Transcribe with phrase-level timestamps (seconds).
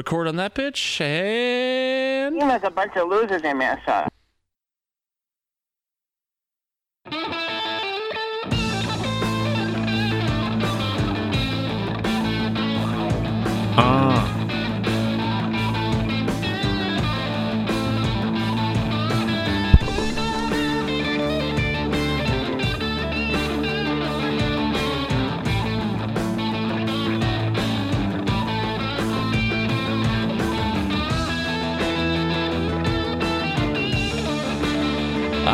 [0.00, 4.08] record on that pitch, and Team has a bunch of losers in Minnesota.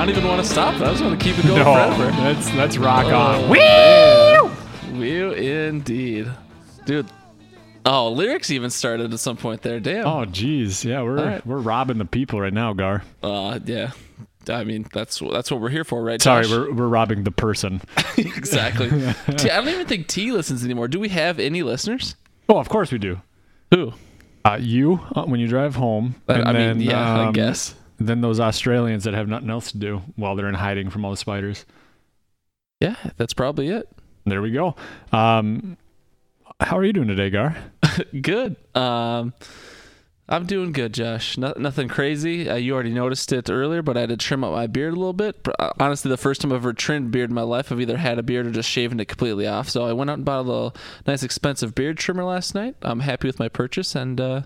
[0.06, 0.74] Don't even want to stop.
[0.76, 2.12] I just want to keep it going No, forever.
[2.22, 3.50] let's let's rock Oh, on.
[3.52, 4.98] man.
[5.00, 6.30] Wheel indeed,
[6.84, 7.06] dude.
[7.84, 9.80] Oh, lyrics even started at some point there.
[9.80, 10.06] Damn.
[10.06, 11.46] Oh, geez, yeah, we're right.
[11.46, 13.02] we're robbing the people right now, Gar.
[13.22, 13.92] Uh, yeah.
[14.48, 16.22] I mean, that's that's what we're here for, right?
[16.22, 16.52] Sorry, Josh?
[16.52, 17.80] we're we're robbing the person.
[18.16, 18.88] exactly.
[19.36, 20.86] T- I don't even think T listens anymore.
[20.86, 22.14] Do we have any listeners?
[22.48, 23.20] Oh, of course we do.
[23.74, 23.92] Who?
[24.44, 26.14] Uh, you uh, when you drive home.
[26.28, 27.74] I- I mean, then, yeah, I um, guess.
[27.98, 31.10] Then those Australians that have nothing else to do while they're in hiding from all
[31.10, 31.64] the spiders.
[32.80, 33.88] Yeah, that's probably it.
[34.26, 34.76] There we go.
[35.12, 35.76] Um,
[36.60, 37.56] how are you doing today, Gar?
[38.20, 38.56] Good.
[38.74, 39.32] Um,
[40.28, 41.38] I'm doing good, Josh.
[41.38, 42.50] No, nothing crazy.
[42.50, 44.96] Uh, you already noticed it earlier, but I had to trim up my beard a
[44.96, 45.36] little bit.
[45.58, 48.18] Uh, Honestly, the first time I've ever trimmed beard in my life, I've either had
[48.18, 49.68] a beard or just shaven it completely off.
[49.68, 50.74] So I went out and bought a little
[51.06, 52.74] nice, expensive beard trimmer last night.
[52.82, 54.42] I'm happy with my purchase, and uh,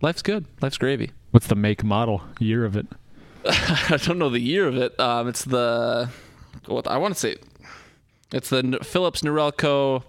[0.00, 0.46] life's good.
[0.60, 1.12] Life's gravy.
[1.30, 2.86] What's the make, model, year of it?
[3.44, 4.98] I don't know the year of it.
[4.98, 6.10] Um, it's the
[6.66, 7.36] what I want to say.
[8.32, 10.02] It's the Philips Norelco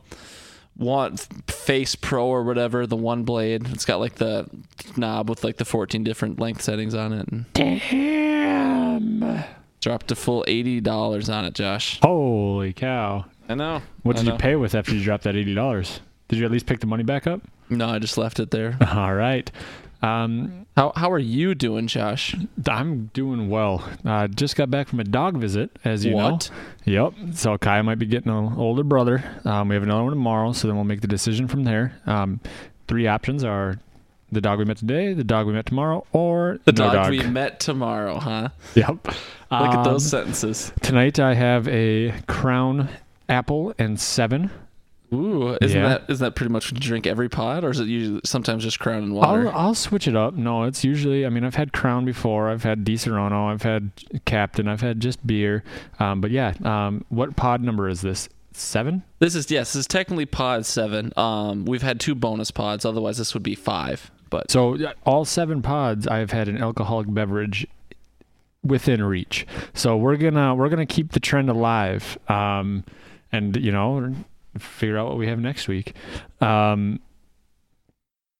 [0.75, 1.17] one
[1.47, 3.67] Face Pro or whatever, the one blade.
[3.69, 4.49] It's got like the
[4.95, 7.53] knob with like the 14 different length settings on it.
[7.53, 9.43] Damn!
[9.81, 11.99] dropped a full eighty dollars on it, Josh.
[12.01, 13.25] Holy cow!
[13.47, 13.81] I know.
[14.03, 16.01] What I did you pay with after you dropped that eighty dollars?
[16.29, 17.41] Did you at least pick the money back up?
[17.69, 18.77] No, I just left it there.
[18.93, 19.51] All right.
[20.01, 22.33] Um, How how are you doing, Josh?
[22.69, 23.83] I'm doing well.
[24.05, 26.49] Uh, just got back from a dog visit, as you What?
[26.85, 27.09] know.
[27.11, 27.35] Yep.
[27.35, 29.21] So Kai might be getting an older brother.
[29.43, 31.93] Um, we have another one tomorrow, so then we'll make the decision from there.
[32.05, 32.39] Um,
[32.87, 33.77] three options are
[34.31, 37.21] the dog we met today, the dog we met tomorrow, or The no dog, we
[37.23, 38.49] met tomorrow, huh?
[38.75, 39.05] Yep.
[39.05, 39.15] Look
[39.51, 40.71] at those Um, sentences.
[40.81, 42.87] Tonight I have a Crown
[43.27, 44.49] Apple and Seven.
[45.11, 45.89] Ooh, isn't yeah.
[45.89, 48.63] that isn't that pretty much what you drink every pod, or is it usually sometimes
[48.63, 49.47] just Crown and water?
[49.49, 50.35] I'll, I'll switch it up.
[50.35, 51.25] No, it's usually.
[51.25, 52.49] I mean, I've had Crown before.
[52.49, 53.51] I've had Disaronno.
[53.51, 53.91] I've had
[54.25, 54.67] Captain.
[54.67, 55.63] I've had just beer.
[55.99, 58.29] Um, but yeah, um, what pod number is this?
[58.53, 59.03] Seven?
[59.19, 61.11] This is yes, this is technically pod seven.
[61.17, 62.85] Um, we've had two bonus pods.
[62.85, 64.11] Otherwise, this would be five.
[64.29, 67.65] But So all seven pods, I've had an alcoholic beverage
[68.63, 69.47] within reach.
[69.73, 72.83] So we're gonna we're gonna keep the trend alive, um,
[73.31, 74.13] and you know,
[74.59, 75.93] figure out what we have next week.
[76.41, 76.99] Um,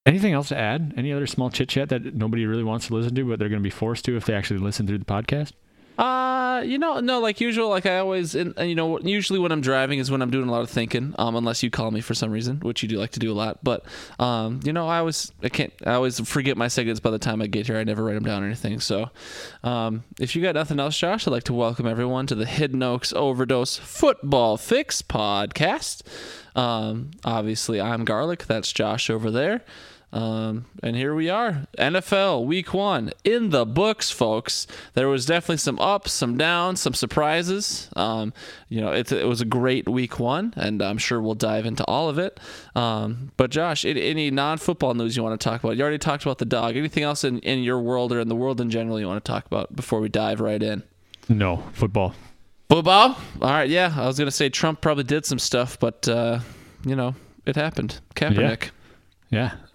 [0.05, 0.93] anything else to add?
[0.97, 3.61] Any other small chit chat that nobody really wants to listen to, but they're gonna
[3.61, 5.53] be forced to if they actually listen through the podcast?
[5.99, 9.59] Uh, you know, no, like usual, like I always, and you know, usually when I'm
[9.59, 11.13] driving is when I'm doing a lot of thinking.
[11.19, 13.35] Um, unless you call me for some reason, which you do like to do a
[13.35, 13.61] lot.
[13.63, 13.85] But
[14.17, 17.41] um, you know, I always, I can't, I always forget my segments by the time
[17.41, 17.75] I get here.
[17.75, 18.79] I never write them down or anything.
[18.79, 19.09] So,
[19.61, 22.81] um, if you got nothing else, Josh, I'd like to welcome everyone to the Hidden
[22.81, 26.03] Oaks Overdose Football Fix podcast.
[26.55, 28.45] Um, obviously, I'm Garlic.
[28.45, 29.65] That's Josh over there.
[30.11, 34.65] Um, and here we are, NFL Week One in the books, folks.
[34.95, 37.89] There was definitely some ups, some downs, some surprises.
[37.95, 38.33] Um,
[38.69, 41.85] you know, it, it was a great Week One, and I'm sure we'll dive into
[41.85, 42.39] all of it.
[42.75, 45.77] Um, but Josh, any, non-football news you want to talk about?
[45.77, 46.75] You already talked about the dog.
[46.75, 49.31] Anything else in, in your world or in the world in general you want to
[49.31, 50.81] talk about before we dive right in?
[51.27, 52.15] No football.
[52.67, 53.17] Football?
[53.41, 53.93] All right, yeah.
[53.95, 56.39] I was gonna say Trump probably did some stuff, but uh,
[56.85, 57.15] you know,
[57.45, 57.99] it happened.
[58.15, 58.65] Kaepernick.
[58.65, 58.69] Yeah.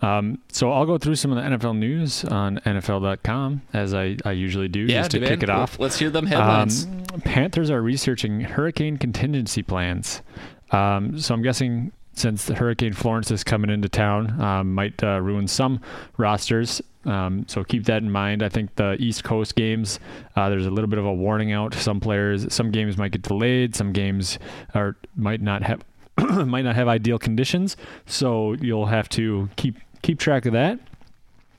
[0.02, 4.32] Um, so I'll go through some of the NFL news on NFL.com as I, I
[4.32, 5.28] usually do, Yeah, just to man.
[5.28, 5.78] kick it off.
[5.78, 6.84] Let's hear them headlines.
[6.84, 10.22] Um, Panthers are researching hurricane contingency plans.
[10.70, 15.20] Um, so I'm guessing since the Hurricane Florence is coming into town, um, might uh,
[15.20, 15.80] ruin some
[16.16, 16.80] rosters.
[17.04, 18.42] Um, so keep that in mind.
[18.42, 19.98] I think the East Coast games,
[20.36, 21.74] uh, there's a little bit of a warning out.
[21.74, 23.74] Some players, some games might get delayed.
[23.76, 24.38] Some games
[24.74, 25.82] are might not have
[26.46, 27.76] might not have ideal conditions.
[28.06, 30.80] So you'll have to keep keep track of that.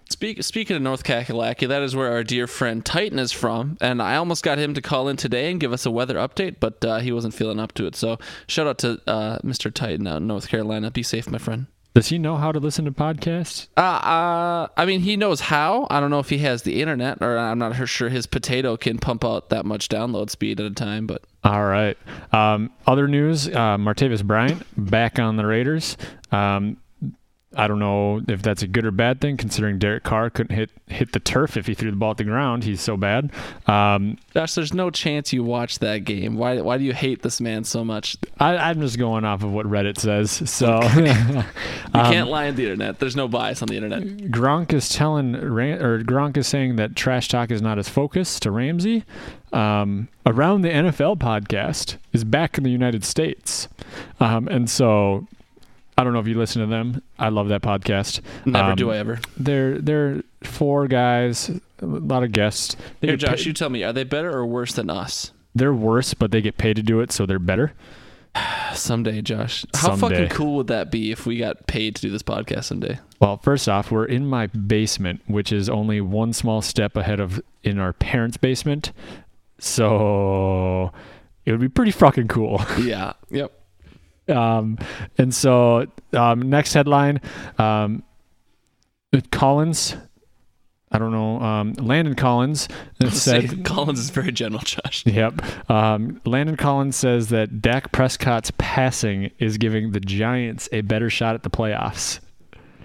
[0.08, 4.00] Speak, speaking of North Kakalaki, that is where our dear friend Titan is from, and
[4.00, 6.86] I almost got him to call in today and give us a weather update, but
[6.86, 7.96] uh, he wasn't feeling up to it.
[7.96, 9.74] So shout out to uh, Mr.
[9.74, 10.92] Titan out in North Carolina.
[10.92, 11.66] Be safe, my friend.
[11.96, 13.70] Does he know how to listen to podcasts?
[13.78, 15.88] Uh, uh, I mean, he knows how.
[15.90, 18.98] I don't know if he has the internet, or I'm not sure his potato can
[18.98, 21.08] pump out that much download speed at a time.
[21.08, 21.98] But All right.
[22.34, 25.96] Um, other news: uh, Martavis Bryant back on the Raiders.
[26.34, 26.76] Um,
[27.56, 30.70] I don't know if that's a good or bad thing, considering Derek Carr couldn't hit
[30.88, 32.64] hit the turf if he threw the ball at the ground.
[32.64, 33.32] He's so bad.
[33.68, 36.36] Um, Josh, there's no chance you watch that game.
[36.36, 36.62] Why?
[36.62, 38.18] Why do you hate this man so much?
[38.40, 40.32] I, I'm just going off of what Reddit says.
[40.50, 43.00] So You Um, can't lie on the internet.
[43.00, 44.04] There's no bias on the internet.
[44.32, 48.52] Gronk is telling or Gronk is saying that trash talk is not his focus to
[48.52, 49.04] Ramsey.
[49.54, 53.70] Um, around the NFL podcast is back in the United States,
[54.20, 55.28] um, and so
[55.98, 57.02] I don't know if you listen to them.
[57.18, 58.20] I love that podcast.
[58.46, 59.20] Never Um, do I ever.
[59.38, 61.50] They're they're four guys,
[61.80, 62.76] a lot of guests.
[63.00, 65.32] They Here, Josh, you tell me, are they better or worse than us?
[65.58, 67.72] they're worse, but they get paid to do it, so they're better.
[68.74, 69.66] Someday, Josh.
[69.74, 70.24] How Someday.
[70.26, 73.00] fucking cool would that be if we got paid to do this podcast someday?
[73.22, 77.42] Well, first off, we're in my basement, which is only one small step ahead of
[77.64, 78.92] in our parents' basement.
[79.60, 80.92] So
[81.46, 82.62] it would be pretty fucking cool.
[82.80, 83.14] Yeah.
[83.30, 83.52] Yep.
[84.28, 84.78] Um,
[85.18, 87.22] and so um, next headline,
[87.58, 88.04] um,
[89.32, 89.96] Collins.
[90.92, 91.42] I don't know.
[91.42, 92.70] Um, Landon Collins
[93.10, 93.66] said.
[93.66, 95.06] Collins is very general, Josh.
[95.06, 95.70] Yep.
[95.70, 101.36] Um, Landon Collins says that Dak Prescott's passing is giving the Giants a better shot
[101.36, 102.20] at the playoffs.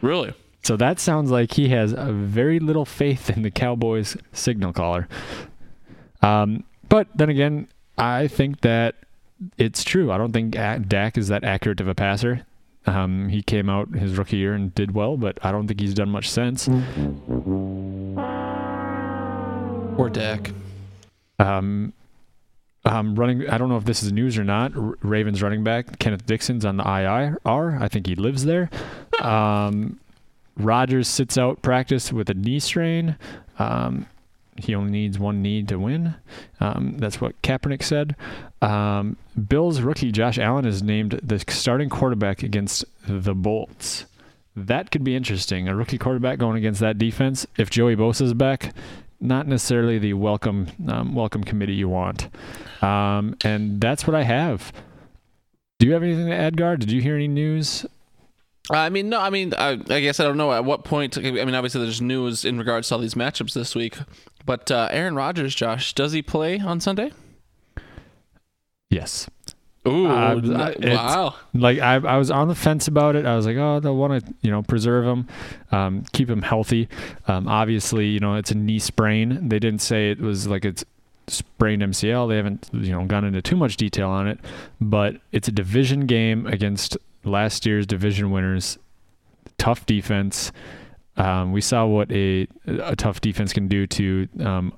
[0.02, 0.32] Really?
[0.62, 5.08] So that sounds like he has a very little faith in the Cowboys signal caller.
[6.22, 8.96] Um, but then again, I think that
[9.56, 10.10] it's true.
[10.12, 12.46] I don't think Dak is that accurate of a passer.
[12.86, 15.94] Um, he came out his rookie year and did well, but I don't think he's
[15.94, 16.68] done much since.
[19.98, 20.50] Or Dak.
[21.38, 21.92] Um,
[22.84, 23.48] um, running.
[23.48, 24.74] I don't know if this is news or not.
[24.76, 27.38] R- Ravens running back Kenneth Dixon's on the IR.
[27.80, 28.70] I think he lives there.
[29.20, 30.00] Um,
[30.56, 33.16] Rodgers sits out practice with a knee strain.
[33.58, 34.06] Um,
[34.60, 36.14] he only needs one knee to win.
[36.60, 38.16] Um, that's what Kaepernick said.
[38.62, 39.16] Um,
[39.48, 44.06] Bills rookie Josh Allen is named the starting quarterback against the Bolts.
[44.56, 45.68] That could be interesting.
[45.68, 47.46] A rookie quarterback going against that defense.
[47.56, 48.74] If Joey Bosa is back,
[49.20, 52.28] not necessarily the welcome um, welcome committee you want.
[52.82, 54.72] Um, and that's what I have.
[55.78, 56.76] Do you have anything to add, Gar?
[56.76, 57.86] Did you hear any news?
[58.70, 59.20] I mean, no.
[59.20, 61.18] I mean, I, I guess I don't know at what point.
[61.18, 63.96] I mean, obviously, there's news in regards to all these matchups this week.
[64.46, 67.12] But uh, Aaron Rodgers, Josh, does he play on Sunday?
[68.88, 69.28] Yes.
[69.88, 70.40] Ooh, Uh,
[70.78, 71.34] wow.
[71.54, 73.24] Like I, I was on the fence about it.
[73.24, 75.26] I was like, oh, they'll want to, you know, preserve him,
[75.72, 76.88] um, keep him healthy.
[77.26, 79.48] Um, obviously, you know, it's a knee sprain.
[79.48, 80.84] They didn't say it was like it's
[81.28, 82.28] sprained MCL.
[82.28, 84.38] They haven't, you know, gone into too much detail on it,
[84.80, 88.78] but it's a division game against last year's division winners.
[89.58, 90.52] Tough defense.
[91.16, 94.72] Um, we saw what a a tough defense can do to um,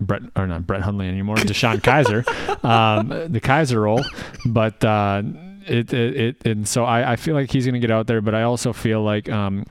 [0.00, 4.04] Brett or not Brett Hundley anymore, DeShone Kizer, um, the Kaiser role.
[4.46, 5.22] But uh,
[5.66, 8.34] it, it it and so I, I feel like he's gonna get out there, but
[8.34, 9.64] I also feel like um,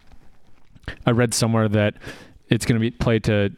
[1.05, 1.95] I read somewhere that
[2.49, 3.51] it's gonna be played to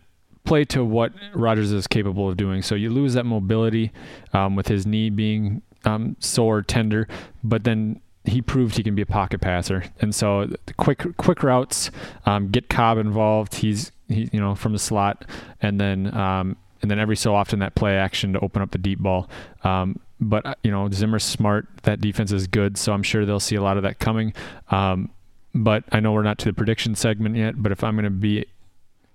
[0.46, 2.62] play to what Rodgers is capable of doing.
[2.62, 3.92] So you lose that mobility
[4.34, 7.08] um, with his knee being um, sore, tender,
[7.44, 9.86] but then he proved he can be a pocket passer.
[10.02, 11.92] And so quick quick routes,
[12.26, 13.56] um, get Cobb involved.
[13.56, 15.26] He's he you know from the slot,
[15.62, 18.78] and then um, and then every so often that play action to open up the
[18.78, 19.30] deep ball.
[19.64, 21.68] Um, but uh, you know Zimmer's smart.
[21.84, 24.34] That defense is good, so I'm sure they'll see a lot of that coming.
[24.70, 25.12] Um,
[25.54, 27.62] but I know we're not to the prediction segment yet.
[27.62, 28.46] But if I'm going to be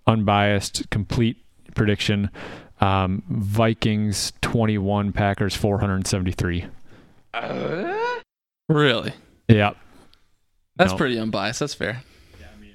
[0.06, 1.36] unbiased, complete
[1.74, 2.30] prediction,
[2.80, 6.66] um, Vikings 21, Packers 473.
[8.68, 9.12] Really?
[9.48, 9.72] Yeah,
[10.76, 10.98] That's No.
[10.98, 11.60] pretty unbiased.
[11.60, 12.02] That's fair.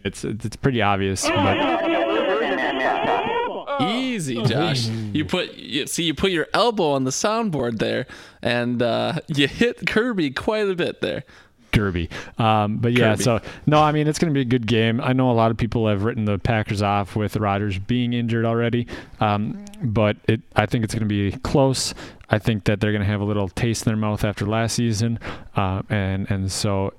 [0.03, 1.27] it's it's pretty obvious.
[1.27, 3.81] But Losing that mess up.
[3.81, 4.87] Easy, Josh.
[4.87, 8.05] You put you, see you put your elbow on the soundboard there,
[8.41, 11.23] and uh, you hit Kirby quite a bit there.
[11.71, 12.09] Kirby.
[12.37, 13.23] Um, but yeah, Kirby.
[13.23, 15.01] so no, I mean it's going to be a good game.
[15.01, 18.45] I know a lot of people have written the Packers off with Rodgers being injured
[18.45, 18.87] already,
[19.19, 21.93] um, but it I think it's going to be close.
[22.29, 24.75] I think that they're going to have a little taste in their mouth after last
[24.75, 25.19] season,
[25.55, 26.93] uh, and and so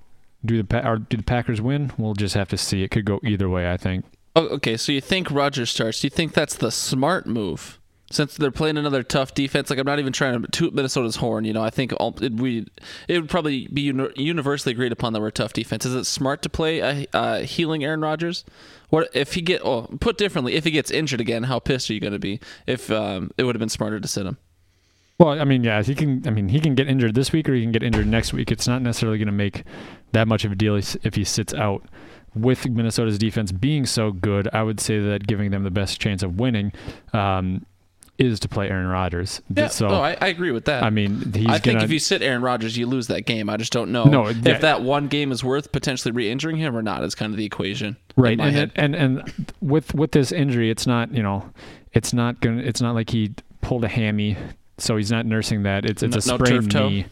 [0.44, 1.92] do the or do the Packers win?
[1.98, 2.82] We'll just have to see.
[2.82, 3.70] It could go either way.
[3.70, 4.04] I think.
[4.36, 6.00] Oh, okay, so you think Rodgers starts?
[6.00, 7.79] Do you think that's the smart move?
[8.12, 11.44] Since they're playing another tough defense, like I'm not even trying to toot Minnesota's horn.
[11.44, 12.66] You know, I think all, it, we
[13.06, 15.86] it would probably be uni- universally agreed upon that we're a tough defense.
[15.86, 18.44] Is it smart to play a, a healing Aaron Rodgers?
[18.88, 19.62] What if he get?
[19.64, 22.40] Oh, put differently, if he gets injured again, how pissed are you going to be?
[22.66, 24.38] If um, it would have been smarter to sit him.
[25.20, 26.26] Well, I mean, yeah, he can.
[26.26, 28.50] I mean, he can get injured this week, or he can get injured next week.
[28.50, 29.64] It's not necessarily going to make
[30.12, 31.84] that much of a deal if he sits out.
[32.34, 36.22] With Minnesota's defense being so good, I would say that giving them the best chance
[36.22, 36.72] of winning
[37.12, 37.66] um,
[38.20, 39.40] is to play Aaron Rodgers.
[39.48, 40.82] Yeah, so oh, I, I agree with that.
[40.84, 41.84] I mean, he's I think gonna.
[41.84, 43.48] if you sit Aaron Rodgers, you lose that game.
[43.50, 46.82] I just don't know No, if that one game is worth potentially re-injuring him or
[46.82, 47.02] not.
[47.02, 48.72] Is kind of the equation, right In my and, head.
[48.76, 51.50] and and with with this injury it's not you know
[51.92, 54.36] it's not gonna it's not like he pulled a hammy
[54.78, 56.88] so he's not nursing that it's it's No- a no sprained toe?
[56.88, 57.06] knee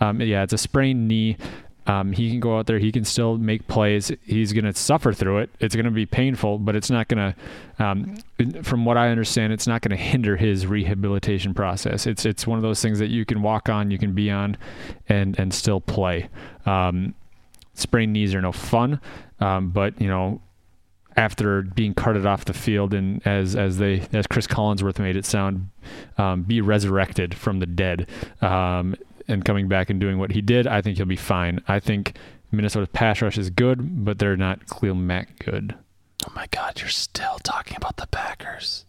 [0.00, 1.36] um, yeah it's a sprained knee
[1.86, 4.12] um, he can go out there he can still make plays.
[4.22, 5.50] He's gonna suffer through it.
[5.60, 7.34] It's gonna be painful but it's not gonna
[7.78, 8.16] um,
[8.62, 12.06] from what I understand it's not gonna hinder his rehabilitation process.
[12.06, 14.56] It's it's one of those things that you can walk on you can be on
[15.08, 16.28] and and still play.
[16.66, 17.14] Um,
[17.74, 19.00] sprained knees are no fun
[19.40, 20.40] um, but you know
[21.16, 25.24] after being carted off the field and as as they as Cris Collinsworth made it
[25.24, 25.68] sound,
[26.18, 28.08] um, be resurrected from the dead,
[28.40, 28.96] um,
[29.32, 31.60] and coming back and doing what he did, I think he'll be fine.
[31.66, 32.16] I think
[32.52, 35.74] Minnesota's pass rush is good, but they're not Khalil Mack good.
[36.26, 38.84] oh my God, you're still talking about the Packers.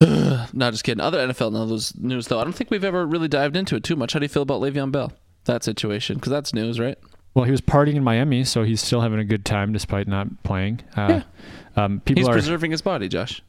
[0.00, 1.00] no, just kidding.
[1.00, 1.52] Other NFL
[2.00, 2.40] news, though.
[2.40, 4.14] I don't think we've ever really dived into it too much.
[4.14, 5.12] How do you feel about Le'Veon Bell?
[5.44, 6.98] That situation, because that's news, right?
[7.34, 10.42] Well, he was partying in Miami, so he's still having a good time despite not
[10.42, 10.80] playing.
[10.96, 11.20] Uh,
[11.76, 13.42] um, people He's are preserving his body, Josh.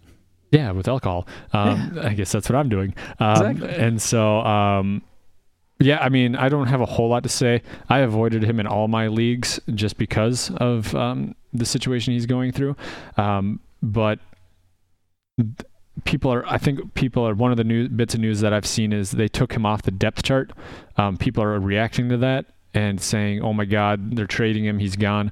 [0.52, 1.28] Yeah, with alcohol.
[1.54, 2.94] Um, I guess that's what I'm doing.
[3.20, 3.70] Um, Exactly.
[3.70, 5.02] And so, um,
[5.82, 7.62] yeah, I mean, I don't have a whole lot to say.
[7.90, 12.52] I avoided him in all my leagues just because of um, the situation he's going
[12.52, 12.76] through.
[13.18, 14.20] Um, but
[15.38, 15.68] th-
[16.06, 18.66] people are, I think people are, one of the new bits of news that I've
[18.66, 20.52] seen is they took him off the depth chart.
[20.98, 24.80] Um, people are reacting to that and saying, oh my God, they're trading him.
[24.80, 25.32] He's gone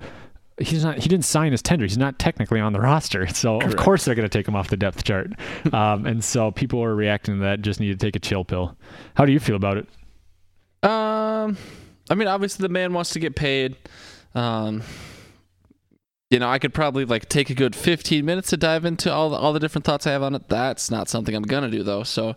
[0.60, 3.74] he's not he didn't sign his tender he's not technically on the roster so Correct.
[3.74, 5.32] of course they're going to take him off the depth chart
[5.74, 8.78] um, and so people are reacting to that just need to take a chill pill
[9.16, 9.88] how do you feel about it
[10.82, 11.58] Um,
[12.10, 13.76] I mean, obviously the man wants to get paid.
[14.36, 14.84] Um,
[16.30, 19.32] you know, I could probably like take a good 15 minutes to dive into all
[19.32, 20.48] the, all the different thoughts I have on it.
[20.48, 22.04] That's not something I'm gonna do though.
[22.04, 22.36] So,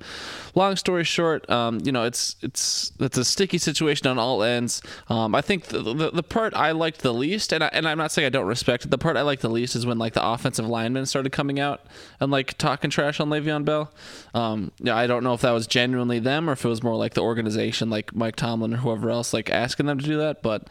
[0.54, 4.80] long story short, um, you know, it's it's it's a sticky situation on all ends.
[5.08, 7.98] Um, I think the, the the part I liked the least, and I, and I'm
[7.98, 8.90] not saying I don't respect it.
[8.90, 11.82] The part I liked the least is when like the offensive linemen started coming out
[12.18, 13.92] and like talking trash on Le'Veon Bell.
[14.32, 16.96] Um, yeah, I don't know if that was genuinely them or if it was more
[16.96, 20.40] like the organization, like Mike Tomlin or whoever else, like asking them to do that.
[20.40, 20.68] But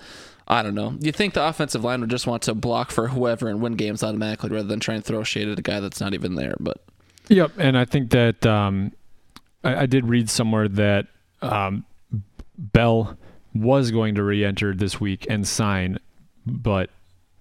[0.51, 0.97] I don't know.
[0.99, 4.03] You think the offensive line would just want to block for whoever and win games
[4.03, 6.55] automatically rather than try and throw shade at a guy that's not even there.
[6.59, 6.83] But
[7.29, 8.91] Yep, and I think that um,
[9.63, 11.07] I, I did read somewhere that
[11.41, 11.85] um,
[12.57, 13.17] Bell
[13.55, 15.97] was going to re-enter this week and sign,
[16.45, 16.89] but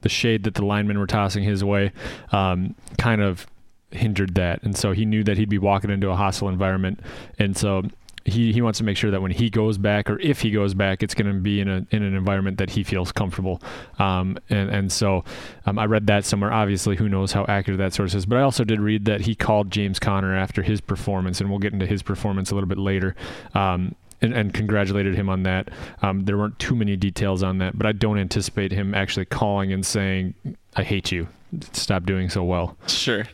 [0.03, 1.91] the shade that the linemen were tossing his way
[2.31, 3.49] um, kind of
[3.91, 7.01] hindered that, and so he knew that he'd be walking into a hostile environment,
[7.39, 7.83] and so.
[8.25, 10.75] He, he wants to make sure that when he goes back, or if he goes
[10.75, 13.61] back, it's going to be in a in an environment that he feels comfortable.
[13.99, 15.25] Um, and and so
[15.67, 16.53] um, I read that somewhere.
[16.53, 19.35] Obviously, who knows how accurate that source is, but I also did read that he
[19.35, 22.79] called James Conner after his performance, and we'll get into his performance a little bit
[22.79, 23.17] later.
[23.55, 25.71] Um, and, and congratulated him on that.
[26.03, 29.73] Um, there weren't too many details on that, but I don't anticipate him actually calling
[29.73, 30.35] and saying,
[30.77, 31.29] "I hate you.
[31.73, 33.25] Stop doing so well." sure.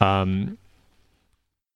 [0.00, 0.58] Um,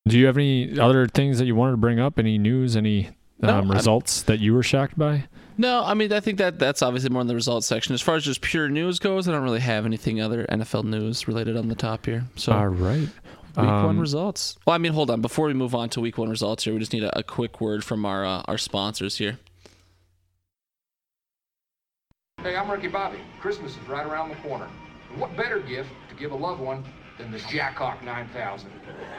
[0.06, 2.18] do you have any other things that you wanted to bring up?
[2.18, 2.76] Any news?
[2.76, 3.10] Any
[3.40, 5.24] No, um, I'm- results that you were shocked by?
[5.58, 7.94] No, I mean I think that that's obviously more in the results section.
[7.94, 11.26] As far as just pure news goes, I don't really have anything other NFL news
[11.26, 12.24] related on the top here.
[12.36, 13.00] So All right.
[13.00, 13.10] week
[13.56, 14.58] one Um, results.
[14.66, 15.22] Well, I mean, hold on.
[15.22, 17.58] Before we move on to week one results here, we just need a, a quick
[17.60, 19.38] word from our uh, our sponsors here.
[22.42, 23.18] Hey, I'm Ricky Bobby.
[23.40, 24.68] Christmas is right around the corner.
[25.10, 26.84] And what better gift to give a loved one
[27.18, 28.70] than this Jackhawk 9000?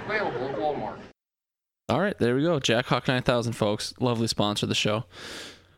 [0.05, 0.97] Available at Walmart.
[1.89, 2.59] All right, there we go.
[2.59, 3.93] Jackhawk 9000, folks.
[3.99, 5.05] Lovely sponsor of the show.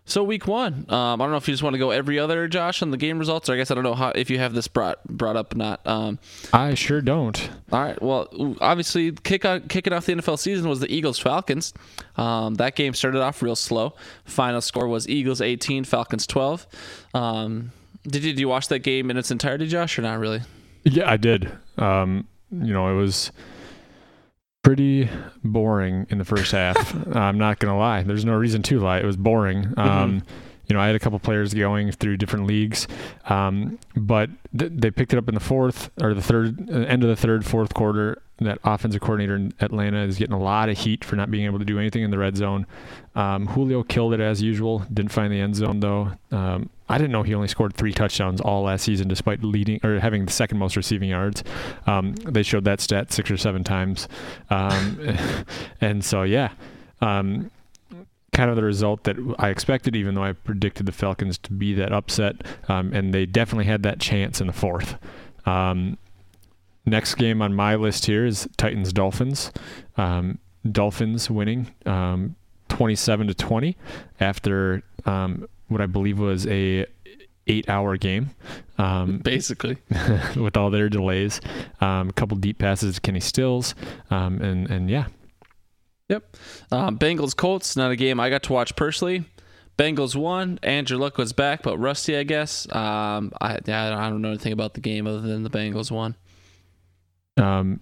[0.10, 2.48] So week one, um, I don't know if you just want to go every other,
[2.48, 4.56] Josh, on the game results, or I guess I don't know how if you have
[4.56, 5.86] this brought brought up or not.
[5.86, 6.18] Um,
[6.52, 7.40] I sure don't.
[7.72, 11.76] all right, well, obviously, kick out, kicking off the NFL season was the Eagles Falcons.
[12.18, 13.94] Um, that game started off real slow.
[14.26, 16.66] Final score was Eagles 18, Falcons 12.
[17.14, 17.72] Um,
[18.08, 20.42] did you, did you watch that game in its entirety, Josh, or not really?
[20.84, 21.52] Yeah, I did.
[21.78, 23.32] Um, you know, it was
[24.64, 25.10] pretty
[25.44, 26.96] boring in the first half.
[27.16, 28.04] I'm not gonna lie.
[28.04, 29.00] There's no reason to lie.
[29.00, 29.74] It was boring.
[29.78, 30.24] Um,
[30.70, 32.88] you know, I had a couple players going through different leagues,
[33.26, 37.04] um, but th- they picked it up in the fourth or the third uh, end
[37.04, 38.22] of the third, fourth quarter.
[38.38, 41.60] That offensive coordinator in Atlanta is getting a lot of heat for not being able
[41.60, 42.68] to do anything in the red zone.
[43.14, 44.86] Um, Julio killed it as usual.
[44.94, 46.12] Didn't find the end zone though.
[46.32, 50.00] Um, I didn't know he only scored three touchdowns all last season, despite leading or
[50.00, 51.44] having the second most receiving yards.
[51.86, 54.08] Um, they showed that stat six or seven times,
[54.50, 55.18] um,
[55.82, 56.52] and so yeah,
[57.02, 57.52] um,
[58.40, 61.74] kind of the result that I expected, even though I predicted the Falcons to be
[61.74, 62.38] that upset,
[62.70, 64.98] um, and they definitely had that chance in the fourth.
[65.46, 65.98] Um,
[66.86, 69.52] next game on my list here is Titans Dolphins.
[69.98, 70.40] Um,
[70.72, 72.38] Dolphins winning um,
[72.70, 73.76] 27 to 20
[74.22, 76.86] after um, what I believe was a
[77.48, 78.30] eight-hour game
[78.78, 79.76] um, Basically.
[80.38, 81.42] with all their delays.
[81.82, 83.76] Um, a couple deep passes to Kenny Stills,
[84.10, 85.08] um, and and yeah,
[86.10, 86.38] Yep.
[86.72, 89.26] Um, Bengals Colts, not a game I got to watch personally.
[89.78, 90.60] Bengals won.
[90.64, 92.68] Andrew Luck was back, but rusty, I guess.
[92.76, 96.16] Um, I yeah, I don't know anything about the game other than the Bengals won.
[97.38, 97.80] um,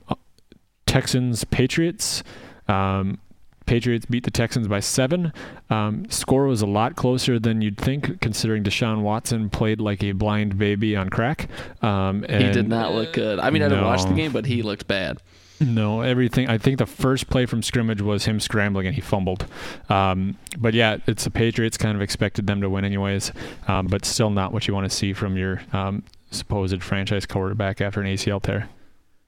[0.86, 2.24] Texans Patriots.
[2.68, 3.20] Um,
[3.66, 5.34] Patriots beat the Texans by seven.
[5.70, 10.14] Um, score was a lot closer than you'd think, considering Deshaun Watson played like a
[10.14, 11.50] blind baby on crack.
[11.82, 13.40] Um, and He did not look good.
[13.40, 15.18] I mean, I didn't watch the game, but he looked bad.
[15.60, 16.48] No, everything.
[16.48, 19.48] I think the first play from scrimmage was him scrambling and he fumbled.
[19.90, 21.78] Um, but yeah, it's the Patriots.
[21.78, 23.32] Kind of expected them to win anyways,
[23.68, 27.82] um, but still not what you want to see from your um, supposed franchise quarterback
[27.82, 28.70] after an ACL tear.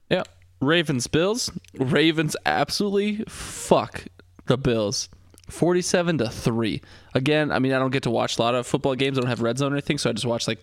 [0.08, 0.22] Yeah.
[0.60, 1.50] Ravens Bills.
[1.74, 4.04] Ravens absolutely fuck
[4.46, 5.08] the Bills.
[5.48, 6.80] 47 to 3.
[7.14, 9.18] Again, I mean, I don't get to watch a lot of football games.
[9.18, 10.60] I don't have red zone or anything, so I just watch like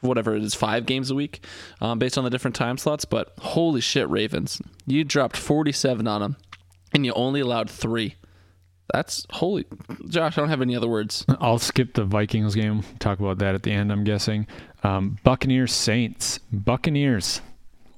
[0.00, 1.44] whatever it is, five games a week
[1.80, 3.04] um, based on the different time slots.
[3.04, 4.60] But holy shit, Ravens.
[4.86, 6.36] You dropped 47 on them,
[6.92, 8.16] and you only allowed three.
[8.92, 9.66] That's holy.
[10.08, 11.24] Josh, I don't have any other words.
[11.40, 12.82] I'll skip the Vikings game.
[12.98, 13.92] Talk about that at the end.
[13.92, 14.46] I'm guessing.
[14.82, 16.38] Um, Buccaneers Saints.
[16.52, 17.40] Buccaneers.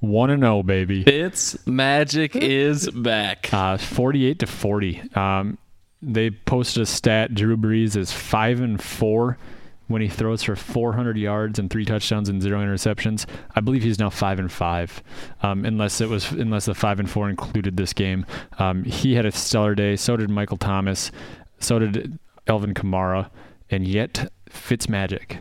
[0.01, 1.01] One and zero, baby.
[1.03, 3.51] It's magic is back.
[3.53, 5.01] Uh, 48 to 40.
[5.15, 5.57] Um,
[6.01, 7.33] they posted a stat.
[7.33, 9.37] Drew Brees is five and four
[9.87, 13.25] when he throws for 400 yards and three touchdowns and zero interceptions.
[13.55, 15.03] I believe he's now five and five,
[15.41, 18.25] um, unless it was unless the five and four included this game.
[18.59, 19.95] Um, he had a stellar day.
[19.95, 21.11] So did Michael Thomas.
[21.59, 23.29] So did Alvin Kamara,
[23.69, 25.37] and yet Fitzmagic.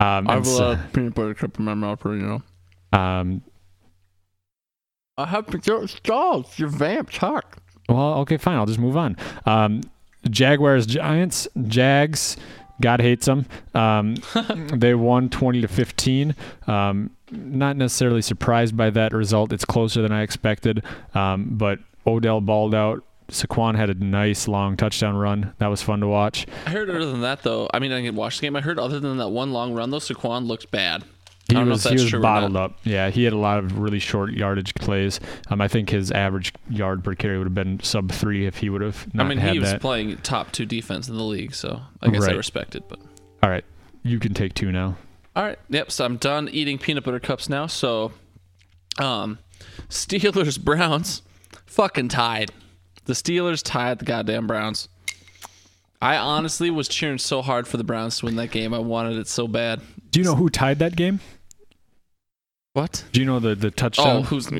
[0.00, 2.42] Um, I have a so- lot of peanut butter cup in my mouth, you know.
[2.92, 3.42] um,
[5.16, 6.58] I have to get stalls.
[6.58, 7.58] Your vamp talk.
[7.88, 8.56] Well, okay, fine.
[8.56, 9.16] I'll just move on.
[9.46, 9.80] Um,
[10.30, 12.36] Jaguars, Giants, Jags.
[12.80, 13.46] God hates them.
[13.74, 14.16] Um,
[14.72, 16.34] they won 20 to 15.
[16.66, 19.52] Um, not necessarily surprised by that result.
[19.52, 20.84] It's closer than I expected.
[21.14, 23.04] Um, but Odell balled out.
[23.30, 25.52] Saquon had a nice long touchdown run.
[25.58, 26.46] That was fun to watch.
[26.64, 27.68] I heard other than that though.
[27.74, 28.56] I mean, I didn't watch the game.
[28.56, 31.04] I heard other than that one long run though, Saquon looked bad.
[31.48, 32.78] He I don't know was he was bottled up.
[32.84, 35.18] Yeah, he had a lot of really short yardage plays.
[35.48, 38.68] Um, I think his average yard per carry would have been sub three if he
[38.68, 39.80] would have Not I mean, he was that.
[39.80, 42.36] playing top two defense in the league, so I guess I Right.
[42.36, 42.84] respect it.
[42.88, 42.98] But
[43.42, 43.64] All right,
[44.02, 44.96] you can take two now.
[45.34, 45.90] all right, yep.
[45.90, 47.66] So I'm done eating peanut butter cups now.
[47.66, 48.12] So,
[48.98, 49.38] um,
[49.88, 51.22] Steelers Browns,
[51.64, 52.50] fucking tied.
[53.06, 54.88] The Steelers tied the goddamn Browns.
[56.02, 58.74] I honestly was cheering so hard for the Browns to win that game.
[58.74, 59.80] I wanted it so bad.
[60.10, 61.20] Do you know who tied that game?
[62.78, 63.04] What?
[63.10, 64.18] Do you know the the touchdown?
[64.18, 64.52] Oh, who's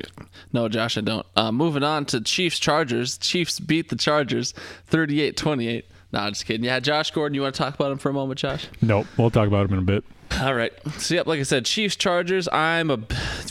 [0.52, 0.98] no, Josh?
[0.98, 1.24] I don't.
[1.36, 3.16] Uh, moving on to Chiefs Chargers.
[3.16, 4.54] Chiefs beat the Chargers
[4.90, 5.84] 38-28.
[6.12, 6.64] Nah, just kidding.
[6.64, 7.34] Yeah, Josh Gordon.
[7.34, 8.66] You want to talk about him for a moment, Josh?
[8.80, 9.06] Nope.
[9.16, 10.04] We'll talk about him in a bit.
[10.40, 10.72] All right.
[10.98, 12.48] So yep, like I said, Chiefs Chargers.
[12.48, 12.98] I'm a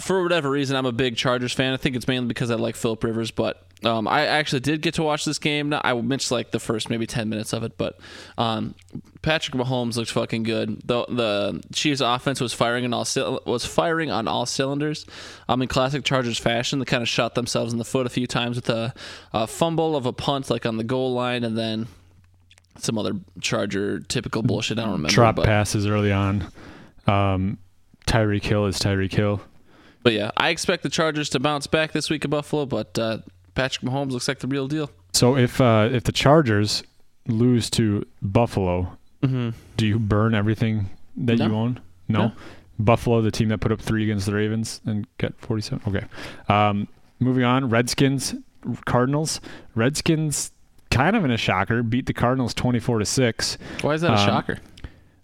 [0.01, 1.73] for whatever reason I'm a big Chargers fan.
[1.73, 4.95] I think it's mainly because I like Philip Rivers, but um, I actually did get
[4.95, 5.73] to watch this game.
[5.73, 7.99] I missed like the first maybe ten minutes of it, but
[8.37, 8.73] um,
[9.21, 10.81] Patrick Mahomes looked fucking good.
[10.85, 13.05] The the Chiefs offense was firing on all
[13.45, 15.05] was firing on all cylinders.
[15.49, 18.27] Um, in classic Chargers fashion, they kind of shot themselves in the foot a few
[18.27, 18.93] times with a,
[19.33, 21.87] a fumble of a punt like on the goal line, and then
[22.79, 24.77] some other Charger typical bullshit.
[24.79, 25.09] I don't remember.
[25.13, 26.47] Drop but, passes early on.
[27.05, 27.57] Um,
[28.05, 29.41] Tyreek Hill is Tyreek Hill.
[30.03, 33.19] But yeah, I expect the Chargers to bounce back this week in Buffalo, but uh,
[33.55, 34.89] Patrick Mahomes looks like the real deal.
[35.13, 36.83] So if uh, if the Chargers
[37.27, 39.49] lose to Buffalo, Mm-hmm.
[39.77, 41.79] do you burn everything that you own?
[42.07, 42.27] No?
[42.27, 42.31] No.
[42.77, 45.81] Buffalo, the team that put up three against the Ravens and got 47.
[45.87, 46.05] Okay.
[46.47, 46.87] Um,
[47.19, 48.35] moving on, Redskins,
[48.85, 49.41] Cardinals.
[49.73, 50.51] Redskins,
[50.89, 53.57] kind of in a shocker, beat the Cardinals 24 to six.
[53.81, 54.57] Why is that a Um, shocker?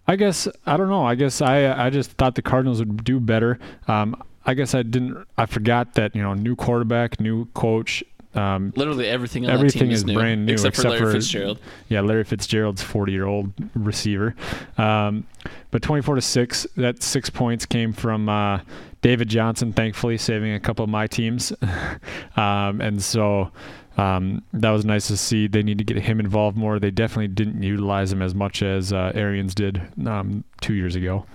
[0.06, 1.04] I guess I don't know.
[1.04, 3.58] I guess I I just thought the Cardinals would do better.
[3.88, 5.26] Um, I guess I didn't.
[5.38, 8.04] I forgot that you know new quarterback, new coach.
[8.34, 11.60] Um, Literally everything on everything is is, new, brand new except, for Larry Fitzgerald.
[11.88, 14.34] yeah, Larry Fitzgerald's 40 year old receiver.
[14.76, 15.24] Um,
[15.70, 16.66] but 24 to six.
[16.76, 18.58] That six points came from uh,
[19.02, 21.52] David Johnson, thankfully saving a couple of my teams,
[22.36, 23.50] um, and so.
[23.96, 25.46] Um, that was nice to see.
[25.46, 26.78] They need to get him involved more.
[26.80, 31.26] They definitely didn't utilize him as much as uh, Arians did um, two years ago.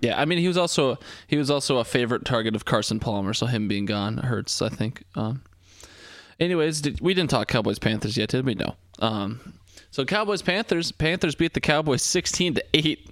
[0.00, 3.34] Yeah, I mean he was also he was also a favorite target of Carson Palmer,
[3.34, 4.62] so him being gone hurts.
[4.62, 5.02] I think.
[5.16, 5.42] Um,
[6.38, 8.54] anyways, did, we didn't talk Cowboys Panthers yet, did we?
[8.54, 8.76] No.
[9.00, 9.54] Um,
[9.90, 13.10] so Cowboys Panthers Panthers beat the Cowboys sixteen to eight.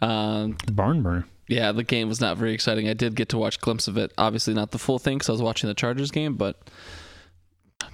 [0.00, 1.26] Um, Barn burner.
[1.48, 2.88] yeah, the game was not very exciting.
[2.88, 4.12] I did get to watch a glimpse of it.
[4.18, 6.56] Obviously, not the full thing because I was watching the Chargers game, but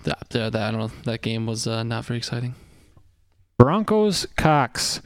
[0.05, 0.91] that, that, that I don't know.
[1.05, 2.55] That game was uh, not very exciting.
[3.59, 5.01] Broncos Cox.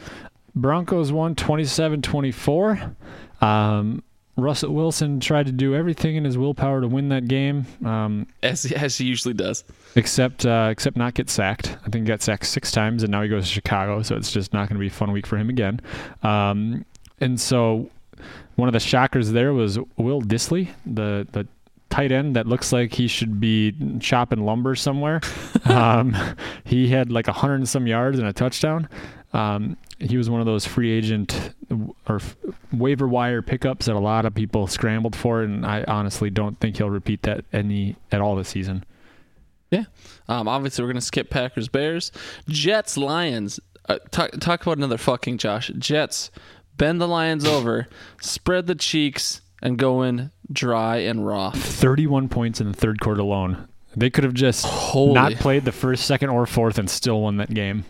[0.55, 2.95] Broncos won 27-24.
[3.41, 4.03] Um,
[4.37, 8.71] Russell Wilson tried to do everything in his willpower to win that game, um, As
[8.71, 9.65] as he usually does.
[9.97, 11.77] except uh, except not get sacked.
[11.85, 14.31] I think he got sacked six times, and now he goes to Chicago, so it's
[14.31, 15.81] just not going to be a fun week for him again.
[16.23, 16.85] Um,
[17.21, 17.91] and so,
[18.55, 21.49] one of the shockers there was Will Dissly, the the
[21.91, 25.21] tight end that looks like he should be chopping lumber somewhere.
[25.65, 26.17] um,
[26.65, 28.89] he had like a hundred and some yards and a touchdown.
[29.33, 31.55] Um, he was one of those free agent
[32.09, 32.21] or
[32.73, 36.77] waiver wire pickups that a lot of people scrambled for, and I honestly don't think
[36.77, 38.85] he'll repeat that any at all this season.
[39.71, 39.85] Yeah,
[40.29, 42.11] um, obviously, we're gonna skip Packers, Bears,
[42.49, 43.61] Jets, Lions.
[43.89, 45.71] Uh, talk talk about another fucking Josh.
[45.79, 46.31] Jets
[46.77, 47.89] bend the Lions over,
[48.21, 51.51] spread the cheeks, and go in dry and raw.
[51.51, 53.69] 31 points in the third quarter alone.
[53.97, 55.15] They could have just Holy.
[55.15, 57.85] not played the first, second, or fourth and still won that game.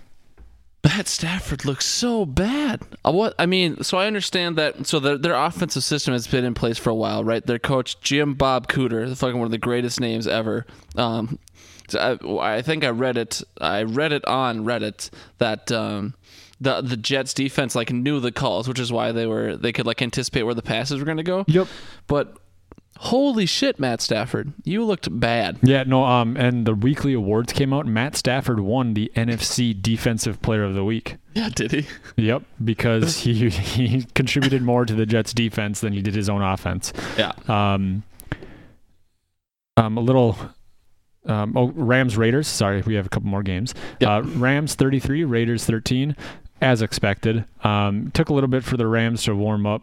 [0.84, 2.82] Matt Stafford looks so bad.
[3.04, 4.86] Uh, What I mean, so I understand that.
[4.86, 7.44] So their their offensive system has been in place for a while, right?
[7.44, 10.64] Their coach Jim Bob Cooter, the fucking one of the greatest names ever.
[10.96, 11.38] Um,
[11.88, 13.42] so I, I think I read it.
[13.60, 16.14] I read it on Reddit that um,
[16.60, 19.86] the the Jets defense like knew the calls, which is why they were they could
[19.86, 21.44] like anticipate where the passes were going to go.
[21.48, 21.68] Yep.
[22.06, 22.36] But
[22.98, 25.58] holy shit, Matt Stafford, you looked bad.
[25.62, 27.86] Yeah, no, um, and the weekly awards came out.
[27.86, 31.16] Matt Stafford won the NFC Defensive Player of the Week.
[31.34, 31.86] Yeah, did he?
[32.16, 36.42] Yep, because he he contributed more to the Jets defense than he did his own
[36.42, 36.92] offense.
[37.16, 37.32] Yeah.
[37.46, 38.02] Um,
[39.76, 40.36] um, a little.
[41.26, 42.46] Um, oh, Rams Raiders.
[42.48, 43.74] Sorry, we have a couple more games.
[44.00, 44.08] Yep.
[44.08, 46.16] Uh, Rams 33, Raiders 13,
[46.60, 47.44] as expected.
[47.64, 49.82] Um, took a little bit for the Rams to warm up,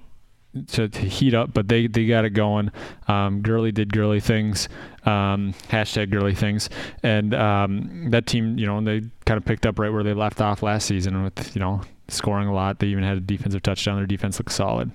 [0.67, 2.71] to, to heat up, but they, they got it going.
[3.07, 4.69] Um, Gurley did girly things.
[5.05, 6.67] Um, hashtag girly things,
[7.03, 10.41] and um, that team, you know, they kind of picked up right where they left
[10.41, 12.79] off last season with you know scoring a lot.
[12.79, 13.97] They even had a defensive touchdown.
[13.97, 14.91] Their defense looks solid.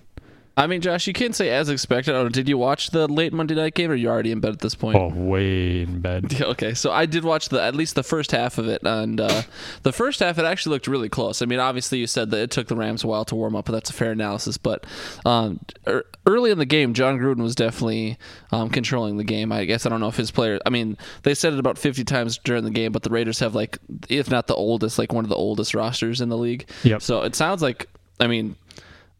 [0.57, 2.13] I mean, Josh, you can't say as expected.
[2.13, 4.59] Know, did you watch the late Monday night game, or you already in bed at
[4.59, 4.99] this point?
[4.99, 6.33] Oh, way in bed.
[6.33, 9.21] Yeah, okay, so I did watch the at least the first half of it, and
[9.21, 9.43] uh,
[9.85, 11.41] the first half it actually looked really close.
[11.41, 13.67] I mean, obviously you said that it took the Rams a while to warm up,
[13.67, 14.59] but that's a fair analysis.
[14.59, 14.85] But
[15.25, 18.19] um, er, early in the game, Jon Gruden was definitely
[18.51, 19.53] um, controlling the game.
[19.53, 20.59] I guess I don't know if his player.
[20.67, 23.55] I mean, they said it about fifty times during the game, but the Raiders have
[23.55, 26.69] like, if not the oldest, like one of the oldest rosters in the league.
[26.83, 27.03] Yep.
[27.03, 28.57] So it sounds like, I mean.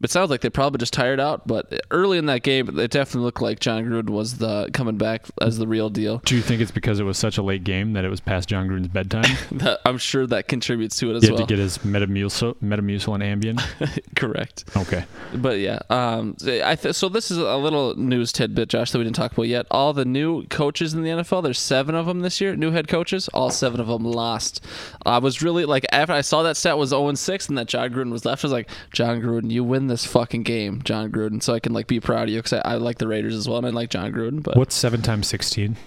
[0.03, 3.25] It sounds like they probably just tired out, but early in that game, it definitely
[3.25, 6.17] looked like Jon Gruden was the coming back as the real deal.
[6.25, 8.49] Do you think it's because it was such a late game that it was past
[8.49, 9.25] Jon Gruden's bedtime?
[9.61, 11.45] That, I'm sure that contributes to it as He had well.
[11.45, 13.61] to get his Metamucil, Metamucil and Ambien.
[14.15, 14.63] Correct.
[14.75, 15.03] Okay.
[15.35, 19.03] But yeah, um, I th- so this is a little news tidbit, Josh, that we
[19.03, 19.67] didn't talk about yet.
[19.69, 22.87] All the new coaches in the NFL, there's seven of them this year, new head
[22.87, 23.27] coaches.
[23.33, 24.63] All seven of them lost.
[25.05, 27.89] I was really like after I saw that stat was 0 6 and that Jon
[27.91, 28.43] Gruden was left.
[28.43, 31.43] I was like, Jon Gruden, you win this fucking game, Jon Gruden.
[31.43, 33.47] So I can like be proud of you because I, I like the Raiders as
[33.47, 34.41] well and I like Jon Gruden.
[34.41, 35.77] But What's seven times sixteen?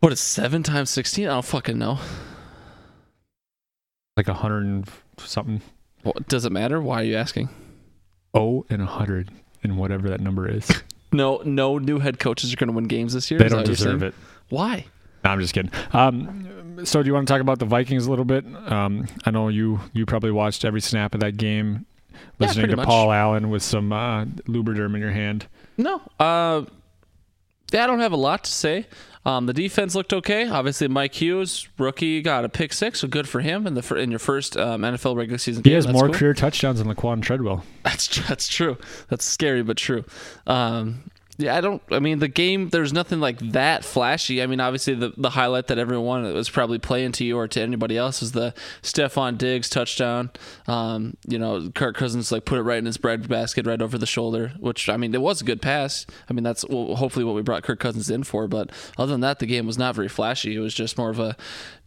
[0.00, 1.26] what is seven times sixteen?
[1.26, 1.98] I don't fucking know.
[4.16, 5.62] Like a hundred and something.
[6.02, 6.80] What, does it matter?
[6.80, 7.48] Why are you asking?
[8.34, 9.30] Oh, and a hundred,
[9.62, 10.70] and whatever that number is.
[11.10, 13.40] No, no new head coaches are going to win games this year.
[13.40, 14.12] they don't deserve it.
[14.50, 14.84] Why?
[15.24, 15.70] No, I'm just kidding.
[15.94, 18.44] Um, so do you want to talk about the Vikings a little bit?
[18.70, 21.86] Um, I know you you probably watched every snap of that game,
[22.38, 22.86] listening pretty to much.
[22.86, 25.46] Paul Allen with some uh, Lubriderm in your hand.
[25.76, 26.00] No.
[26.18, 26.64] Uh,
[27.72, 28.86] yeah, I don't have a lot to say.
[29.24, 30.48] Um, the defense looked okay.
[30.48, 34.10] Obviously, Mike Hughes, rookie, got a pick six, so good for him in the in
[34.10, 35.62] your first um, NFL regular season.
[35.62, 35.74] He game.
[35.76, 36.14] has That's more cool.
[36.14, 37.62] career touchdowns than Laquon Treadwell.
[37.82, 38.78] That's that's true.
[39.08, 40.04] That's scary but true.
[40.46, 41.80] Um, yeah, I don't.
[41.92, 42.68] I mean, the game.
[42.68, 44.42] There's nothing like that flashy.
[44.42, 47.60] I mean, obviously, the the highlight that everyone was probably playing to you or to
[47.62, 50.30] anybody else is the Stefon Diggs touchdown.
[50.66, 53.96] Um, you know, Kirk Cousins like put it right in his bread basket, right over
[53.96, 54.52] the shoulder.
[54.58, 56.06] Which I mean, it was a good pass.
[56.28, 58.48] I mean, that's well, hopefully what we brought Kirk Cousins in for.
[58.48, 60.56] But other than that, the game was not very flashy.
[60.56, 61.36] It was just more of a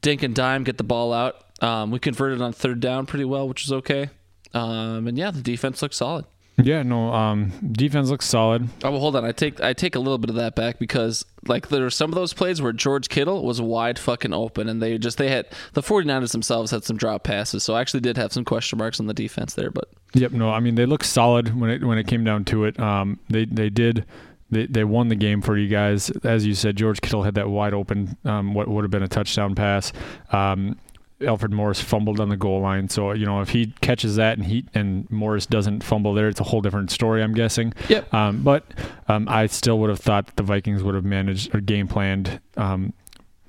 [0.02, 1.44] dink and dime, get the ball out.
[1.62, 4.12] Um, we converted on third down pretty well, which is okay.
[4.54, 6.24] Um, and yeah, the defense looked solid.
[6.58, 7.14] Yeah, no.
[7.14, 8.68] Um, defense looks solid.
[8.84, 9.26] Oh, well, hold on.
[9.26, 12.12] I take I take a little bit of that back because like there were some
[12.12, 15.48] of those plays where George Kittle was wide fucking open and they just they had
[15.74, 17.64] the 49ers themselves had some drop passes.
[17.64, 20.34] So I actually did have some question marks on the defense there, but Yep.
[20.34, 22.80] No, I mean they look solid when it when it came down to it.
[22.80, 24.06] Um, they they did.
[24.52, 26.76] They, they won the game for you guys, as you said.
[26.76, 29.94] George Kittle had that wide open, um, what would have been a touchdown pass.
[30.34, 30.78] Um,
[31.26, 34.46] Alfred Morris fumbled on the goal line, so you know if he catches that and
[34.48, 37.22] he and Morris doesn't fumble there, it's a whole different story.
[37.24, 37.74] I'm guessing.
[37.90, 38.14] Yep.
[38.14, 38.64] Um, but
[39.08, 42.40] um, I still would have thought that the Vikings would have managed or game planned
[42.58, 42.94] um,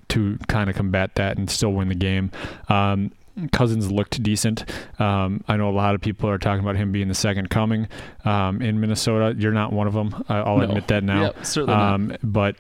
[0.09, 2.31] to kind of combat that and still win the game.
[2.69, 3.13] Um,
[3.51, 4.71] Cousins looked decent.
[5.01, 7.89] Um, I know a lot of people are talking about him being the second coming
[8.27, 9.35] um, in Minnesota.
[9.39, 10.23] You're not one of them.
[10.29, 10.65] I, I'll No.
[10.65, 11.23] admit that now.
[11.23, 11.95] Yep, certainly not.
[11.95, 12.57] um, but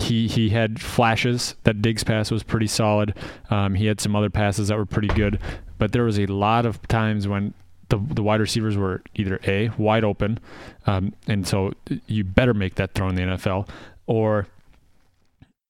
[0.00, 1.54] he he had flashes.
[1.64, 3.14] That Diggs pass was pretty solid.
[3.50, 5.38] Um, he had some other passes that were pretty good,
[5.78, 7.54] but there was a lot of times when
[7.88, 10.38] the the wide receivers were either a wide open,
[10.86, 11.72] um, and so
[12.06, 13.68] you better make that throw in the NFL,
[14.06, 14.46] or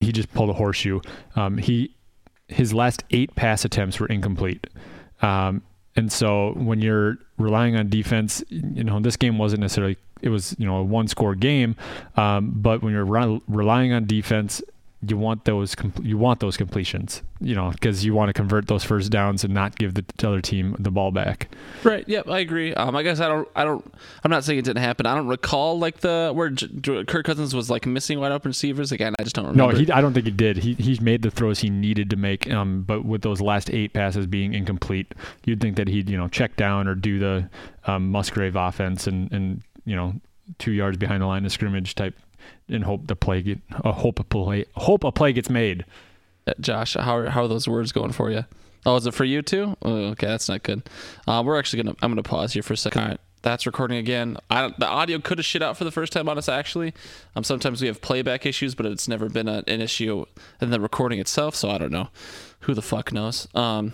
[0.01, 1.01] he just pulled a horseshoe.
[1.37, 1.95] Um, he
[2.49, 4.67] his last eight pass attempts were incomplete.
[5.21, 5.63] Um,
[5.97, 10.57] and so when you're relying on defense, you know, this game wasn't necessarily, it was,
[10.59, 11.77] you know, a one score game.
[12.17, 14.63] Um, but when you're re- relying on defense,
[15.05, 18.85] you want those, you want those completions, you know, because you want to convert those
[18.85, 21.49] first downs and not give the other team the ball back.
[21.83, 22.09] Right.
[22.09, 22.29] Yep.
[22.29, 22.73] I agree.
[22.75, 23.49] Um, I guess I don't.
[23.57, 23.85] I don't.
[24.23, 25.05] I'm not saying it didn't happen.
[25.07, 28.93] I don't recall like the where J- Kirk Cousins was like missing wide open receivers
[28.93, 29.15] again.
[29.19, 29.73] I just don't remember.
[29.73, 30.59] No, he, I don't think he did.
[30.59, 32.49] He he made the throws he needed to make.
[32.49, 35.13] Um, but with those last eight passes being incomplete,
[35.45, 37.51] you'd think that he'd you know check down or do the
[37.89, 40.15] um, Musgrave offense and and you know
[40.59, 42.19] two yards behind the line of scrimmage type,
[42.69, 45.85] and hope the play get uh, hope a play hope a play gets made.
[46.47, 48.45] Uh, Josh, how are, how are those words going for you?
[48.85, 49.77] Oh, is it for you too?
[49.83, 50.83] Oh, okay, that's not good.
[51.27, 51.97] Uh, we're actually gonna.
[52.03, 53.01] I'm gonna pause here for a second.
[53.01, 54.37] All right, that's recording again.
[54.51, 56.95] I the audio could have shit out for the first time on us actually.
[57.37, 60.25] Um, sometimes we have playback issues, but it's never been a, an issue
[60.61, 61.55] in the recording itself.
[61.55, 62.09] So I don't know.
[62.61, 63.47] Who the fuck knows?
[63.55, 63.93] Um,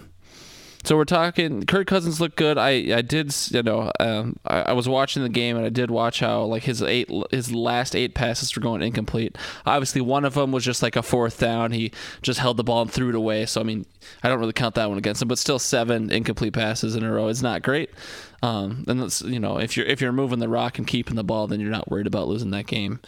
[0.84, 1.64] so we're talking.
[1.64, 2.56] Kirk Cousins looked good.
[2.56, 5.90] I I did you know um, I, I was watching the game and I did
[5.90, 9.36] watch how like his eight his last eight passes were going incomplete.
[9.66, 11.72] Obviously, one of them was just like a fourth down.
[11.72, 13.46] He just held the ball and threw it away.
[13.46, 13.86] So I mean,
[14.22, 15.28] I don't really count that one against him.
[15.28, 17.90] But still, seven incomplete passes in a row is not great.
[18.42, 21.24] Um, and that's you know if you're if you're moving the rock and keeping the
[21.24, 23.00] ball, then you're not worried about losing that game.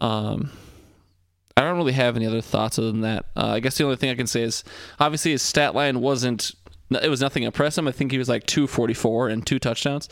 [0.00, 0.50] Um,
[1.58, 3.26] I don't really have any other thoughts other than that.
[3.36, 4.62] Uh, I guess the only thing I can say is
[5.00, 6.52] obviously his stat line wasn't.
[6.90, 7.86] It was nothing impressive.
[7.86, 10.08] I think he was like 244 and two touchdowns.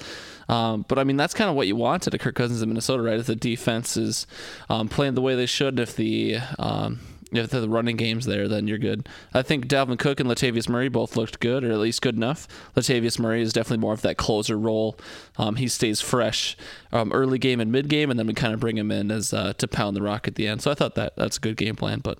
[0.48, 2.68] Um, but I mean, that's kind of what you want at a Kirk Cousins in
[2.68, 3.18] Minnesota, right?
[3.18, 4.26] If the defense is
[4.68, 7.00] um, playing the way they should, if the um,
[7.32, 9.08] if the running game's there, then you're good.
[9.34, 12.46] I think Dalvin Cook and Latavius Murray both looked good, or at least good enough.
[12.76, 14.96] Latavius Murray is definitely more of that closer role.
[15.36, 16.56] Um, he stays fresh
[16.92, 19.32] um, early game and mid game, and then we kind of bring him in as
[19.32, 20.62] uh, to pound the rock at the end.
[20.62, 22.00] So I thought that that's a good game plan.
[22.00, 22.18] But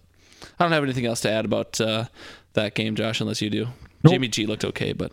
[0.59, 2.07] I don't have anything else to add about uh,
[2.55, 3.69] that game, Josh, unless you do.
[4.03, 4.13] Nope.
[4.13, 5.13] Jimmy G looked okay, but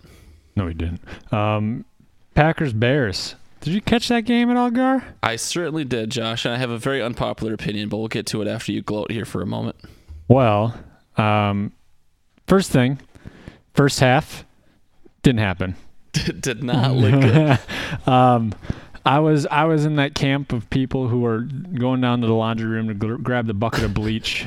[0.56, 1.02] No, he didn't.
[1.34, 1.86] Um,
[2.36, 3.36] Packers Bears.
[3.62, 5.04] Did you catch that game at all, Gar?
[5.24, 6.44] I certainly did, Josh.
[6.46, 9.10] And I have a very unpopular opinion, but we'll get to it after you gloat
[9.12, 9.78] here for a moment.
[10.28, 10.78] Well,
[11.18, 11.72] um,
[12.48, 13.00] first thing,
[13.74, 14.44] first half
[15.22, 15.76] didn't happen.
[16.42, 17.60] did not look good.
[18.08, 18.54] um,
[19.06, 22.34] I was I was in that camp of people who were going down to the
[22.34, 24.46] laundry room to gr- grab the bucket of bleach,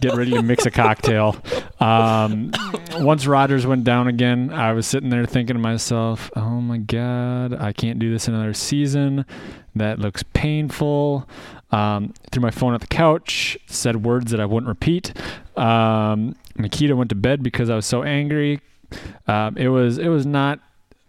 [0.00, 1.36] get ready to mix a cocktail.
[1.80, 2.52] Um,
[2.98, 7.54] once Rodgers went down again, I was sitting there thinking to myself, "Oh my God,
[7.54, 9.24] I can't do this another season.
[9.74, 11.28] That looks painful."
[11.72, 15.12] Um, threw my phone at the couch, said words that I wouldn't repeat.
[15.56, 18.60] Um, Nikita went to bed because I was so angry.
[19.26, 20.60] Um, it was it was not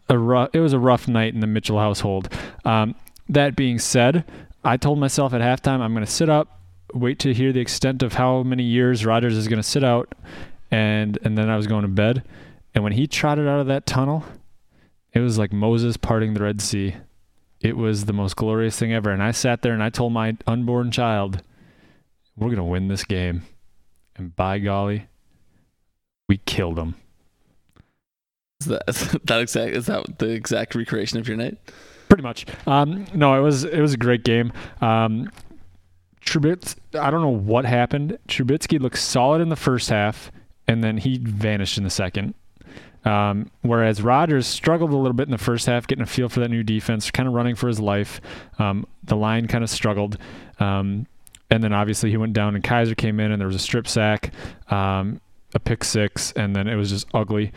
[0.09, 2.33] a rough, it was a rough night in the Mitchell household.
[2.65, 2.95] Um,
[3.29, 4.23] that being said,
[4.63, 6.56] I told myself at halftime I'm going to sit up,
[6.93, 10.13] wait to hear the extent of how many years Rodgers is going to sit out,
[10.71, 12.23] and and then I was going to bed.
[12.73, 14.23] And when he trotted out of that tunnel,
[15.13, 16.95] it was like Moses parting the Red Sea.
[17.59, 19.09] It was the most glorious thing ever.
[19.09, 21.41] And I sat there and I told my unborn child,
[22.35, 23.43] "We're going to win this game."
[24.15, 25.07] And by golly,
[26.27, 26.95] we killed him.
[28.59, 28.85] Is that,
[29.25, 31.57] that exact is that the exact recreation of your night?
[32.09, 32.45] Pretty much.
[32.65, 34.53] Um, no, it was it was a great game.
[34.81, 35.29] Um,
[36.27, 38.19] Trubitz, I don't know what happened.
[38.27, 40.31] Trubisky looked solid in the first half,
[40.67, 42.33] and then he vanished in the second.
[43.05, 46.41] Um, whereas Rodgers struggled a little bit in the first half, getting a feel for
[46.41, 48.19] that new defense, kind of running for his life.
[48.59, 50.17] Um, the line kind of struggled.
[50.59, 51.07] Um,
[51.49, 53.87] and then obviously he went down, and Kizer came in, and there was a strip
[53.87, 54.33] sack,
[54.69, 55.21] um,
[55.53, 57.53] a pick six, and then it was just ugly.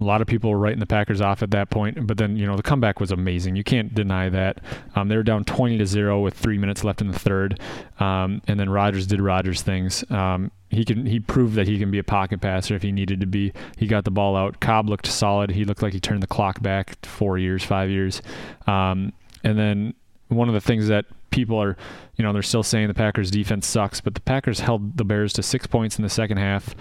[0.00, 2.46] A lot of people were writing the Packers off at that point, but then you
[2.46, 3.56] know the comeback was amazing.
[3.56, 4.58] You can't deny that.
[4.94, 7.60] Um, they were down 20 to zero with three minutes left in the third,
[7.98, 10.04] um, and then Rodgers did Rodgers things.
[10.10, 13.20] Um, he can he proved that he can be a pocket passer if he needed
[13.20, 13.52] to be.
[13.76, 14.60] He got the ball out.
[14.60, 15.50] Cobb looked solid.
[15.50, 18.22] He looked like he turned the clock back four years, five years,
[18.66, 19.12] um,
[19.44, 19.94] and then
[20.28, 21.76] one of the things that people are,
[22.16, 25.32] you know, they're still saying the Packers defense sucks, but the Packers held the Bears
[25.34, 26.74] to six points in the second half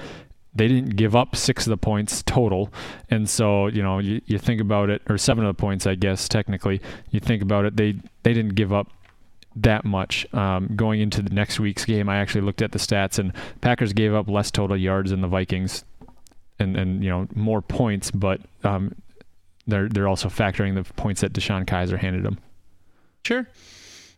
[0.53, 2.73] they didn't give up six of the points total.
[3.09, 5.95] And so, you know, you, you think about it, or seven of the points, I
[5.95, 6.81] guess, technically.
[7.11, 8.91] You think about it, they, they didn't give up
[9.55, 10.31] that much.
[10.33, 13.93] Um, going into the next week's game, I actually looked at the stats, and Packers
[13.93, 15.83] gave up less total yards than the Vikings,
[16.59, 18.95] and and you know more points, but um,
[19.67, 22.39] they're they're also factoring the points that DeShone Kizer handed them.
[23.23, 23.47] Sure.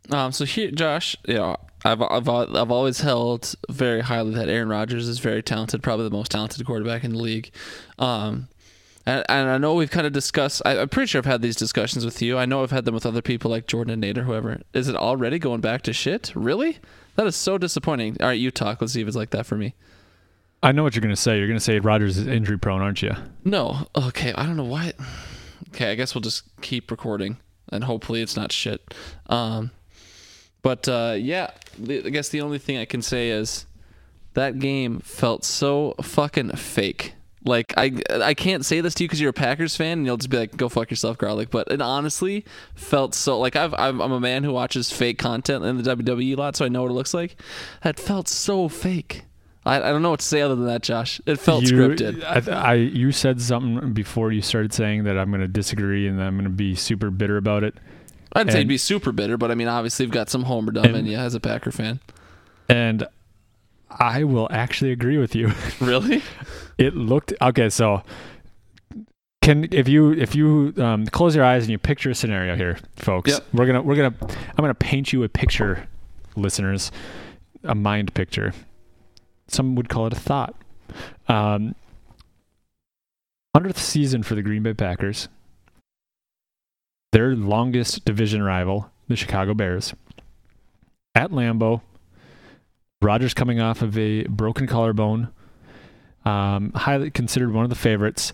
[0.10, 5.08] Um, so here, Josh, know, I've, I've I've always held very highly that Aaron Rodgers
[5.08, 7.52] is very talented, probably the most talented quarterback in the league.
[7.98, 8.48] Um,
[9.06, 10.62] and, and I know we've kind of discussed.
[10.64, 12.38] I, I'm pretty sure I've had these discussions with you.
[12.38, 14.62] I know I've had them with other people like Jordan and Nate or whoever.
[14.74, 16.32] Is it already going back to shit?
[16.36, 16.78] Really?
[17.16, 18.18] That is so disappointing.
[18.20, 18.80] All right, you talk.
[18.80, 19.74] Let's see if it's like that for me.
[20.64, 21.38] I know what you're going to say.
[21.40, 23.16] You're going to say Rodgers is injury prone, aren't you?
[23.44, 23.88] No.
[23.96, 24.34] Okay.
[24.34, 24.94] I don't know why.
[25.70, 25.92] Okay.
[25.92, 27.38] I guess we'll just keep recording
[27.72, 28.94] and hopefully it's not shit.
[29.28, 29.72] Um,
[30.62, 33.66] but uh, yeah, I guess the only thing I can say is
[34.34, 37.14] that game felt so fucking fake.
[37.44, 40.18] Like I, I can't say this to you because you're a Packers fan and you'll
[40.18, 44.00] just be like, "Go fuck yourself, garlic." But it honestly felt so like I've, I'm,
[44.00, 46.84] I'm a man who watches fake content in the WWE a lot, so I know
[46.84, 47.36] what it looks like.
[47.82, 49.24] That felt so fake.
[49.66, 51.20] I, I don't know what to say other than that, Josh.
[51.26, 52.24] It felt you, scripted.
[52.24, 56.22] I, I you said something before you started saying that I'm going to disagree and
[56.22, 57.76] I'm going to be super bitter about it.
[58.34, 60.86] I didn't say you'd be super bitter, but I mean, obviously, you've got some homerdom
[60.86, 62.00] in And- you as a Packer fan.
[62.70, 63.06] And
[63.90, 65.52] I will actually agree with you.
[65.82, 66.22] Really?
[66.78, 67.70] It looked okay.
[67.70, 68.04] So,
[69.42, 72.78] can if you if you um, close your eyes and you picture a scenario here,
[72.96, 73.44] folks, Yep.
[73.54, 75.88] we're gonna we're gonna I'm gonna paint you a picture,
[76.36, 76.92] listeners,
[77.64, 78.54] a mind picture.
[79.48, 80.56] Some would call it a thought.
[81.28, 81.76] Um,
[83.56, 85.28] hundredth season for the Green Bay Packers.
[87.12, 89.94] Their longest division rival, the Chicago Bears.
[91.14, 91.82] At Lambeau,
[93.02, 95.30] Rodgers coming off of a broken collarbone
[96.26, 98.32] um, highly considered one of the favorites.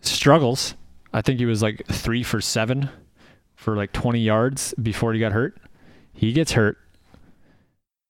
[0.00, 0.74] Struggles.
[1.12, 2.88] I think he was like three for seven
[3.54, 5.58] for like 20 yards before he got hurt.
[6.12, 6.78] He gets hurt.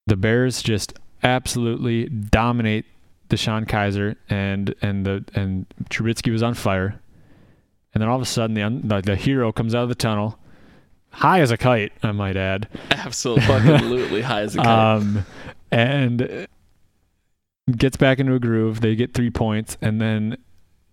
[0.06, 2.84] The Bears just absolutely dominate
[3.28, 7.00] DeShone Kizer and and the and Trubisky was on fire.
[7.94, 10.38] And then all of a sudden the the, the hero comes out of the tunnel,
[11.11, 12.68] high as a kite, I might add.
[12.90, 14.66] Absolutely, absolutely high as a kite.
[14.66, 15.26] Um,
[15.70, 16.46] and
[17.76, 18.81] gets back into a groove.
[18.81, 20.37] They get three points, and then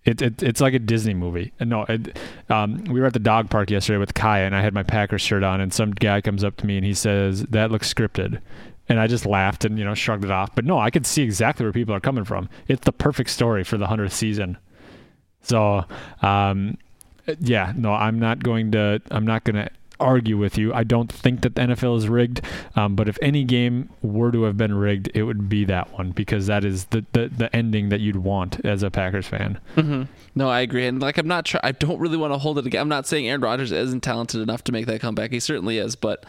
[0.06, 1.54] it, it it's like a Disney movie.
[1.60, 2.18] And no, it,
[2.50, 5.22] um, we were at the dog park yesterday with Kaya, and I had my Packers
[5.22, 8.42] shirt on, and some guy comes up to me and he says that looks scripted.
[8.88, 10.56] And I just laughed and you know shrugged it off.
[10.56, 12.50] But no, I could see exactly where people are coming from.
[12.68, 14.58] It's the perfect story for the hundredth season.
[15.42, 15.86] So,
[16.22, 16.78] um,
[17.40, 19.02] yeah, no, I'm not going to.
[19.12, 20.74] I'm not going to argue with you.
[20.74, 22.40] I don't think that the NFL is rigged.
[22.78, 26.12] Um, but if any game were to have been rigged, it would be that one
[26.12, 29.60] because that is the the, the ending that you'd want as a Packers fan.
[29.76, 30.04] hmm
[30.36, 31.46] No, I agree, and like I'm not.
[31.46, 32.82] Try- I don't really want to hold it again.
[32.82, 35.32] I'm not saying Aaron Rodgers isn't talented enough to make that comeback.
[35.32, 36.26] He certainly is, but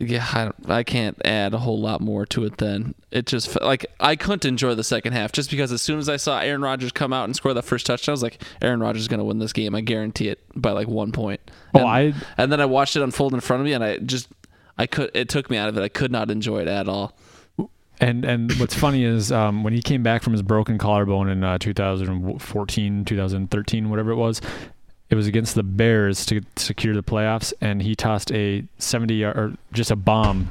[0.00, 0.26] yeah,
[0.66, 2.56] I, I can't add a whole lot more to it.
[2.56, 6.08] Then it just like I couldn't enjoy the second half just because as soon as
[6.08, 8.80] I saw Aaron Rodgers come out and score that first touchdown, I was like, Aaron
[8.80, 9.74] Rodgers is gonna win this game.
[9.74, 11.40] I guarantee it by like one point.
[11.74, 13.98] Oh, And- I and then I watched it unfold in front of me, and I
[13.98, 14.28] just
[14.78, 15.10] I could.
[15.14, 15.82] It took me out of it.
[15.82, 17.14] I could not enjoy it at all.
[18.02, 21.44] And and what's funny is um, when he came back from his broken collarbone in
[21.44, 24.40] uh, 2014, 2013, whatever it was,
[25.10, 29.36] it was against the Bears to secure the playoffs, and he tossed a 70 yard
[29.36, 30.50] or just a bomb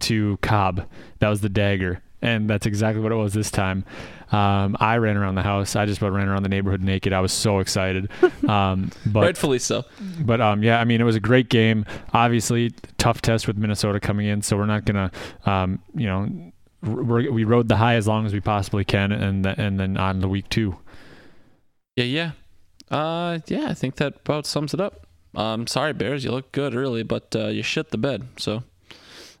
[0.00, 0.86] to Cobb.
[1.18, 3.84] That was the dagger, and that's exactly what it was this time.
[4.32, 5.74] Um, I ran around the house.
[5.74, 7.12] I just about ran around the neighborhood naked.
[7.12, 8.10] I was so excited.
[8.48, 9.84] Um, but Rightfully so.
[10.22, 11.84] but um, yeah, I mean, it was a great game.
[12.12, 15.12] Obviously, tough test with Minnesota coming in, so we're not gonna,
[15.46, 19.44] um, you know, we're, we rode the high as long as we possibly can, and
[19.44, 20.76] th- and then on the week two.
[21.94, 22.30] Yeah, yeah.
[22.90, 25.06] Uh, yeah, I think that about sums it up.
[25.34, 28.26] Um, sorry, Bears, you look good early, but uh, you shit the bed.
[28.36, 28.64] So,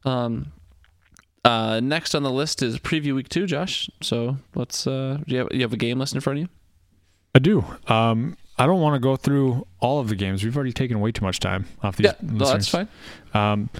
[0.04, 0.52] um,
[1.44, 3.90] uh, next on the list is preview week two, Josh.
[4.00, 4.86] So let's.
[4.86, 6.48] Uh, do you have you have a game list in front of you?
[7.34, 7.64] I do.
[7.88, 10.44] Um, I don't want to go through all of the games.
[10.44, 12.06] We've already taken way too much time off these.
[12.06, 12.88] Yeah, no, that's fine.
[13.32, 13.70] Um,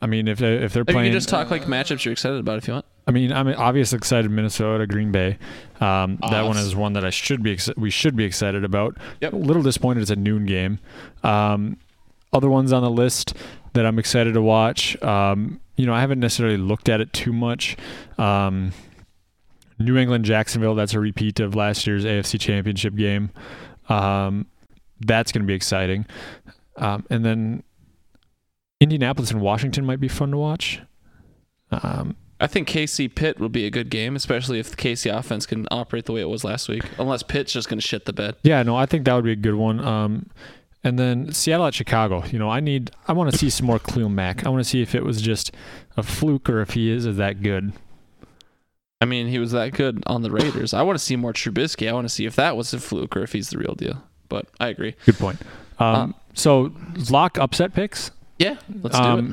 [0.00, 2.58] I mean, if if they're Or you can just talk like matchups you're excited about
[2.58, 2.86] if you want.
[3.06, 4.30] I mean, I'm obviously excited.
[4.30, 5.38] Minnesota, Green Bay.
[5.80, 7.52] Um, that one is one that I should be.
[7.52, 8.96] Ex- we should be excited about.
[9.20, 9.32] Yep.
[9.32, 10.78] A little disappointed it's a noon game.
[11.22, 11.78] Um,
[12.32, 13.34] other ones on the list
[13.72, 15.00] that I'm excited to watch.
[15.02, 17.76] Um, you know, I haven't necessarily looked at it too much.
[18.18, 18.72] Um,
[19.78, 20.74] New England, Jacksonville.
[20.74, 23.30] That's a repeat of last year's AFC Championship game.
[23.88, 24.46] Um,
[25.00, 26.06] that's going to be exciting.
[26.76, 27.62] Um, and then
[28.80, 30.82] Indianapolis and Washington might be fun to watch.
[31.70, 35.44] Um, I think KC Pitt will be a good game, especially if the KC offense
[35.46, 36.82] can operate the way it was last week.
[36.98, 38.36] Unless Pitt's just going to shit the bed.
[38.42, 39.78] Yeah, no, I think that would be a good one.
[39.80, 40.30] Um,
[40.82, 42.24] And then Seattle at Chicago.
[42.24, 44.46] You know, I need, I want to see some more Khalil Mack.
[44.46, 45.52] I want to see if it was just
[45.98, 47.74] a fluke or if he is, is that good.
[49.02, 50.72] I mean, he was that good on the Raiders.
[50.72, 51.88] I want to see more Trubisky.
[51.88, 54.02] I want to see if that was a fluke or if he's the real deal.
[54.30, 54.94] But I agree.
[55.04, 55.38] Good point.
[55.78, 56.72] Um, so
[57.10, 58.10] lock upset picks.
[58.38, 59.24] Yeah, let's do it.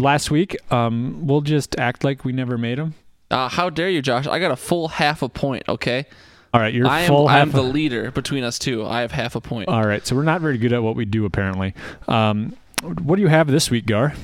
[0.00, 2.94] Last week, um, we'll just act like we never made them.
[3.30, 4.26] Uh, how dare you, Josh?
[4.26, 5.64] I got a full half a point.
[5.68, 6.06] Okay,
[6.52, 7.08] All right, you're I am.
[7.08, 8.84] full I am the leader between us two.
[8.84, 9.68] I have half a point.
[9.68, 11.74] All right, so we're not very good at what we do apparently.
[12.08, 14.14] Um, what do you have this week, Gar?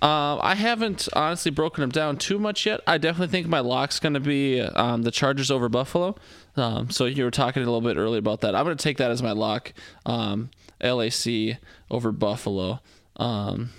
[0.00, 2.80] Um, I haven't honestly broken them down too much yet.
[2.86, 6.14] I definitely think my lock's going to be um, the Chargers over Buffalo.
[6.56, 8.54] Um, so you were talking a little bit earlier about that.
[8.54, 9.72] I'm going to take that as my lock.
[10.04, 10.50] Um,
[10.82, 11.58] LAC
[11.90, 12.80] over Buffalo.
[13.16, 13.70] Um,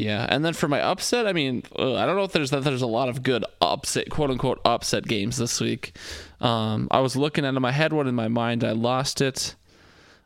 [0.00, 2.82] yeah, and then for my upset, I mean, I don't know if there's that there's
[2.82, 5.96] a lot of good upset, quote unquote, upset games this week.
[6.40, 7.64] Um, I was looking at them.
[7.64, 8.64] I had one in my mind.
[8.64, 9.54] I lost it.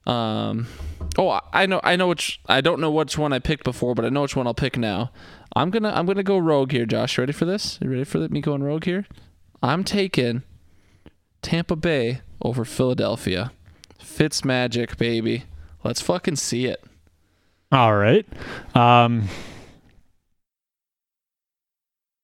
[0.06, 0.66] Um,
[1.18, 2.40] oh, I- know, I know which.
[2.46, 4.76] I don't know which one I picked before, but I know which one I'll pick
[4.76, 5.10] now.
[5.56, 7.16] I'm gonna, I'm gonna go rogue here, Josh.
[7.18, 7.78] Ready for this?
[7.82, 9.06] You ready for me going rogue here?
[9.62, 10.42] I'm taking
[11.42, 13.52] Tampa Bay over Philadelphia.
[13.98, 15.44] Fitz magic, baby.
[15.82, 16.82] Let's fucking see it.
[17.72, 18.26] All right.
[18.74, 19.28] Um,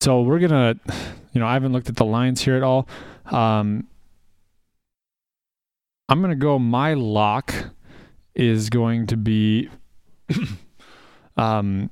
[0.01, 0.77] so we're gonna,
[1.33, 2.89] you know, I haven't looked at the lines here at all.
[3.27, 3.87] Um,
[6.09, 6.59] I'm gonna go.
[6.59, 7.55] My lock
[8.35, 9.69] is going to be.
[11.37, 11.91] um.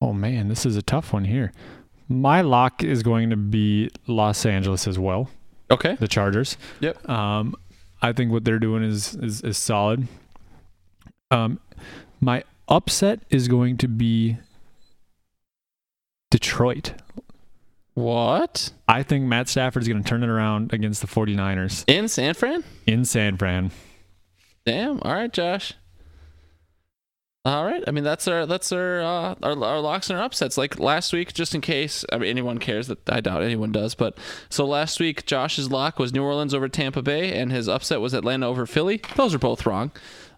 [0.00, 1.52] Oh man, this is a tough one here.
[2.08, 5.30] My lock is going to be Los Angeles as well.
[5.70, 5.94] Okay.
[5.94, 6.58] the Chargers.
[6.80, 7.08] Yep.
[7.08, 7.54] Um,
[8.02, 10.06] I think what they're doing is is, is solid.
[11.30, 11.58] Um,
[12.20, 14.36] my upset is going to be
[16.34, 16.94] Detroit.
[17.94, 18.72] What?
[18.88, 22.34] I think Matt Stafford is going to turn it around against the 49ers In San
[22.34, 22.64] Fran?
[22.88, 23.70] in San Fran.
[24.66, 24.98] Damn.
[25.02, 25.74] All right, Josh.
[27.44, 27.84] All right.
[27.86, 30.58] I mean, that's our that's our uh, our, our locks and our upsets.
[30.58, 33.94] Like last week, just in case I mean anyone cares that I doubt anyone does,
[33.94, 34.18] but
[34.48, 38.12] so last week Josh's lock was New Orleans over Tampa Bay, and his upset was
[38.12, 39.02] Atlanta over Philly.
[39.14, 39.92] Those are both wrong.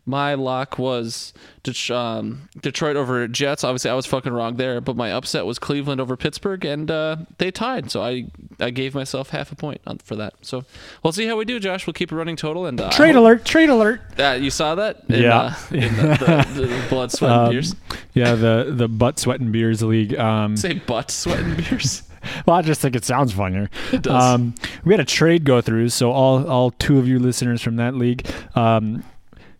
[0.08, 1.34] My lock was
[1.64, 3.64] Det- um, Detroit over Jets.
[3.64, 7.16] Obviously, I was fucking wrong there, but my upset was Cleveland over Pittsburgh, and uh,
[7.38, 7.90] they tied.
[7.90, 8.26] So I
[8.60, 10.34] I gave myself half a point on, for that.
[10.42, 10.64] So
[11.02, 11.86] we'll see how we do, Josh.
[11.88, 13.44] We'll keep a running total and uh, Trade hope- alert!
[13.44, 14.00] Trade alert!
[14.18, 15.02] uh, you saw that?
[15.08, 15.38] In, Yeah.
[15.38, 17.74] Uh, in the, the, the blood, sweat, and Um, beers.
[18.14, 20.14] Yeah, the the butt sweat and beers league.
[20.16, 22.04] Um, Say butt, sweat, and beers.
[22.46, 23.68] well, I just think it sounds funnier.
[23.92, 24.22] It does.
[24.22, 24.54] Um,
[24.84, 27.94] we had a trade go through, so all all two of you listeners from that
[27.96, 29.02] league, um,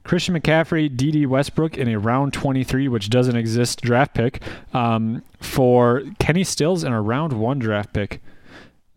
[0.07, 4.41] Christian McCaffrey, Dede Westbrook in a round 23, which doesn't exist, draft pick,
[4.73, 8.23] um, for Kenny Stills in a round one draft pick.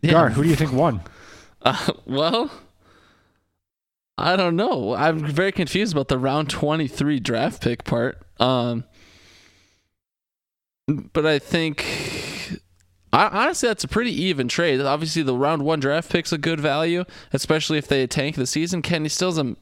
[0.06, 1.02] Gar, who do you think won?
[1.62, 2.50] Uh, well,
[4.16, 4.94] I don't know.
[4.94, 8.16] I'm very confused about the round 23 draft pick part.
[8.38, 8.84] Um,
[10.86, 11.84] but I think,
[13.12, 14.80] I, honestly, that's a pretty even trade.
[14.80, 17.04] Obviously, the round one draft pick's a good value,
[17.34, 18.80] especially if they tank the season.
[18.80, 19.58] Kenny Stills, I'm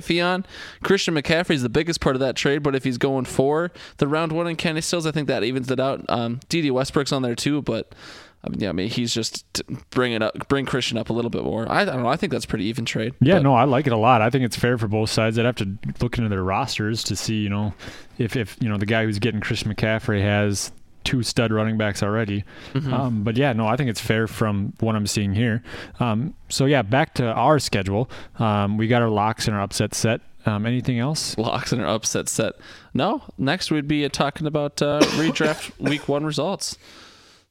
[0.00, 0.44] iffy on.
[0.82, 4.32] Christian McCaffrey's the biggest part of that trade, but if he's going for the round
[4.32, 6.04] one and Kenny Stills, I think that evens it out.
[6.08, 7.94] Um, Dede Westbrook's on there too, but.
[8.42, 11.70] Um, yeah, I mean he's just bringing up, bring Christian up a little bit more.
[11.70, 12.08] I, I don't know.
[12.08, 13.12] I think that's pretty even trade.
[13.20, 14.22] Yeah, But- no, I like it a lot.
[14.22, 15.38] I think it's fair for both sides.
[15.38, 17.74] I'd have to look into their rosters to see, you know,
[18.16, 20.72] if if you know the guy who's getting Christian McCaffrey has
[21.04, 22.44] two stud running backs already.
[22.74, 22.92] Mhm.
[22.92, 25.62] Um, but yeah, no, I think it's fair from what I'm seeing here.
[25.98, 28.10] Um, so yeah, back to our schedule.
[28.38, 30.20] Um, we got our locks and our upset set.
[30.46, 31.36] Um, anything else?
[31.36, 32.54] locks and our upset set.
[32.94, 36.78] No, next we'd be talking about uh, redraft week one results.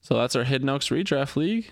[0.02, 1.72] So that's our Hidden Oaks redraft league.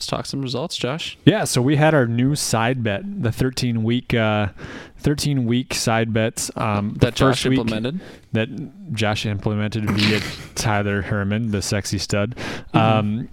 [0.00, 1.18] Let's talk some results, Josh.
[1.26, 4.48] Yeah, so we had our new side bet, the 13 week, uh,
[4.96, 6.50] 13 week side bets.
[6.56, 8.00] Um, That Josh implemented.
[8.32, 8.48] that
[8.94, 10.20] Josh implemented via
[10.54, 12.34] Tyler Herman, the sexy stud.
[12.72, 12.78] Mm-hmm.
[12.78, 13.28] Um,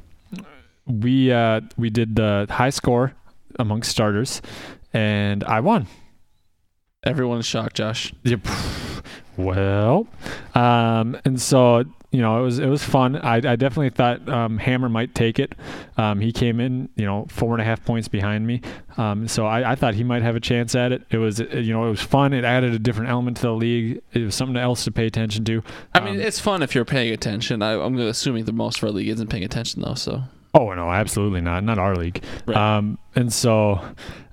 [0.85, 3.13] we uh, we did the high score
[3.57, 4.41] amongst starters,
[4.91, 5.87] and I won.
[7.05, 8.11] Everyone's shocked, Josh.
[8.23, 8.41] Yep.
[9.37, 10.05] Well,
[10.53, 13.17] um, and so you know it was it was fun.
[13.17, 15.55] I, I definitely thought um, Hammer might take it.
[15.97, 18.61] Um, he came in you know four and a half points behind me,
[18.97, 21.03] um, so I, I thought he might have a chance at it.
[21.09, 22.33] It was you know it was fun.
[22.33, 24.01] It added a different element to the league.
[24.13, 25.63] It was something else to pay attention to.
[25.93, 27.61] I mean, Um, it's fun if you're paying attention.
[27.61, 29.95] I, I'm assuming the most of our league isn't paying attention though.
[29.95, 31.63] So Oh no, absolutely not.
[31.63, 32.23] Not our league.
[32.47, 32.57] Right.
[32.57, 33.79] Um, and so,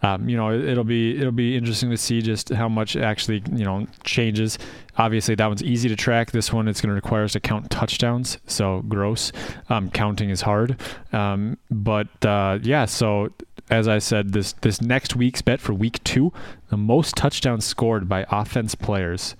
[0.03, 3.43] um, you know, it, it'll be it'll be interesting to see just how much actually
[3.53, 4.59] you know changes.
[4.97, 6.31] Obviously, that one's easy to track.
[6.31, 8.39] This one, it's going to require us to count touchdowns.
[8.47, 9.33] So gross.
[9.69, 10.81] Um, counting is hard.
[11.13, 13.31] Um, but uh, yeah, so
[13.71, 16.33] as I said, this this next week's bet for week two,
[16.69, 19.35] the most touchdowns scored by offense players,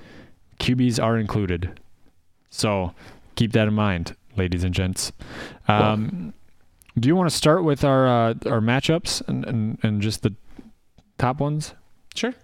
[0.59, 1.79] QBs are included.
[2.51, 2.95] So
[3.37, 5.13] keep that in mind, ladies and gents.
[5.69, 6.35] Um,
[6.99, 10.35] do you want to start with our uh, our matchups and, and, and just the
[11.19, 11.75] top ones?
[12.15, 12.35] Sure.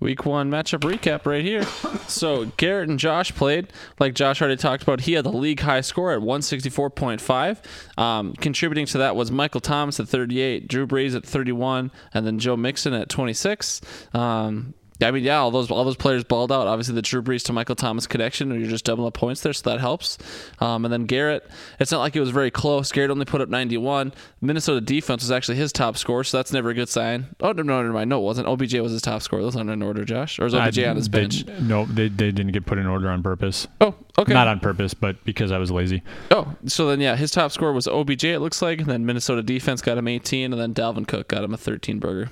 [0.00, 1.64] Week one matchup recap right here.
[2.06, 3.72] So Garrett and Josh played.
[3.98, 8.00] Like Josh already talked about, he had the league high score at 164.5.
[8.00, 12.38] Um, contributing to that was Michael Thomas at 38, Drew Brees at 31, and then
[12.38, 13.80] Joe Mixon at 26.
[14.14, 16.66] Um, I mean, yeah, all those all those players balled out.
[16.66, 19.52] Obviously, the Drew Brees to Michael Thomas connection, and you're just doubling up points there,
[19.52, 20.18] so that helps.
[20.58, 22.90] Um, and then Garrett, it's not like it was very close.
[22.90, 24.12] Garrett only put up 91.
[24.40, 27.26] Minnesota defense was actually his top score, so that's never a good sign.
[27.40, 28.10] Oh no, no, never mind.
[28.10, 28.48] No, it wasn't.
[28.48, 29.40] OBJ was his top score.
[29.40, 31.46] Those aren't in order, Josh, or is OBJ I- on his they- bench?
[31.60, 33.68] no, they, they didn't get put in order on purpose.
[33.80, 34.32] Oh, okay.
[34.34, 36.02] Not on purpose, but because I was lazy.
[36.32, 38.24] Oh, so then yeah, his top score was OBJ.
[38.24, 41.44] It looks like, and then Minnesota defense got him 18, and then Dalvin Cook got
[41.44, 42.30] him a 13 burger.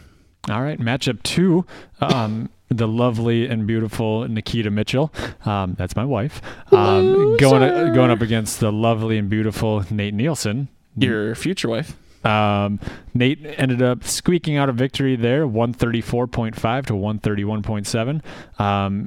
[0.49, 1.65] All right, matchup two.
[2.01, 5.13] Um, the lovely and beautiful Nikita Mitchell.
[5.45, 6.43] Um, that's my wife.
[6.73, 10.69] Um, going going up against the lovely and beautiful Nate Nielsen.
[10.97, 11.97] Your future wife.
[12.25, 12.81] Um,
[13.15, 19.03] Nate ended up squeaking out a victory there, 134.5 to 131.7.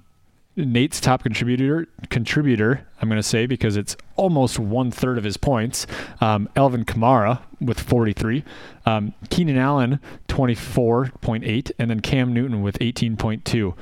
[0.66, 5.38] Nate's top contributor, contributor, I'm going to say because it's almost one third of his
[5.38, 5.88] points.
[6.22, 8.44] Um, Alvin Kamara with 43,
[8.86, 13.76] um, Keenan Allen 24.8, and then Cam Newton with 18.2.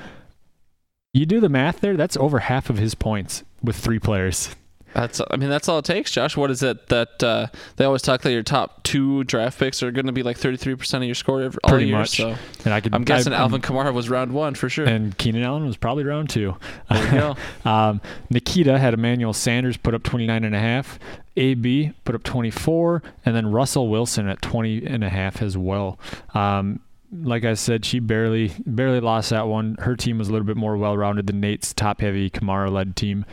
[1.13, 1.97] You do the math there.
[1.97, 4.55] That's over half of his points with three players.
[4.93, 6.35] That's I mean that's all it takes, Josh.
[6.35, 9.91] What is it that uh, they always talk that your top two draft picks are
[9.91, 11.97] going to be like 33% of your score every, all Pretty year.
[11.97, 12.17] much.
[12.17, 12.35] So
[12.65, 12.95] And I could.
[12.95, 14.85] I'm guessing I, Alvin Kamara was round one for sure.
[14.85, 16.55] and Keenan Allen was probably round two.
[16.89, 17.35] There you go.
[17.69, 20.97] um, Nikita had Emmanuel Sanders put up 29 and a half.
[21.35, 25.99] AB put up 24, and then Russell Wilson at 20 and a half as well.
[26.33, 26.79] Um,
[27.23, 29.75] like I said, she barely barely lost that one.
[29.79, 33.23] Her team was a little bit more well-rounded than Nate's top-heavy Kamara-led team.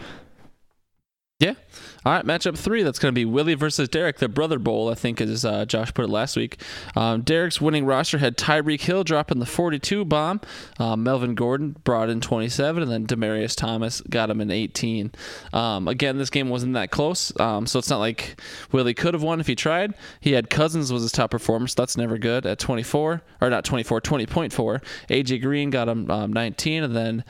[2.07, 2.83] All right, matchup three.
[2.83, 4.91] That's going to be Willie versus Derek, the brother bowl.
[4.91, 6.61] I think as uh, Josh put it last week.
[6.95, 10.43] Um, Derek's winning roster had Tyreek Hill dropping the 42 bomb.
[10.79, 15.13] Um, Melvin Gordon brought in 27, and then Demaryius Thomas got him in 18.
[15.55, 18.39] Um, again, this game wasn't that close, um, so it's not like
[18.71, 19.95] Willie could have won if he tried.
[20.21, 23.65] He had Cousins was his top performer, so that's never good at 24 or not
[23.65, 24.83] 24, 20.4.
[25.09, 27.25] AJ Green got him um, 19, and then.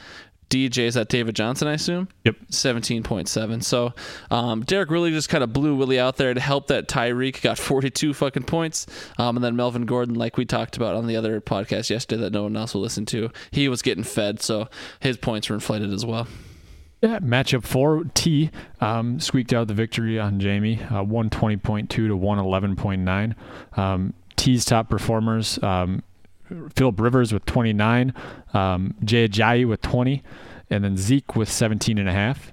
[0.55, 2.09] DJ's at David Johnson, I assume.
[2.25, 2.37] Yep.
[2.51, 3.63] 17.7.
[3.65, 3.93] So
[4.31, 7.59] um, Derek really just kind of blew Willie out there to help that Tyreek got
[7.59, 8.87] 42 fucking points.
[9.19, 12.33] Um, and then Melvin Gordon, like we talked about on the other podcast yesterday that
[12.33, 14.41] no one else will listen to, he was getting fed.
[14.41, 14.69] So
[15.01, 16.29] his points were inflated as well.
[17.03, 18.51] Yeah, matchup four, T
[18.81, 23.79] um, squeaked out the victory on Jamie, uh, 120.2 to 111.9.
[23.79, 26.03] Um, T's top performers, um,
[26.75, 28.13] Philip Rivers with 29,
[28.53, 30.23] um, Jay Ajayi with 20,
[30.71, 32.53] and then Zeke with 17 and a half.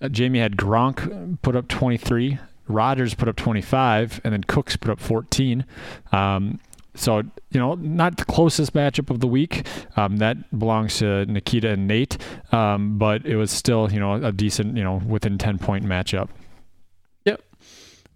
[0.00, 4.90] Uh, Jamie had Gronk put up 23, Rodgers put up 25, and then Cooks put
[4.90, 5.64] up 14.
[6.12, 6.60] Um,
[6.94, 7.18] so,
[7.50, 9.66] you know, not the closest matchup of the week.
[9.96, 12.18] Um, that belongs to Nikita and Nate,
[12.52, 16.28] um, but it was still, you know, a decent, you know, within 10 point matchup.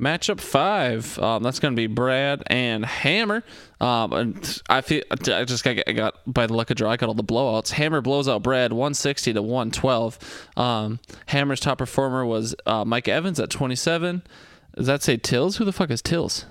[0.00, 1.18] Matchup five.
[1.18, 3.42] Um, that's going to be Brad and Hammer.
[3.80, 6.90] Um, and I feel I just got, I got by the luck of draw.
[6.90, 7.70] I got all the blowouts.
[7.70, 10.48] Hammer blows out Brad 160 to 112.
[10.56, 14.22] Um, Hammer's top performer was uh, Mike Evans at 27.
[14.76, 15.56] Does that say Tills?
[15.56, 16.44] Who the fuck is Tills?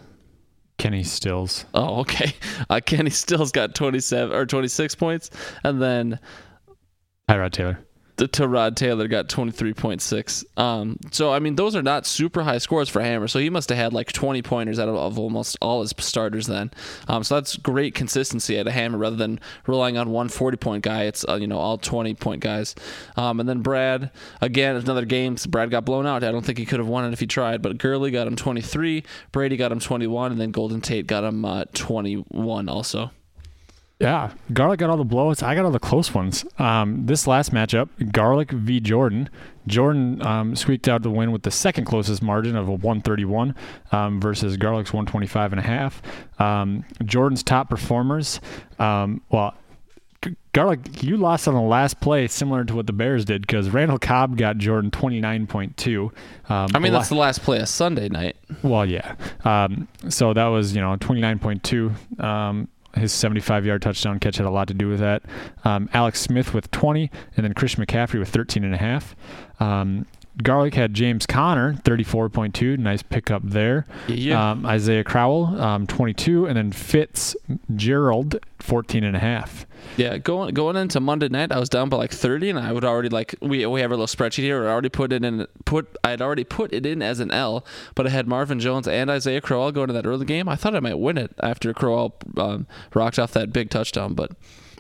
[0.77, 1.65] Kenny Stills.
[1.73, 2.33] Oh, okay.
[2.67, 5.29] Uh, Kenny Stills got 27 or 26 points,
[5.63, 6.19] and then
[7.29, 7.79] Tyrod Taylor.
[8.17, 10.59] The Tyrod Taylor got 23.6.
[10.59, 13.27] Um, so I mean, those are not super high scores for Hammer.
[13.27, 16.47] So he must have had like 20 pointers out of, of almost all his starters
[16.47, 16.71] then.
[17.07, 20.83] Um, so that's great consistency at a Hammer rather than relying on one 40 point
[20.83, 21.03] guy.
[21.03, 22.75] It's uh, you know all 20 point guys.
[23.17, 24.11] Um, and then Brad
[24.41, 25.35] again another game.
[25.49, 26.23] Brad got blown out.
[26.23, 27.61] I don't think he could have won it if he tried.
[27.61, 29.03] But Gurley got him 23.
[29.31, 33.11] Brady got him 21, and then Golden Tate got him uh, 21 also.
[33.99, 35.41] Yeah, Garlic got all the blowouts.
[35.41, 36.43] I got all the close ones.
[36.59, 38.81] Um, this last matchup, Garlic v.
[38.81, 39.29] Jordan.
[39.67, 43.55] Jordan um, squeaked out the win with the second closest margin of a 131
[43.93, 46.01] um, versus Garlic's 125 and a half.
[46.39, 48.41] Um, Jordan's top performers,
[48.79, 49.55] um, well,
[50.53, 53.99] Garlic, you lost on the last play, similar to what the Bears did, because Randall
[53.99, 56.11] Cobb got Jordan 29.2.
[56.49, 58.35] Um, I mean, la- that's the last play of Sunday night.
[58.63, 59.15] well, yeah.
[59.43, 62.19] Um, so that was, you know, 29.2.
[62.23, 65.23] Um, his 75 yard touchdown catch had a lot to do with that.
[65.63, 69.15] Um, Alex Smith with 20, and then Christian McCaffrey with 13 and a half.
[69.59, 70.05] Um,
[70.43, 72.77] Garlic had James Conner, 34.2.
[72.77, 73.85] Nice pickup there.
[74.07, 74.51] Yeah.
[74.51, 76.45] Um, Isaiah Crowell, um, 22.
[76.45, 79.65] And then Fitzgerald, 14 and a half.
[79.97, 82.83] Yeah, going going into Monday night, I was down by like thirty, and I would
[82.83, 84.65] already like we we have a little spreadsheet here.
[84.67, 87.63] I already put it in put I had already put it in as an L,
[87.93, 90.49] but I had Marvin Jones and Isaiah Crowell going to that early game.
[90.49, 94.31] I thought I might win it after Crowell um, rocked off that big touchdown, but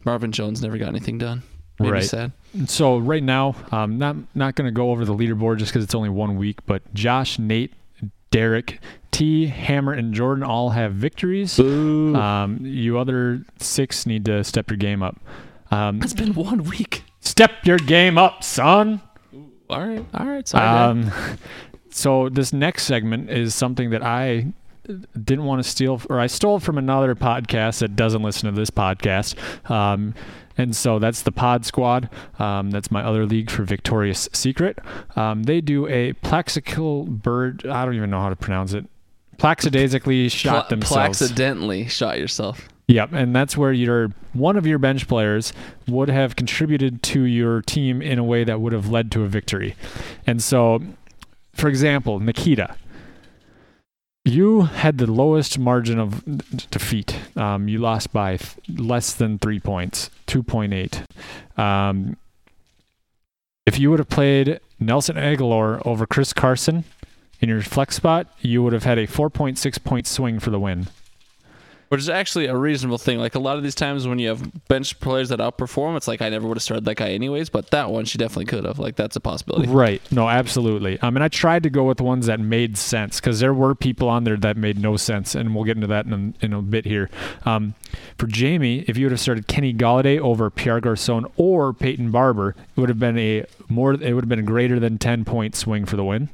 [0.03, 1.43] Marvin Jones never got anything done.
[1.79, 2.03] Made me Right.
[2.03, 2.31] sad.
[2.67, 5.95] So right now, um, not not going to go over the leaderboard just because it's
[5.95, 6.59] only one week.
[6.65, 7.73] But Josh, Nate,
[8.31, 8.79] Derek,
[9.11, 11.59] T, Hammer, and Jordan all have victories.
[11.59, 15.17] Um, you other six need to step your game up.
[15.71, 17.03] Um, It's been one week.
[17.19, 19.01] step your game up, son.
[19.69, 20.47] All right, all right.
[20.47, 20.65] Sorry.
[20.65, 21.11] Um,
[21.89, 24.47] so this next segment is something that I
[25.23, 28.69] didn't want to steal, or I stole from another podcast that doesn't listen to this
[28.69, 29.35] podcast.
[29.69, 30.13] Um,
[30.57, 32.09] and so that's the Pod Squad.
[32.39, 34.79] Um, that's my other league for Victorious Secret.
[35.15, 37.65] Um, they do a plexical bird.
[37.65, 38.85] I don't even know how to pronounce it.
[39.37, 41.21] Plaxidasically shot Pla- themselves.
[41.21, 42.67] Accidentally shot yourself.
[42.87, 45.53] Yep, and that's where your one of your bench players
[45.87, 49.27] would have contributed to your team in a way that would have led to a
[49.27, 49.75] victory.
[50.27, 50.81] And so,
[51.53, 52.75] for example, Nikita,
[54.25, 56.23] you had the lowest margin of
[56.71, 57.15] defeat.
[57.35, 61.03] Um, you lost by th- less than three points, two point eight.
[61.57, 62.17] Um,
[63.65, 66.83] if you would have played Nelson Agholor over Chris Carson
[67.39, 70.49] in your flex spot, you would have had a four point six point swing for
[70.49, 70.87] the win.
[71.89, 73.19] Which is actually a reasonable thing.
[73.19, 76.21] Like a lot of these times when you have bench players that outperform, it's like
[76.21, 77.49] I never would have started that guy anyways.
[77.49, 78.79] But that one, she definitely could have.
[78.79, 79.67] Like that's a possibility.
[79.67, 80.01] Right.
[80.11, 80.97] No, absolutely.
[81.01, 84.09] I mean, I tried to go with ones that made sense because there were people
[84.09, 86.61] on there that made no sense, and we'll get into that in a, in a
[86.61, 87.09] bit here.
[87.45, 87.75] Um,
[88.17, 92.55] for Jamie, if you would have started Kenny Golladay over Pierre Garcon or Peyton Barber,
[92.75, 93.93] it would have been a more.
[93.93, 96.29] It would have been a greater than ten point swing for the win.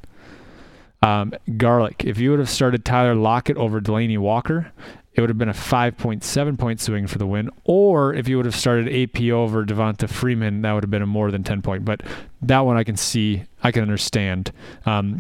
[1.04, 4.72] Um, Garlic, if you would have started Tyler Lockett over Delanie Walker,
[5.14, 7.50] it would have been a 5.7 point swing for the win.
[7.66, 11.08] Or if you would have started AP over Devonta Freeman, that would have been a
[11.08, 11.84] more than 10 point.
[11.84, 12.02] But
[12.42, 14.52] that one I can see, I can understand.
[14.86, 15.20] Um,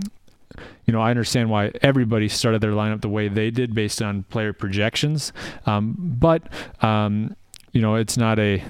[0.86, 4.24] you know, I understand why everybody started their lineup the way they did based on
[4.24, 5.34] player projections.
[5.66, 6.44] Um, but
[6.82, 7.36] um,
[7.72, 8.64] you know, it's not a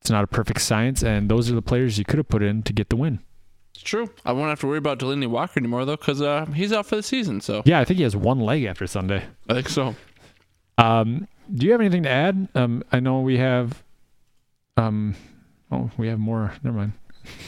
[0.00, 2.62] it's not a perfect science, and those are the players you could have put in
[2.62, 3.20] to get the win.
[3.74, 4.10] It's true.
[4.24, 6.96] I won't have to worry about Delanie Walker anymore though, because uh, he's out for
[6.96, 7.40] the season.
[7.40, 9.24] So Yeah, I think he has one leg after Sunday.
[9.48, 9.94] I think so.
[10.80, 12.48] Um, do you have anything to add?
[12.54, 13.82] Um, I know we have.
[14.76, 15.14] Um,
[15.70, 16.52] oh, we have more.
[16.62, 16.92] Never mind.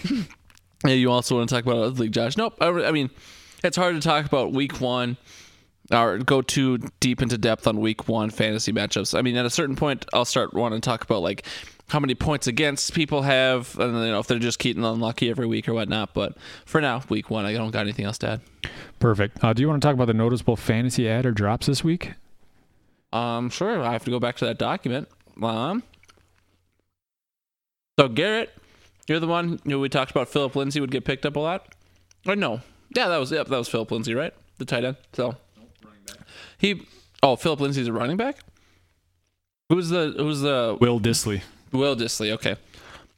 [0.85, 2.37] Yeah, you also want to talk about other league, Josh?
[2.37, 2.55] Nope.
[2.61, 3.11] I, I mean,
[3.63, 5.17] it's hard to talk about week one
[5.91, 9.17] or go too deep into depth on week one fantasy matchups.
[9.17, 11.47] I mean, at a certain point, I'll start wanting to talk about like
[11.89, 15.47] how many points against people have, and you know if they're just keeping unlucky every
[15.47, 16.15] week or whatnot.
[16.15, 18.41] But for now, week one, I don't got anything else to add.
[18.99, 19.43] Perfect.
[19.45, 22.13] Uh, do you want to talk about the noticeable fantasy ad or drops this week?
[23.13, 23.83] Um, sure.
[23.83, 25.09] I have to go back to that document.
[25.43, 25.83] Um,
[27.99, 28.51] so Garrett,
[29.07, 30.29] you're the one who we talked about.
[30.29, 31.75] Philip Lindsay would get picked up a lot.
[32.27, 32.61] Or no?
[32.95, 34.33] Yeah, that was yep, that was Philip Lindsay, right?
[34.59, 34.97] The tight end.
[35.13, 35.37] So
[36.59, 36.87] he.
[37.23, 38.39] Oh, Philip Lindsay's a running back.
[39.69, 41.43] Who's the Who's the Will Dissly.
[41.73, 42.31] Will Dissly?
[42.33, 42.57] Okay.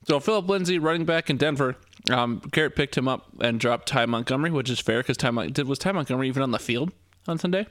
[0.06, 1.76] So Philip Lindsay, running back in Denver.
[2.10, 5.52] Um, Garrett picked him up and dropped Ty Montgomery, which is fair because Ty Mon-
[5.52, 6.92] did was Ty Montgomery even on the field
[7.26, 7.66] on Sunday?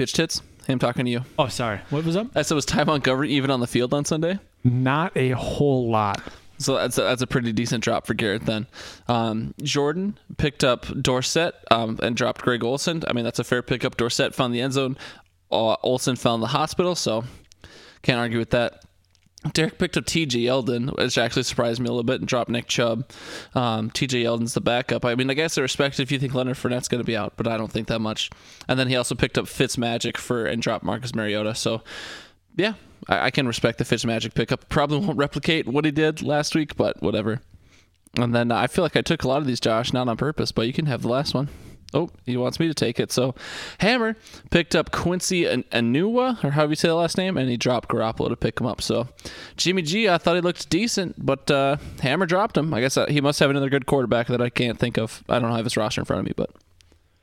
[0.00, 0.40] Pitch tits.
[0.66, 1.24] Him talking to you.
[1.38, 1.78] Oh, sorry.
[1.90, 2.28] What was up?
[2.34, 4.38] I said, was Ty Montgomery even on the field on Sunday?
[4.64, 6.22] Not a whole lot.
[6.56, 8.66] So that's a, that's a pretty decent drop for Garrett then.
[9.08, 13.02] Um, Jordan picked up Dorsett um, and dropped Greg Olsen.
[13.08, 13.98] I mean, that's a fair pickup.
[13.98, 14.96] Dorsett found the end zone.
[15.52, 17.24] Uh, Olson found the hospital, so
[18.00, 18.82] can't argue with that.
[19.54, 22.66] Derek picked up TJ Yeldon, which actually surprised me a little bit, and dropped Nick
[22.66, 23.10] Chubb.
[23.54, 25.04] Um, TJ Yeldon's the backup.
[25.04, 27.34] I mean, I guess I respect if you think Leonard Fournette's going to be out,
[27.36, 28.30] but I don't think that much.
[28.68, 31.54] And then he also picked up Fitzmagic for and dropped Marcus Mariota.
[31.54, 31.82] So,
[32.54, 32.74] yeah,
[33.08, 34.68] I, I can respect the Fitzmagic pickup.
[34.68, 37.40] Probably won't replicate what he did last week, but whatever.
[38.18, 40.18] And then uh, I feel like I took a lot of these, Josh, not on
[40.18, 41.48] purpose, but you can have the last one.
[41.92, 43.10] Oh, he wants me to take it.
[43.10, 43.34] So,
[43.78, 44.14] Hammer
[44.50, 47.88] picked up Quincy An- Anua, or however you say the last name, and he dropped
[47.88, 48.80] Garoppolo to pick him up.
[48.80, 49.08] So,
[49.56, 52.72] Jimmy G, I thought he looked decent, but uh, Hammer dropped him.
[52.72, 55.24] I guess he must have another good quarterback that I can't think of.
[55.28, 56.50] I don't have his roster in front of me, but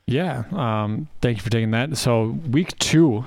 [0.05, 0.43] Yeah.
[0.51, 1.95] Um, thank you for taking that.
[1.97, 3.26] So week two,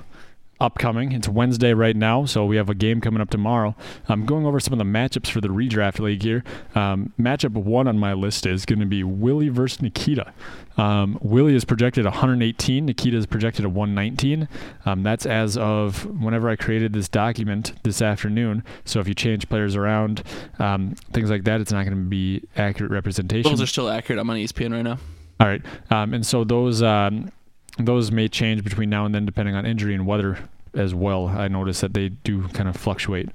[0.61, 1.13] upcoming.
[1.13, 3.75] It's Wednesday right now, so we have a game coming up tomorrow.
[4.09, 6.45] I'm going over some of the matchups for the redraft league here.
[6.75, 10.33] Um, matchup one on my list is going to be Willie versus Nikita.
[10.77, 12.87] Um, Willie is projected 118.
[12.87, 14.49] Nikita is projected at 119.
[14.87, 18.65] Um, that's as of whenever I created this document this afternoon.
[18.85, 20.23] So if you change players around,
[20.59, 23.51] um, things like that, it's not going to be accurate representation.
[23.51, 24.19] Those are still accurate.
[24.19, 24.99] I'm on ESPN right now.
[25.41, 27.33] All right, um, and so those um,
[27.79, 30.39] those may change between now and then depending on injury and weather
[30.75, 31.29] as well.
[31.29, 33.29] I notice that they do kind of fluctuate.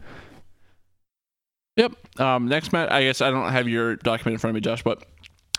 [1.77, 2.19] Yep.
[2.19, 4.83] Um, next match, I guess I don't have your document in front of me, Josh,
[4.83, 5.03] but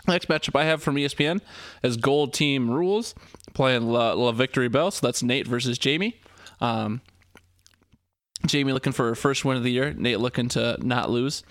[0.07, 1.41] next matchup I have from ESPN
[1.83, 3.13] is Gold Team Rules
[3.53, 4.89] playing La, La Victory Bell.
[4.89, 6.19] So that's Nate versus Jamie.
[6.59, 7.01] Um,
[8.45, 9.93] Jamie looking for her first win of the year.
[9.93, 11.43] Nate looking to not lose.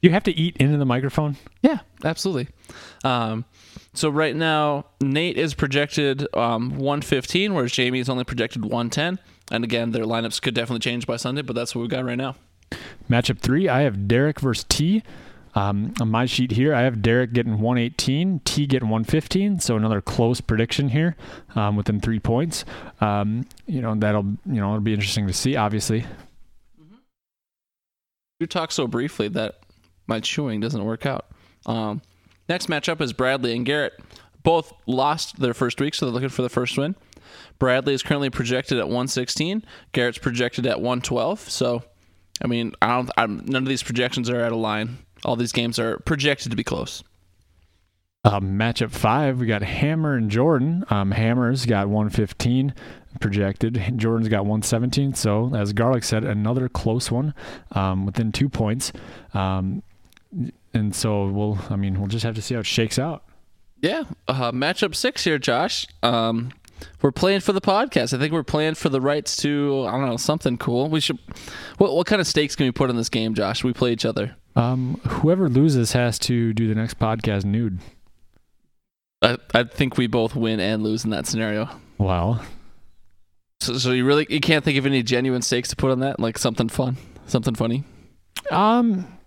[0.00, 1.36] You have to eat into the microphone.
[1.62, 2.48] Yeah, absolutely.
[3.04, 3.44] Um,
[3.94, 9.18] so right now, Nate is projected um, 115, whereas Jamie is only projected 110.
[9.50, 12.18] And again, their lineups could definitely change by Sunday, but that's what we've got right
[12.18, 12.36] now.
[13.08, 15.02] Matchup three, I have Derek versus T.
[15.54, 19.60] Um, on my sheet here, I have Derek getting 118, T getting 115.
[19.60, 21.16] So another close prediction here,
[21.56, 22.64] um, within three points.
[23.00, 25.56] Um, you know that'll you know it'll be interesting to see.
[25.56, 26.04] Obviously,
[28.38, 29.60] You talk so briefly that
[30.06, 31.26] my chewing doesn't work out.
[32.48, 34.00] Um, next matchup is Bradley and Garrett.
[34.42, 36.94] Both lost their first week, so they're looking for the first win.
[37.58, 39.64] Bradley is currently projected at 116.
[39.92, 41.40] Garrett's projected at 112.
[41.50, 41.82] So,
[42.42, 43.10] I mean, I don't.
[43.16, 44.98] I'm, none of these projections are out of line.
[45.24, 47.02] All these games are projected to be close.
[48.24, 50.84] Uh, matchup five, we got Hammer and Jordan.
[50.90, 52.74] Um, Hammer's got 115
[53.20, 53.80] projected.
[53.96, 55.14] Jordan's got 117.
[55.14, 57.34] So, as Garlic said, another close one
[57.72, 58.92] um, within two points.
[59.34, 59.82] Um,
[60.74, 63.24] and so we'll, I mean, we'll just have to see how it shakes out.
[63.80, 65.86] Yeah, uh, matchup six here, Josh.
[66.02, 66.50] Um,
[67.02, 68.14] we're playing for the podcast.
[68.14, 70.88] I think we're playing for the rights to I don't know something cool.
[70.88, 71.18] We should.
[71.78, 73.62] What what kind of stakes can we put in this game, Josh?
[73.62, 74.36] We play each other.
[74.56, 77.78] Um, whoever loses has to do the next podcast nude.
[79.22, 81.68] I I think we both win and lose in that scenario.
[81.98, 82.40] Wow.
[83.60, 86.20] So, so you really you can't think of any genuine stakes to put on that,
[86.20, 86.96] like something fun,
[87.26, 87.84] something funny.
[88.50, 89.17] Um,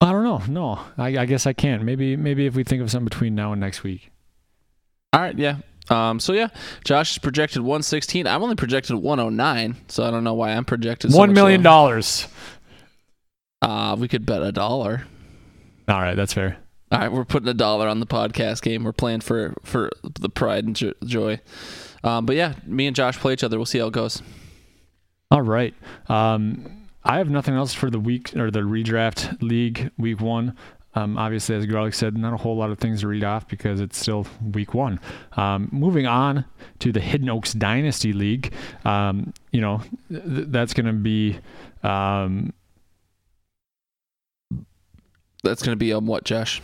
[0.00, 0.42] I don't know.
[0.48, 1.82] No, I, I guess I can't.
[1.82, 4.10] Maybe, maybe if we think of something between now and next week.
[5.12, 5.58] All right, yeah.
[5.88, 6.48] Um, so yeah,
[6.84, 8.26] Josh is projected 116.
[8.26, 11.12] I'm only projected 109, so I don't know why I'm projected.
[11.12, 12.26] So One million dollars.
[13.62, 15.06] Uh, we could bet a dollar.
[15.88, 16.58] All right, that's fair.
[16.90, 18.84] All right, we're putting a dollar on the podcast game.
[18.84, 19.90] We're playing for for
[20.20, 21.40] the pride and jo- joy.
[22.04, 23.56] Um, but yeah, me and Josh play each other.
[23.56, 24.22] We'll see how it goes.
[25.30, 25.74] All right.
[26.08, 30.56] Um, I have nothing else for the week or the redraft league week one.
[30.94, 33.80] Um, obviously, as Garlic said, not a whole lot of things to read off because
[33.80, 34.98] it's still week one.
[35.36, 36.46] Um, moving on
[36.78, 38.52] to the Hidden Oaks Dynasty League,
[38.84, 41.38] um, you know, th- that's going to be.
[41.82, 42.52] Um,
[45.44, 46.60] That's gonna be on what, Josh?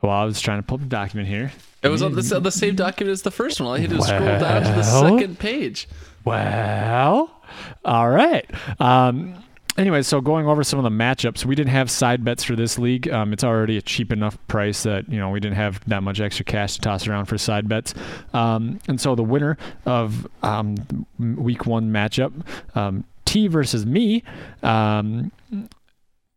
[0.00, 1.50] well, I was trying to pull the document here.
[1.82, 3.66] It was on the, the same document as the first one.
[3.66, 5.88] All I had to scroll down to the second page.
[6.24, 7.30] Well,
[7.84, 8.48] all right.
[8.80, 9.42] Um,
[9.76, 12.78] anyway, so going over some of the matchups, we didn't have side bets for this
[12.78, 13.08] league.
[13.08, 16.20] Um, it's already a cheap enough price that you know we didn't have that much
[16.20, 17.94] extra cash to toss around for side bets.
[18.32, 22.32] Um, and so the winner of um, week one matchup,
[22.76, 24.22] um, T versus me.
[24.62, 25.32] Um,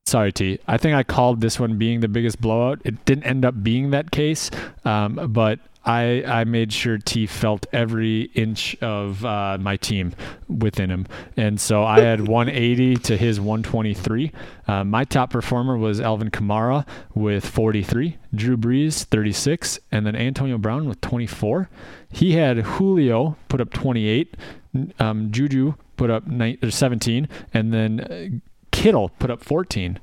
[0.07, 0.59] Sorry, T.
[0.67, 2.79] I think I called this one being the biggest blowout.
[2.85, 4.51] It didn't end up being that case,
[4.85, 10.13] um, but I I made sure T felt every inch of uh, my team
[10.47, 11.07] within him,
[11.37, 14.31] and so I had 180 to his 123.
[14.67, 20.57] Uh, my top performer was Alvin Kamara with 43, Drew Brees 36, and then Antonio
[20.57, 21.69] Brown with 24.
[22.11, 24.35] He had Julio put up 28,
[24.99, 27.99] um, Juju put up nine, or 17, and then.
[27.99, 28.39] Uh,
[28.75, 29.99] Kittle put up 14.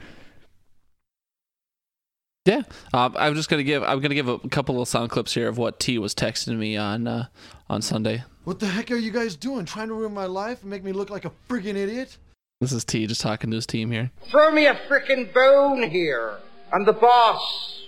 [2.44, 2.62] Yeah,
[2.92, 5.58] um, I'm just gonna give I'm gonna give a couple of sound clips here of
[5.58, 7.26] what T was texting me on uh,
[7.70, 8.24] on Sunday.
[8.42, 9.64] What the heck are you guys doing?
[9.64, 12.18] Trying to ruin my life and make me look like a friggin' idiot?
[12.60, 14.10] This is T just talking to his team here.
[14.28, 16.38] Throw me a frickin' bone here.
[16.72, 17.86] I'm the boss.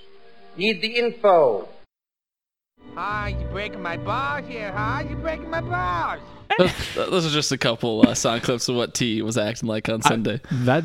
[0.57, 1.68] Need the info.
[2.96, 5.02] Ah, you breaking my balls here, huh?
[5.09, 6.20] You breaking my balls.
[6.95, 10.03] those, are just a couple uh, sound clips of what T was acting like on
[10.03, 10.40] Sunday.
[10.51, 10.84] That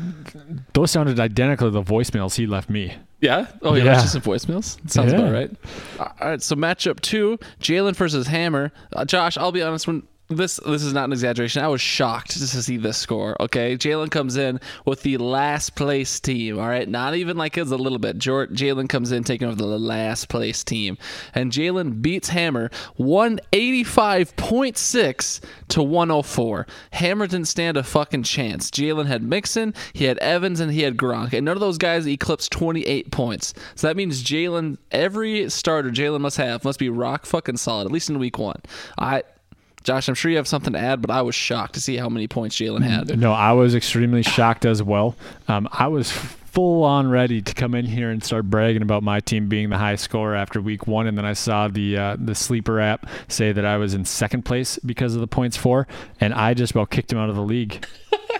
[0.72, 2.94] those sounded identical to the voicemails he left me.
[3.20, 3.46] yeah.
[3.62, 3.84] Oh, yeah.
[3.84, 3.94] Yeah.
[3.94, 4.78] Just some voicemails.
[4.90, 5.18] Sounds Yeah.
[5.20, 5.50] about right.
[5.98, 6.42] All right.
[6.42, 8.72] So matchup two: Jalen versus Hammer.
[8.92, 9.86] Uh, Josh, I'll be honest.
[9.86, 11.62] When this this is not an exaggeration.
[11.62, 13.36] I was shocked to see this score.
[13.40, 16.58] Okay, Jalen comes in with the last place team.
[16.58, 18.18] All right, not even like it's a little bit.
[18.18, 20.96] Jalen comes in taking over the last place team,
[21.34, 26.66] and Jalen beats Hammer one eighty five point six to one hundred four.
[26.92, 28.70] Hammer didn't stand a fucking chance.
[28.70, 32.06] Jalen had Mixon, he had Evans, and he had Gronk, and none of those guys
[32.06, 33.52] eclipsed twenty eight points.
[33.74, 37.92] So that means Jalen, every starter Jalen must have must be rock fucking solid at
[37.92, 38.60] least in week one.
[38.96, 39.24] I.
[39.82, 42.08] Josh, I'm sure you have something to add, but I was shocked to see how
[42.08, 43.18] many points Jalen had.
[43.18, 45.16] No, I was extremely shocked as well.
[45.48, 49.20] Um, I was full on ready to come in here and start bragging about my
[49.20, 52.34] team being the high scorer after week one, and then I saw the uh, the
[52.34, 55.86] sleeper app say that I was in second place because of the points for,
[56.20, 57.86] and I just about kicked him out of the league.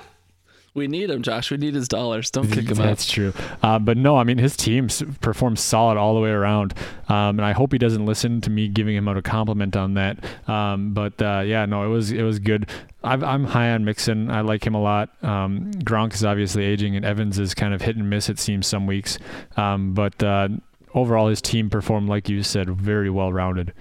[0.72, 1.50] We need him, Josh.
[1.50, 2.30] We need his dollars.
[2.30, 2.84] Don't kick him out.
[2.84, 3.32] That's true.
[3.62, 4.88] Uh, but no, I mean his team
[5.20, 6.74] performs solid all the way around,
[7.08, 9.94] um, and I hope he doesn't listen to me giving him out a compliment on
[9.94, 10.24] that.
[10.48, 12.70] Um, but uh, yeah, no, it was it was good.
[13.02, 14.30] I've, I'm high on Mixon.
[14.30, 15.10] I like him a lot.
[15.24, 18.28] Um, Gronk is obviously aging, and Evans is kind of hit and miss.
[18.28, 19.18] It seems some weeks,
[19.56, 20.48] um, but uh,
[20.94, 23.72] overall his team performed like you said, very well rounded.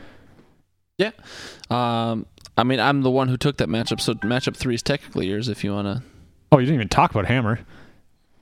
[0.98, 1.12] Yeah.
[1.70, 2.26] Um,
[2.58, 5.48] I mean, I'm the one who took that matchup, so matchup three is technically yours
[5.48, 6.04] if you want to.
[6.52, 7.60] Oh, you didn't even talk about Hammer.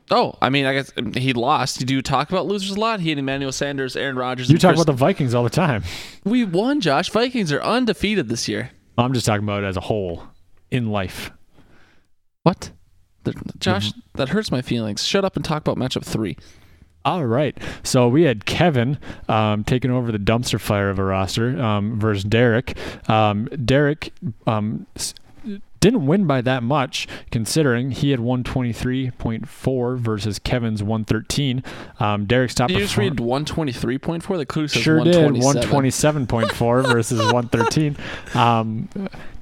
[0.09, 1.81] Oh, I mean, I guess he lost.
[1.81, 3.01] You do you talk about losers a lot?
[3.01, 4.49] He and Emmanuel Sanders, Aaron Rodgers.
[4.49, 5.83] You talk Chris- about the Vikings all the time.
[6.23, 7.09] We won, Josh.
[7.09, 8.71] Vikings are undefeated this year.
[8.97, 10.23] I'm just talking about it as a whole
[10.71, 11.31] in life.
[12.43, 12.71] What?
[13.25, 15.03] The- Josh, that hurts my feelings.
[15.05, 16.37] Shut up and talk about matchup three.
[17.03, 17.57] All right.
[17.83, 18.97] So we had Kevin
[19.29, 22.77] um, taking over the dumpster fire of a roster um, versus Derek.
[23.09, 24.13] Um, Derek
[24.45, 24.87] um,
[25.79, 31.63] didn't win by that much, considering he had 123.4 versus Kevin's 113.
[31.99, 34.37] Um, Derek's top Did you just read 123.4?
[34.37, 35.15] The clue says Sure did.
[35.33, 37.97] 127.4 versus 113.
[38.33, 38.89] Um,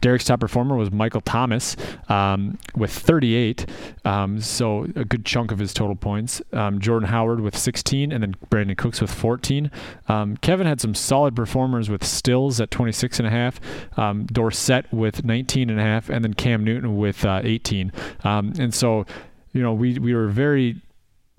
[0.05, 1.75] Derek's top performer was Michael Thomas
[2.09, 3.65] um, with 38.
[4.05, 6.43] Um, so a good chunk of his total points.
[6.53, 9.71] Um, Jordan Howard with 16, and then Brandin Cooks with 14.
[10.07, 13.59] Um, Kevin had some solid performers with Stills at 26 and a half,
[13.97, 17.91] um, Dorsett with 19 and a half, and then Cam Newton with uh, 18.
[18.23, 19.07] Um, and so,
[19.53, 20.83] you know, we we were very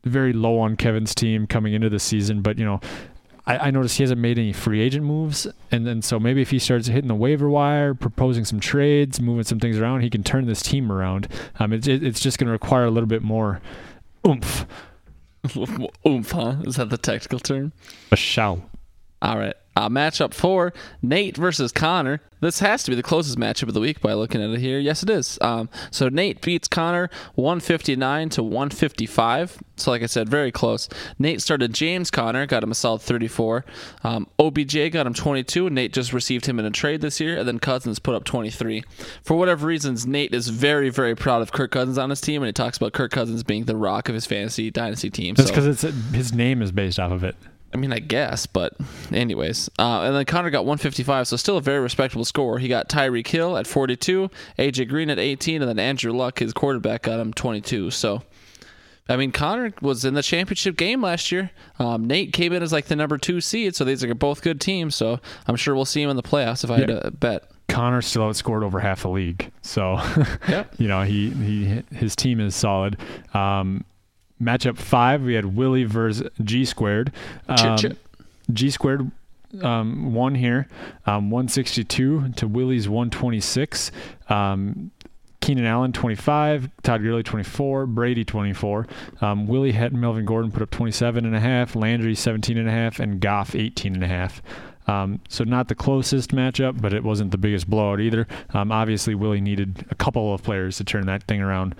[0.02, 2.80] very low on Kevin's team coming into the season, but you know,
[3.46, 6.50] I, I noticed he hasn't made any free agent moves, and then so maybe if
[6.50, 10.24] he starts hitting the waiver wire, proposing some trades, moving some things around, he can
[10.24, 11.28] turn this team around.
[11.58, 13.60] Um, it, it, it's just going to require a little bit more
[14.26, 14.66] oomph.
[16.04, 16.56] Oomph, huh?
[16.64, 17.72] Is that the technical term?
[18.10, 18.68] A shell.
[19.22, 19.54] All right.
[19.76, 20.72] Uh, matchup four,
[21.02, 22.20] Nate versus Connor.
[22.40, 24.78] This has to be the closest matchup of the week by looking at it here.
[24.78, 25.38] Yes, it is.
[25.40, 29.58] Um, so Nate beats Connor 159 to 155.
[29.76, 30.88] So, like I said, very close.
[31.18, 33.64] Nate started James Conner, got him a solid 34.
[34.04, 37.38] Um, OBJ got him 22, and Nate just received him in a trade this year.
[37.38, 38.82] And then Cousins put up 23.
[39.22, 42.48] For whatever reasons, Nate is very, very proud of Kirk Cousins on his team, and
[42.48, 45.34] he talks about Kirk Cousins being the rock of his fantasy dynasty team.
[45.34, 45.82] That's because it's
[46.14, 47.36] his name is based off of it.
[47.76, 48.72] I mean, I guess, but
[49.12, 49.68] anyways.
[49.78, 52.58] Uh, and then Connor got 155, so still a very respectable score.
[52.58, 56.54] He got Tyreek Hill at 42, AJ Green at 18, and then Andrew Luck, his
[56.54, 57.90] quarterback, got him 22.
[57.90, 58.22] So,
[59.10, 61.50] I mean, Connor was in the championship game last year.
[61.78, 64.58] Um, Nate came in as like the number two seed, so these are both good
[64.58, 64.96] teams.
[64.96, 67.50] So I'm sure we'll see him in the playoffs if I had to bet.
[67.68, 70.00] Connor still outscored over half the league, so
[70.48, 70.76] Yep.
[70.78, 72.96] you know he he his team is solid.
[73.34, 73.84] Um,
[74.40, 77.12] matchup five, we had Willie versus G squared.
[77.48, 77.78] Um.
[78.52, 79.10] G squared
[79.62, 80.68] um, won here,
[81.06, 83.90] um, 162 to Willie's 126.
[84.28, 84.90] Um,
[85.40, 88.86] Keenan Allen 25, Todd Gurley 24, Brady 24.
[89.20, 92.72] Um, Willie had Melvin Gordon put up 27 and a half, Landry 17 and a
[92.72, 94.42] half, and Goff 18 and a half.
[94.88, 98.26] Um, so not the closest matchup, but it wasn't the biggest blowout either.
[98.54, 101.74] Um, obviously, Willie needed a couple of players to turn that thing around.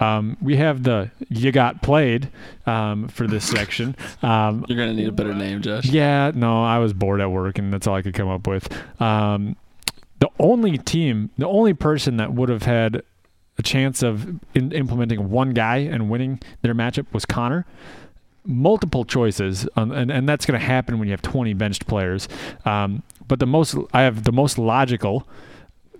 [0.00, 2.30] Um, we have the you got played
[2.66, 3.96] um, for this section.
[4.22, 5.86] Um, You're going to need a better name, Josh.
[5.86, 8.68] yeah, no, I was bored at work, and that's all I could come up with.
[9.00, 9.56] Um,
[10.20, 13.02] the only team, the only person that would have had
[13.58, 17.66] a chance of in, implementing one guy and winning their matchup was Connor.
[18.46, 22.28] Multiple choices, um, and and that's going to happen when you have 20 benched players.
[22.66, 25.26] Um, but the most, I have the most logical.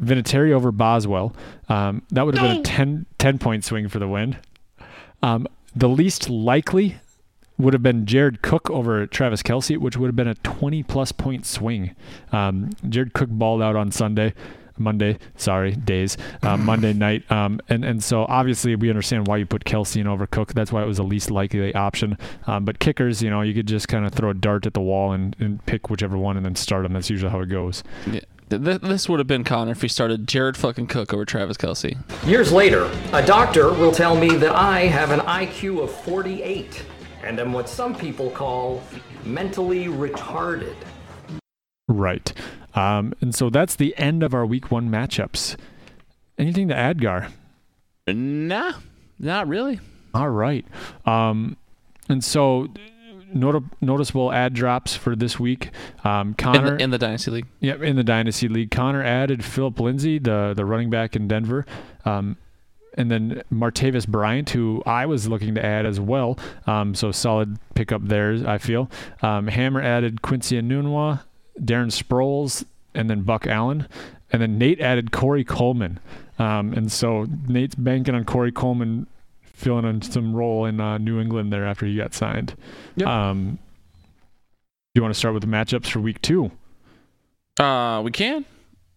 [0.02, 1.34] Vinatieri over Boswell.
[1.68, 4.36] Um, that would have been a 10, 10 point swing for the win.
[5.22, 6.96] Um, the least likely
[7.58, 11.12] would have been Jared Cook over Travis Kelce, which would have been a 20 plus
[11.12, 11.94] point swing.
[12.32, 14.34] Um, Jared Cook balled out on Sunday,
[14.76, 17.30] Monday, sorry, days, uh, Monday night.
[17.30, 20.52] Um, and, and so obviously we understand why you put Kelsey in over Cook.
[20.52, 22.18] That's why it was the least likely option.
[22.46, 24.80] Um, but kickers, you know, you could just kind of throw a dart at the
[24.80, 26.92] wall and, and pick whichever one and then start them.
[26.92, 27.84] That's usually how it goes.
[28.10, 28.20] Yeah.
[28.50, 31.96] Th- this would have been Connor if he started Jared fucking Cook over Travis Kelce.
[32.26, 36.84] Years later, a doctor will tell me that I have an IQ of 48
[37.22, 38.82] and am what some people call
[39.24, 40.76] mentally retarded.
[41.88, 42.32] Right.
[42.74, 45.56] Um, and so that's the end of our week one matchups.
[46.38, 47.28] Anything to add, Gar?
[48.06, 48.74] Nah,
[49.18, 49.80] not really.
[50.12, 50.66] All right.
[51.06, 51.56] Um,
[52.08, 52.68] and so
[53.34, 55.70] noti- noticeable ad drops for this week.
[56.04, 57.46] Um, In Connor, the, in the Dynasty League.
[57.60, 61.66] Yep, in the Dynasty League, Connor added Philip Lindsay, the the running back in Denver,
[62.04, 62.36] um,
[62.96, 66.38] and then Martavis Bryant, who I was looking to add as well.
[66.66, 68.88] Um, so solid pickup there, I feel.
[69.20, 71.22] Um, Hammer added Quincy Enunwa,
[71.60, 72.64] Darren Sproles,
[72.94, 73.88] and then Buck Allen,
[74.32, 75.98] and then Nate added Corey Coleman.
[76.38, 79.06] Um, and so Nate's banking on Corey Coleman
[79.54, 82.54] filling in some role in uh, New England there after he got signed.
[82.96, 83.08] Yep.
[83.08, 83.58] Um,
[84.94, 86.50] do you want to start with the matchups for week two?
[87.58, 88.44] Uh, we can.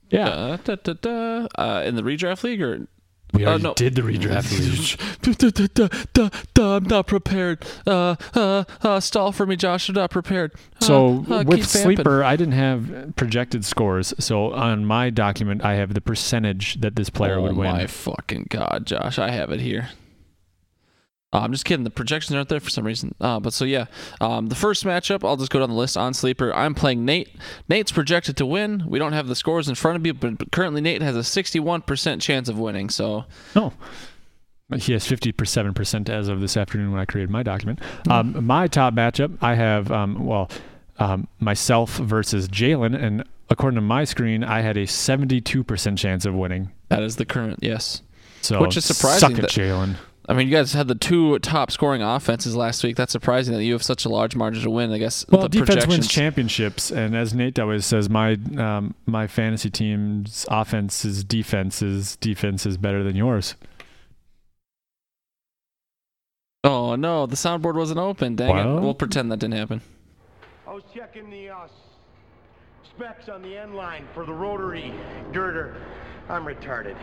[0.10, 0.28] Yeah.
[0.30, 1.48] Uh, da, da, da.
[1.56, 2.88] Uh, in the redraft league or
[3.34, 3.74] We Uh, already no.
[3.74, 4.48] did the redraft
[6.58, 7.66] I'm not prepared.
[7.86, 9.90] Uh, uh, uh, stall for me, Josh.
[9.90, 10.54] I'm not prepared.
[10.82, 14.14] Uh, So uh, with sleeper, I didn't have projected scores.
[14.20, 17.68] So on my document, I have the percentage that this player oh would win.
[17.68, 19.20] Oh my fucking god, Josh!
[19.20, 19.90] I have it here.
[21.34, 21.84] Uh, I'm just kidding.
[21.84, 23.14] The projections aren't there for some reason.
[23.20, 23.86] Uh, but so yeah,
[24.22, 26.54] um, the first matchup, I'll just go down the list on sleeper.
[26.54, 27.30] I'm playing Nate.
[27.68, 28.84] Nate's projected to win.
[28.88, 32.22] We don't have the scores in front of you, but currently Nate has a 61%
[32.22, 32.90] chance of winning.
[32.90, 33.26] So
[33.56, 33.74] No.
[34.76, 37.80] He has 57% as of this afternoon when I created my document.
[38.10, 40.50] Um, my top matchup, I have, um, well,
[41.00, 43.02] um, myself versus Jalen.
[43.02, 46.72] And according to my screen, I had a 72% chance of winning.
[46.90, 48.02] that is the current yes.
[48.42, 49.96] So Which is surprising Suck it, Jalen.
[50.30, 52.98] I mean, you guys had the two top scoring offenses last week.
[52.98, 54.92] That's surprising that you have such a large margin to win.
[54.92, 59.28] I guess Well, the defense wins championships, and as Nate always says, my um, my
[59.28, 63.56] fantasy team's offense's defense's defense is better than yours.
[66.66, 68.36] Oh no, the soundboard wasn't open.
[68.36, 68.82] Dang Well- it.
[68.82, 69.82] We'll pretend that didn't happen.
[70.68, 71.68] I was checking the uh,
[72.84, 74.94] specs on the end line for the rotary
[75.32, 75.78] girder.
[76.28, 76.98] I'm retarded.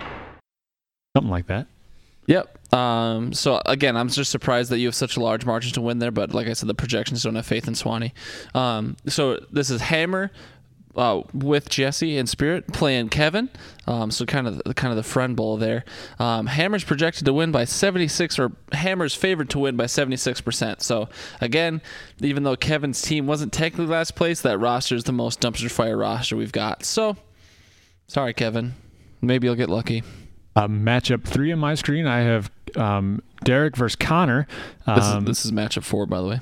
[1.17, 1.67] Something like that.
[2.27, 2.75] Yep.
[2.75, 5.99] Um, so again, I'm just surprised that you have such a large margin to win
[5.99, 6.11] there.
[6.11, 8.13] But like I said, the projections don't have faith in Swanee.
[8.55, 10.31] Um, so this is Hammer
[10.97, 13.51] uh, with Jesse and Spirit playing Kevin.
[13.87, 15.85] Um, so kind of kind of the friend bowl there.
[16.19, 20.83] Um, Hammer's projected to win by 76, or Hammer's favored to win by 76 percent.
[20.83, 21.09] So
[21.41, 21.83] again,
[22.21, 25.97] even though Kevin's team wasn't technically last place, that roster is the most dumpster fire
[25.97, 26.85] roster we've got.
[26.85, 27.17] So
[28.07, 28.75] sorry, Kevin.
[29.21, 30.03] Maybe you'll get lucky.
[30.57, 34.47] Uh, matchup three on my screen, I have um, Derek versus Connor.
[34.87, 36.41] This, Um, is, this is matchup four, by the way.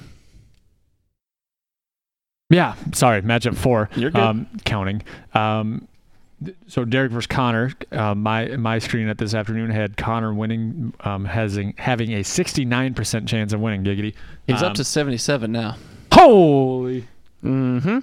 [2.50, 3.88] Yeah, sorry, matchup four.
[3.96, 4.20] You're good.
[4.22, 5.02] Um, counting.
[5.32, 5.88] Um,
[6.66, 7.72] so Derek versus Connor.
[7.90, 12.64] Uh, my my screen at this afternoon had Connor winning, um, having having a sixty
[12.66, 13.84] nine percent chance of winning.
[13.84, 14.14] Giggity.
[14.46, 15.76] He's Um, up to 77 now.
[16.12, 17.06] holy.
[17.42, 17.98] Mm-hmm.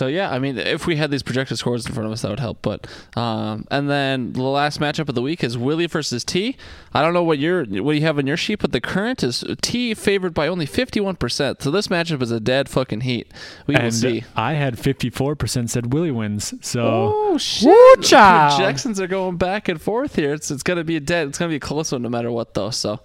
[0.00, 2.30] So yeah, I mean, if we had these projected scores in front of us, that
[2.30, 2.62] would help.
[2.62, 2.86] But
[3.18, 6.56] um, and then the last matchup of the week is Willie versus T.
[6.94, 9.44] I don't know what your what you have in your sheet, but the current is
[9.60, 11.60] T favored by only 51 percent.
[11.60, 13.30] So this matchup is a dead fucking heat.
[13.66, 14.24] We will see.
[14.34, 16.54] I had fifty four percent said Willie wins.
[16.62, 17.68] So Oh shit!
[17.68, 17.96] Woo.
[17.96, 20.32] Projections are going back and forth here.
[20.32, 21.28] It's it's gonna be a dead.
[21.28, 22.70] It's gonna be a close one no matter what though.
[22.70, 23.00] So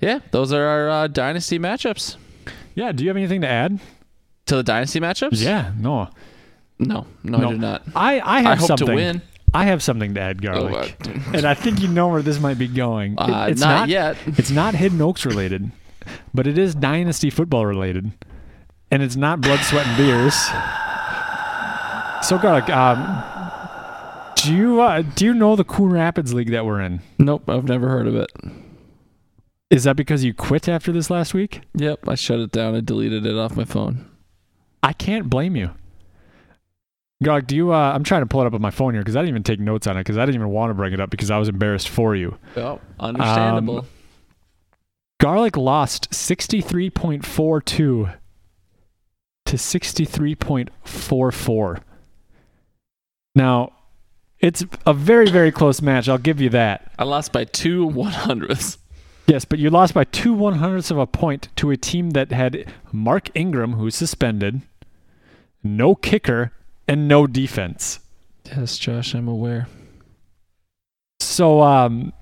[0.00, 2.14] yeah, those are our uh, dynasty matchups.
[2.76, 3.80] yeah, do you have anything to add?
[4.46, 5.42] To the dynasty matchups?
[5.42, 6.08] Yeah, no.
[6.78, 7.82] No, no, I do not.
[7.94, 8.86] I I I have hope something.
[8.88, 9.22] to win.
[9.52, 10.96] I have something to add, Oh, garlic.
[11.06, 13.12] uh, and I think you know where this might be going.
[13.14, 14.16] It- Uh, it's not yet.
[14.26, 15.70] It's not Hidden Oaks related,
[16.32, 18.12] but it is Dynasty football related,
[18.90, 20.34] and it's not blood, sweat, and beers.
[22.22, 23.22] So, garlic, um,
[24.36, 27.00] do you uh, do you know the Coon Rapids league that we're in?
[27.18, 28.30] Nope, I've never heard of it.
[29.70, 31.62] Is that because you quit after this last week?
[31.74, 32.74] Yep, I shut it down.
[32.74, 34.06] I deleted it off my phone.
[34.82, 35.70] I can't blame you.
[37.22, 37.72] Garlic, do you?
[37.72, 39.42] Uh, I'm trying to pull it up on my phone here because I didn't even
[39.42, 41.36] take notes on it because I didn't even want to bring it up because I
[41.36, 42.38] was embarrassed for you.
[42.56, 43.80] Oh, understandable.
[43.80, 43.86] Um,
[45.20, 48.16] Garlic lost 63.42
[49.44, 51.80] to 63.44.
[53.34, 53.72] Now,
[54.38, 56.08] it's a very, very close match.
[56.08, 56.90] I'll give you that.
[56.98, 58.78] I lost by two one hundredths.
[59.26, 62.32] Yes, but you lost by two one hundredths of a point to a team that
[62.32, 64.62] had Mark Ingram, who's suspended,
[65.62, 66.52] no kicker,
[66.88, 68.00] and no defense.
[68.44, 69.68] Yes, Josh, I'm aware.
[71.20, 72.12] So, um,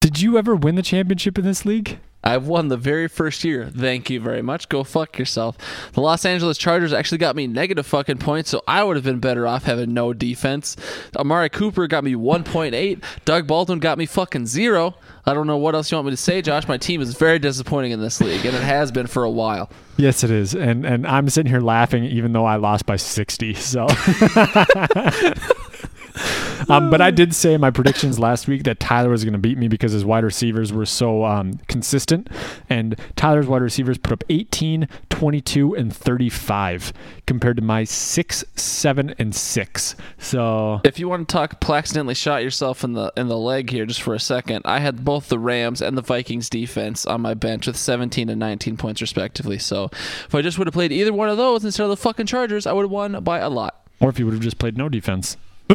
[0.00, 1.98] did you ever win the championship in this league?
[2.24, 3.70] I've won the very first year.
[3.72, 4.68] Thank you very much.
[4.68, 5.56] Go fuck yourself.
[5.92, 9.20] The Los Angeles Chargers actually got me negative fucking points, so I would have been
[9.20, 10.76] better off having no defense.
[11.14, 13.02] Amari Cooper got me 1.8.
[13.24, 14.96] Doug Baldwin got me fucking zero.
[15.24, 16.66] I don't know what else you want me to say, Josh.
[16.66, 19.70] My team is very disappointing in this league, and it has been for a while.
[19.96, 23.54] Yes, it is, and and I'm sitting here laughing even though I lost by 60.
[23.54, 23.86] So.
[26.68, 29.38] Um, but I did say in my predictions last week that Tyler was going to
[29.38, 32.28] beat me because his wide receivers were so um, consistent.
[32.68, 36.92] And Tyler's wide receivers put up 18, 22, and 35
[37.26, 39.96] compared to my 6, 7, and 6.
[40.18, 43.86] So If you want to talk accidentally shot yourself in the in the leg here
[43.86, 47.34] just for a second, I had both the Rams and the Vikings defense on my
[47.34, 49.58] bench with 17 and 19 points respectively.
[49.58, 52.26] So if I just would have played either one of those instead of the fucking
[52.26, 53.86] Chargers, I would have won by a lot.
[54.00, 55.36] or if you would have just played no defense.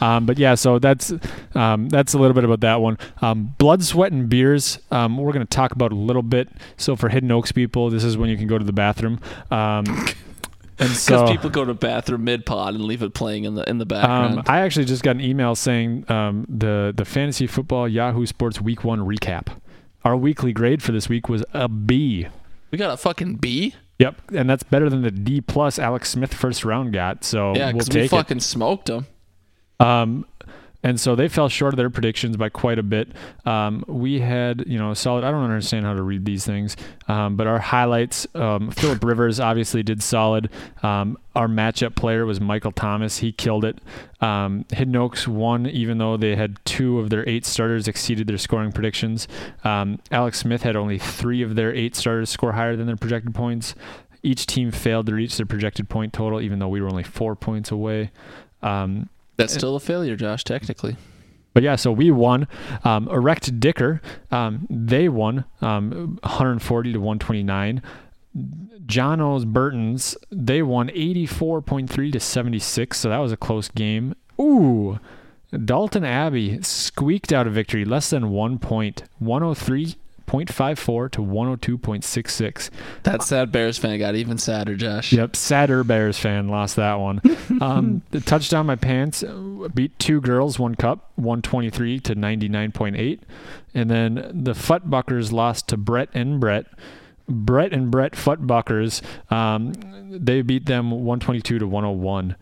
[0.00, 1.12] um, but yeah, so that's
[1.54, 2.98] um, that's a little bit about that one.
[3.22, 4.78] Um, blood, sweat, and beers.
[4.90, 6.48] Um, we're going to talk about a little bit.
[6.76, 9.20] So for Hidden Oaks people, this is when you can go to the bathroom.
[9.50, 9.84] Um,
[10.80, 13.68] and Because so people go to bathroom mid pod and leave it playing in the
[13.68, 14.38] in the background.
[14.38, 18.60] um, I actually just got an email saying um, the the fantasy football Yahoo Sports
[18.60, 19.48] Week One recap.
[20.04, 22.28] Our weekly grade for this week was a B.
[22.70, 23.74] we got a fucking B.
[23.98, 27.24] Yep, and that's better than the D plus Alex Smith first round got.
[27.24, 28.10] So Yeah, we'll take we it.
[28.10, 29.06] fucking smoked them.
[29.80, 30.24] Um,
[30.82, 33.08] and so they fell short of their predictions by quite a bit.
[33.44, 35.24] Um, we had, you know, solid.
[35.24, 36.76] I don't understand how to read these things,
[37.08, 40.50] um, but our highlights: um, Philip Rivers obviously did solid.
[40.82, 43.18] Um, our matchup player was Michael Thomas.
[43.18, 43.78] He killed it.
[44.20, 48.38] Um, Hidden Oaks won, even though they had two of their eight starters exceeded their
[48.38, 49.26] scoring predictions.
[49.64, 53.34] Um, Alex Smith had only three of their eight starters score higher than their projected
[53.34, 53.74] points.
[54.22, 57.34] Each team failed to reach their projected point total, even though we were only four
[57.34, 58.10] points away.
[58.62, 59.08] Um,
[59.38, 60.44] That's still a failure, Josh.
[60.44, 60.96] Technically,
[61.54, 62.46] but yeah, so we won.
[62.84, 67.82] Um, Erect Dicker, um, they won um, 140 to 129.
[68.86, 74.14] John O's Burtons, they won 84.3 to 76, so that was a close game.
[74.40, 74.98] Ooh,
[75.64, 79.04] Dalton Abbey squeaked out a victory, less than one point,
[80.28, 82.70] 103.54 to 102.66.
[83.04, 85.12] that sad Bears fan got even sadder, Josh.
[85.12, 87.20] Yep, sadder Bears fan lost that one.
[87.60, 93.20] um, the touchdown my pants uh, beat two girls, one cup, 123 to 99.8.
[93.74, 96.66] And then the Futbuckers lost to Brett and Brett.
[97.28, 99.74] Brett and Brett Futbuckers, um,
[100.10, 102.36] they beat them 122 to 101.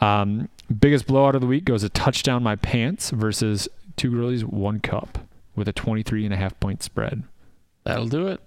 [0.00, 4.78] Um, biggest blowout of the week goes a touchdown my pants versus two girlies, one
[4.78, 5.27] cup
[5.58, 7.24] with a 23 and a half point spread.
[7.84, 8.40] That'll do it.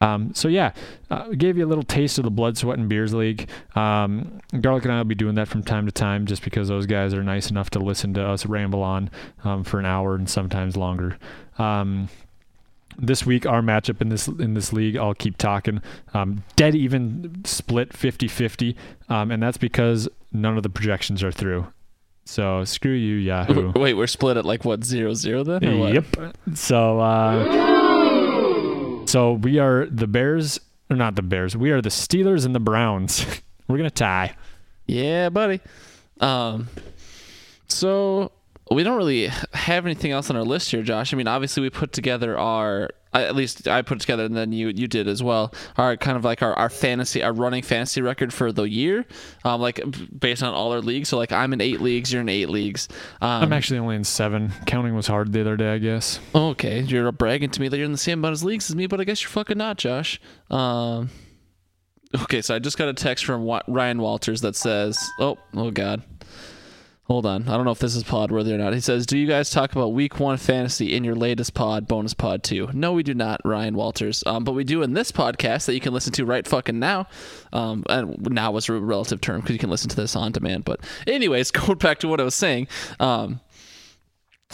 [0.00, 0.72] Um, so yeah,
[1.10, 3.48] uh, gave you a little taste of the Blood, Sweat, and Beers League.
[3.74, 6.86] Um, Garlic and I will be doing that from time to time, just because those
[6.86, 9.10] guys are nice enough to listen to us ramble on
[9.44, 11.18] um, for an hour and sometimes longer.
[11.58, 12.08] Um,
[12.96, 15.82] this week, our matchup in this in this league, I'll keep talking.
[16.14, 18.74] Um, dead even split 50-50,
[19.08, 21.66] um, and that's because none of the projections are through.
[22.28, 23.72] So screw you, Yahoo.
[23.74, 25.64] Wait, we're split at like what zero zero then?
[25.64, 25.94] Or what?
[25.94, 26.36] Yep.
[26.54, 27.46] So, uh,
[29.06, 30.60] so we are the Bears,
[30.90, 31.56] or not the Bears.
[31.56, 33.24] We are the Steelers and the Browns.
[33.66, 34.36] We're gonna tie.
[34.86, 35.62] Yeah, buddy.
[36.20, 36.68] Um,
[37.66, 38.30] so
[38.70, 41.12] we don't really have anything else on our list here, Josh.
[41.12, 44.68] I mean, obviously we put together our at least I put together, and then you
[44.68, 45.52] you did as well.
[45.76, 49.06] Our kind of like our, our fantasy, our running fantasy record for the year,
[49.44, 49.80] um, like
[50.18, 51.08] based on all our leagues.
[51.08, 52.88] So like I'm in eight leagues, you're in eight leagues.
[53.20, 54.52] Um, I'm actually only in seven.
[54.66, 56.20] Counting was hard the other day, I guess.
[56.34, 58.86] Okay, you're bragging to me that you're in the same amount of leagues as me,
[58.86, 60.20] but I guess you're fucking not, Josh.
[60.50, 61.08] Um,
[62.22, 66.02] okay, so I just got a text from Ryan Walters that says, "Oh, oh God."
[67.08, 67.48] Hold on.
[67.48, 68.74] I don't know if this is pod worthy or not.
[68.74, 72.12] He says, Do you guys talk about week one fantasy in your latest pod, bonus
[72.12, 72.68] pod two?
[72.74, 74.22] No, we do not, Ryan Walters.
[74.26, 77.08] Um, but we do in this podcast that you can listen to right fucking now.
[77.54, 80.66] Um, and now was a relative term because you can listen to this on demand.
[80.66, 82.68] But, anyways, going back to what I was saying.
[83.00, 83.40] Um,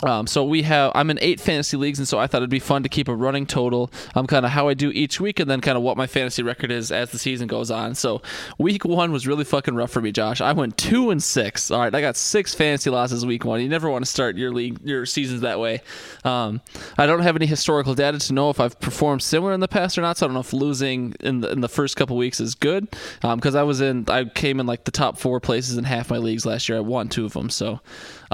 [0.02, 2.58] um, so we have I'm in eight fantasy leagues, and so I thought it'd be
[2.58, 3.92] fun to keep a running total.
[4.16, 6.42] Um, kind of how I do each week, and then kind of what my fantasy
[6.42, 7.94] record is as the season goes on.
[7.94, 8.20] So
[8.58, 10.40] week one was really fucking rough for me, Josh.
[10.40, 11.70] I went two and six.
[11.70, 13.60] All right, I got six fantasy losses week one.
[13.60, 15.80] You never want to start your league your seasons that way.
[16.24, 16.60] Um,
[16.98, 19.96] I don't have any historical data to know if I've performed similar in the past
[19.96, 20.18] or not.
[20.18, 22.88] So I don't know if losing in the in the first couple weeks is good.
[23.22, 26.18] because I was in I came in like the top four places in half my
[26.18, 26.78] leagues last year.
[26.78, 27.48] I won two of them.
[27.48, 27.80] So.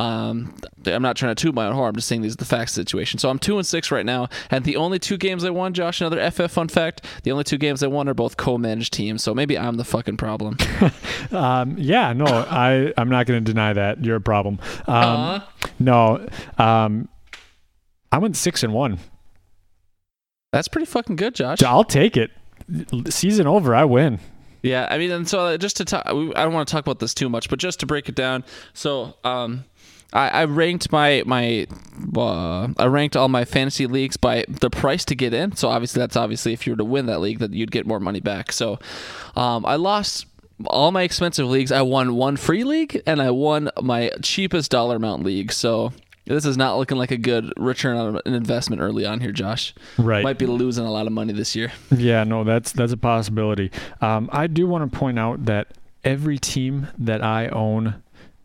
[0.01, 0.55] Um,
[0.87, 1.91] I'm not trying to toot my own horn.
[1.91, 3.19] I'm just saying these are the facts the situation.
[3.19, 6.01] So I'm two and six right now, and the only two games I won, Josh,
[6.01, 7.05] another FF fun fact.
[7.23, 9.23] The only two games I won are both co-managed teams.
[9.23, 10.57] So maybe I'm the fucking problem.
[11.33, 14.59] Um, yeah, no, I I'm not gonna deny that you're a problem.
[14.89, 15.53] Um, Aw.
[15.79, 16.29] no,
[16.59, 17.09] um,
[18.11, 18.99] I went six and one.
[20.53, 21.63] That's pretty fucking good, Josh.
[21.63, 22.31] I'll take it.
[23.09, 24.19] Season over, I win.
[24.63, 26.99] Yeah, I mean, and so uh, just to talk, I don't want to talk about
[26.99, 28.45] this too much, but just to break it down.
[28.75, 29.65] So, um,
[30.13, 31.67] I, I ranked my my
[32.17, 35.57] uh, I ranked all my fantasy leagues by the price to get in.
[35.57, 38.01] So obviously, that's obviously if you were to win that league, that you'd get more
[38.01, 38.53] money back.
[38.53, 38.79] So,
[39.37, 40.27] um, I lost
[40.67, 41.73] all my expensive leagues.
[41.73, 45.53] I won one free league, and I won my cheapest dollar amount league.
[45.53, 45.93] So.
[46.27, 49.75] This is not looking like a good return on an investment early on here, Josh.
[49.99, 50.23] Right.
[50.23, 51.73] Might be losing a lot of money this year.
[51.91, 53.73] Yeah, no, that's that's a possibility.
[54.01, 55.69] Um, I do want to point out that
[56.05, 58.01] every team that I own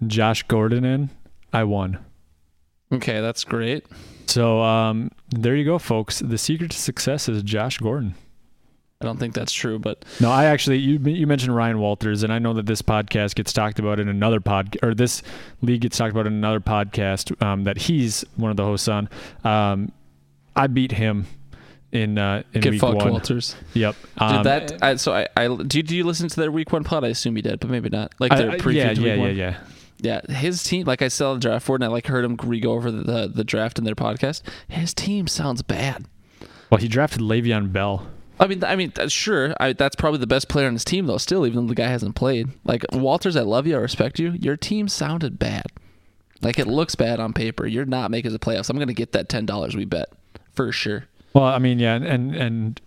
[0.07, 1.11] Josh Gordon in,
[1.55, 1.97] I won.
[2.91, 3.85] Okay, that's great.
[4.27, 6.19] So um, there you go, folks.
[6.19, 8.15] The secret to success is Josh Gordon.
[9.01, 12.31] I don't think that's true, but No, I actually you you mentioned Ryan Walters, and
[12.31, 15.21] I know that this podcast gets talked about in another pod or this
[15.61, 19.09] league gets talked about in another podcast um, that he's one of the hosts on.
[19.43, 19.91] Um,
[20.55, 21.25] I beat him
[21.91, 23.11] in uh, in get week fucked, one.
[23.11, 23.55] Walters.
[23.73, 23.95] Yep.
[24.17, 24.83] Did Um, that?
[24.83, 25.83] I, so I, I do.
[25.83, 27.03] Do you listen to their week one pod?
[27.03, 28.13] I assume you did, but maybe not.
[28.19, 29.57] Like their I- preview yeah, yeah, yeah, yeah.
[29.97, 30.85] Yeah, his team.
[30.85, 33.03] Like I saw the draft board, and I like heard him re go over the,
[33.03, 34.41] the the draft in their podcast.
[34.67, 36.05] His team sounds bad.
[36.69, 38.07] Well, he drafted Le'Veon Bell.
[38.39, 41.17] I mean, I mean, sure, I, that's probably the best player on his team, though.
[41.17, 42.49] Still, even though the guy hasn't played.
[42.65, 44.31] Like Walters, I love you, I respect you.
[44.31, 45.67] Your team sounded bad.
[46.41, 47.65] Like it looks bad on paper.
[47.65, 48.69] You're not making the playoffs.
[48.69, 50.09] I'm gonna get that ten dollars we bet
[50.53, 51.05] for sure.
[51.33, 52.81] Well, I mean, yeah, and and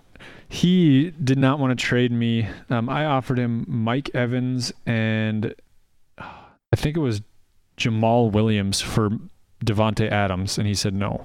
[0.48, 2.46] he did not want to trade me.
[2.70, 5.54] Um, I offered him Mike Evans and
[6.72, 7.22] I think it was
[7.76, 9.10] Jamaal Williams for
[9.64, 11.24] Davante Adams, and he said no.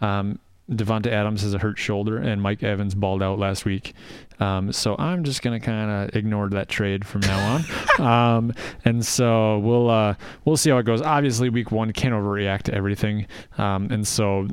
[0.00, 0.38] Um,
[0.70, 3.94] Davante Adams has a hurt shoulder, and Mike Evans balled out last week.
[4.40, 7.62] Um, so I'm just gonna kind of ignore that trade from now
[7.98, 8.00] on.
[8.38, 8.54] um,
[8.84, 10.14] and so we'll uh,
[10.44, 11.02] we'll see how it goes.
[11.02, 13.26] Obviously, week one can't overreact to everything,
[13.58, 14.48] um, and so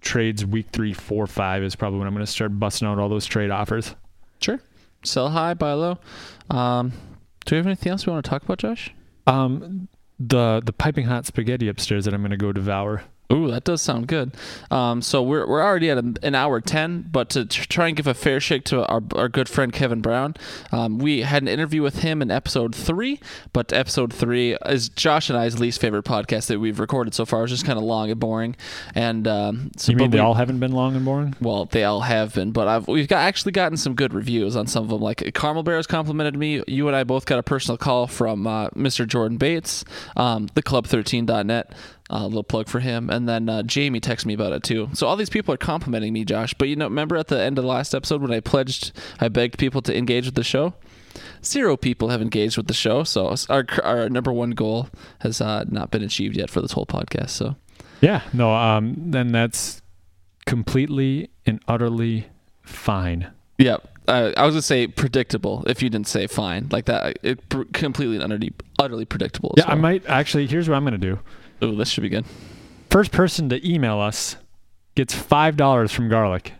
[0.00, 3.26] trades week three, four, five is probably when I'm gonna start busting out all those
[3.26, 3.94] trade offers.
[4.40, 4.60] Sure.
[5.02, 5.98] Sell high, buy low.
[6.50, 6.92] Um,
[7.44, 8.92] do we have anything else we want to talk about, Josh?
[9.26, 9.88] Um,
[10.18, 13.02] the the piping hot spaghetti upstairs that I'm gonna go devour.
[13.32, 14.32] Ooh, that does sound good.
[14.70, 18.14] Um, so we're, we're already at an hour 10, but to try and give a
[18.14, 20.34] fair shake to our, our good friend Kevin Brown,
[20.70, 23.18] um, we had an interview with him in episode three,
[23.52, 27.42] but episode three is Josh and I's least favorite podcast that we've recorded so far.
[27.42, 28.54] It's just kind of long and boring.
[28.94, 31.34] And um, so, You mean they we, all haven't been long and boring?
[31.40, 34.68] Well, they all have been, but I've, we've got, actually gotten some good reviews on
[34.68, 35.00] some of them.
[35.00, 36.62] Like Carmel Bears complimented me.
[36.68, 39.04] You and I both got a personal call from uh, Mr.
[39.06, 39.84] Jordan Bates,
[40.16, 41.72] um, theclub13.net.
[42.08, 43.10] A uh, little plug for him.
[43.10, 44.88] And then uh, Jamie texted me about it too.
[44.92, 46.54] So all these people are complimenting me, Josh.
[46.54, 49.28] But you know, remember at the end of the last episode when I pledged, I
[49.28, 50.74] begged people to engage with the show?
[51.44, 53.02] Zero people have engaged with the show.
[53.02, 54.88] So our, our number one goal
[55.20, 57.30] has uh, not been achieved yet for this whole podcast.
[57.30, 57.56] So
[58.00, 59.82] yeah, no, um, then that's
[60.46, 62.28] completely and utterly
[62.62, 63.32] fine.
[63.58, 63.78] Yeah.
[64.08, 67.18] I, I was gonna say predictable if you didn't say fine like that.
[67.24, 69.54] It completely and utterly, utterly predictable.
[69.56, 69.76] Yeah, well.
[69.76, 70.46] I might actually.
[70.46, 71.18] Here's what I'm gonna do.
[71.62, 72.24] Ooh, this should be good.
[72.90, 74.36] First person to email us
[74.94, 76.52] gets five dollars from Garlic.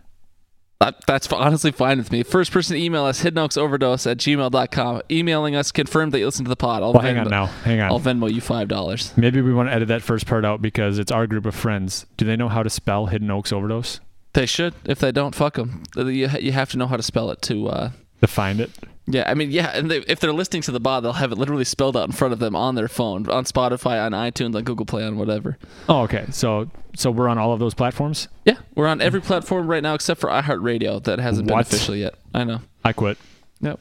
[0.79, 2.21] That, that's honestly fine with me.
[2.21, 5.01] First person to email us, hiddenoaksoverdose at gmail.com.
[5.09, 6.83] Emailing us, confirm that you listen to the pod.
[6.83, 7.47] I'll Well, hang on now.
[7.47, 7.91] Hang on.
[7.91, 9.11] I'll Venmo you five dollars.
[9.17, 12.05] Maybe we want to edit that first part out because it's our group of friends.
[12.15, 13.99] Do they know how to spell Hidden Oaks Overdose?
[14.33, 14.75] They should.
[14.85, 15.81] If they don't, fuck them.
[15.95, 17.69] You, you have to know how to spell it to.
[17.69, 17.91] Uh,
[18.21, 18.69] To find it.
[19.07, 21.37] Yeah, I mean, yeah, and they, if they're listening to the pod, they'll have it
[21.37, 24.63] literally spelled out in front of them on their phone, on Spotify, on iTunes, on
[24.63, 25.57] Google Play, on whatever.
[25.87, 26.25] Oh, okay.
[26.31, 28.27] So so we're on all of those platforms.
[28.43, 32.15] Yeah, we're on every platform right now except for iHeartRadio that hasn't been official yet.
[32.33, 32.59] I know.
[32.83, 33.17] I quit.
[33.61, 33.79] Yep.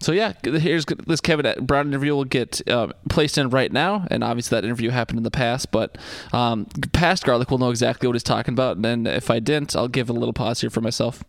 [0.00, 4.24] So yeah, here's this Kevin Brown interview will get uh, placed in right now, and
[4.24, 5.96] obviously that interview happened in the past, but
[6.32, 9.76] um, past Garlic will know exactly what he's talking about, and then if I didn't,
[9.76, 11.22] I'll give a little pause here for myself.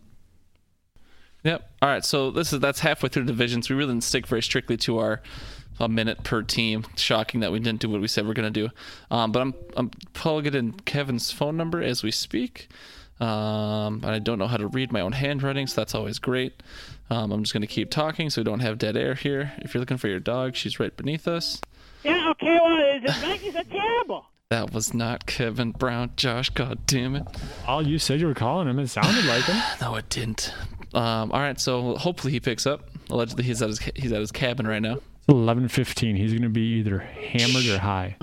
[1.44, 1.70] Yep.
[1.82, 2.04] All right.
[2.04, 3.68] So this is that's halfway through the divisions.
[3.68, 5.22] We really didn't stick very strictly to our
[5.78, 6.84] a minute per team.
[6.96, 8.70] Shocking that we didn't do what we said we're gonna do.
[9.10, 12.68] Um, but I'm I'm plugging in Kevin's phone number as we speak.
[13.20, 16.62] Um, and I don't know how to read my own handwriting, so that's always great.
[17.10, 19.52] Um, I'm just gonna keep talking so we don't have dead air here.
[19.58, 21.60] If you're looking for your dog, she's right beneath us.
[22.02, 24.26] Yeah, okay, well, the Yankees are terrible.
[24.50, 26.50] That was not Kevin Brown, Josh.
[26.50, 27.26] God damn it.
[27.66, 28.78] All you said you were calling him.
[28.78, 29.60] It sounded like him.
[29.80, 30.52] No, it didn't.
[30.94, 32.88] Um, all right, so hopefully he picks up.
[33.10, 34.94] Allegedly, he's at his he's at his cabin right now.
[34.94, 36.14] It's eleven fifteen.
[36.14, 38.16] He's gonna be either hammered or high.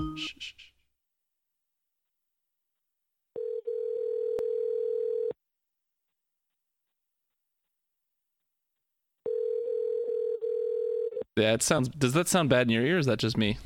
[11.36, 11.88] Yeah, it sounds.
[11.88, 12.96] Does that sound bad in your ear?
[12.96, 13.58] Or is that just me?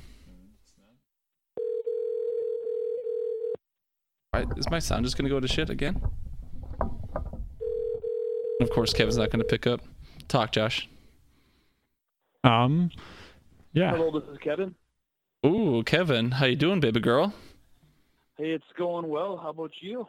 [4.32, 6.00] All right, is my sound just gonna go to shit again?
[8.60, 9.80] Of course, Kevin's not going to pick up.
[10.28, 10.88] Talk, Josh.
[12.42, 12.90] Um,
[13.72, 13.90] yeah.
[13.90, 14.74] Hello, this is Kevin.
[15.44, 17.34] Ooh, Kevin, how you doing, baby girl?
[18.38, 19.36] Hey, it's going well.
[19.36, 20.06] How about you?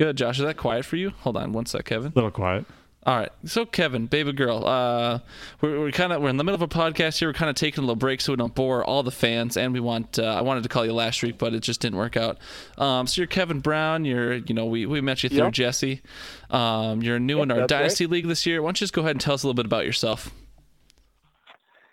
[0.00, 0.38] Good, Josh.
[0.38, 1.10] Is that quiet for you?
[1.20, 2.12] Hold on one sec, Kevin.
[2.12, 2.66] A little quiet.
[3.06, 3.30] All right.
[3.44, 5.20] So, Kevin, baby girl, uh,
[5.60, 7.28] we're, we're kind of we're in the middle of a podcast here.
[7.28, 9.56] We're kind of taking a little break so we don't bore all the fans.
[9.56, 11.98] And we want uh, I wanted to call you last week, but it just didn't
[11.98, 12.38] work out.
[12.78, 14.04] Um, so you're Kevin Brown.
[14.04, 15.52] You're you know we, we met you through Yep.
[15.52, 16.02] Jesse.
[16.50, 17.78] Um, you're new in our that's right.
[17.78, 18.60] dynasty league this year.
[18.60, 20.32] Why don't you just go ahead and tell us a little bit about yourself?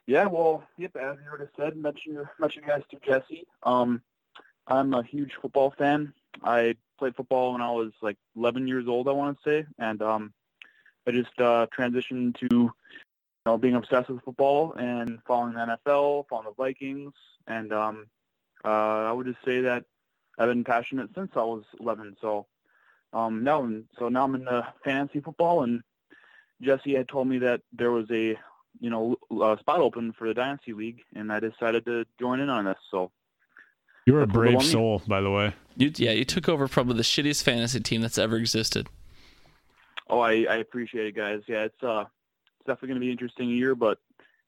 [0.07, 3.45] Yeah, well, yep, as you already said, mention your mention you guys to Jesse.
[3.61, 4.01] Um,
[4.67, 6.13] I'm a huge football fan.
[6.43, 10.01] I played football when I was like 11 years old, I want to say, and
[10.01, 10.33] um,
[11.07, 12.73] I just uh, transitioned to you
[13.45, 17.13] know being obsessed with football and following the NFL, following the Vikings,
[17.47, 18.07] and um,
[18.63, 19.85] uh, I would just say that
[20.37, 22.17] I've been passionate since I was 11.
[22.21, 22.47] So
[23.11, 23.69] um, now,
[23.99, 25.81] so now I'm in the fantasy football, and
[26.61, 28.37] Jesse had told me that there was a
[28.79, 32.49] you know, a spot open for the Dynasty League, and I decided to join in
[32.49, 32.77] on this.
[32.91, 33.11] So,
[34.05, 35.53] You're a brave soul, by the way.
[35.77, 38.87] You yeah, you took over probably the shittiest fantasy team that's ever existed.
[40.09, 41.41] Oh, I, I appreciate it, guys.
[41.47, 42.05] Yeah, it's uh,
[42.59, 43.99] it's definitely going to be an interesting year, but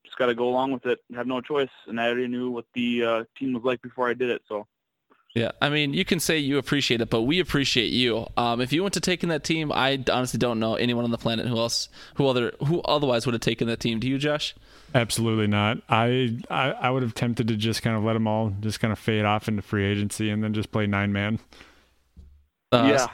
[0.03, 0.99] just got to go along with it.
[1.15, 4.13] Have no choice, and I already knew what the uh, team was like before I
[4.13, 4.43] did it.
[4.47, 4.67] So,
[5.33, 8.27] Yeah, I mean, you can say you appreciate it, but we appreciate you.
[8.37, 11.17] Um, if you went to taking that team, I honestly don't know anyone on the
[11.17, 13.99] planet who else, who other, who otherwise would have taken that team.
[13.99, 14.55] Do you, Josh?
[14.93, 15.79] Absolutely not.
[15.89, 18.93] I, I I would have tempted to just kind of let them all just kind
[18.93, 21.39] of fade off into free agency and then just play nine man.
[22.71, 23.07] Uh, yeah.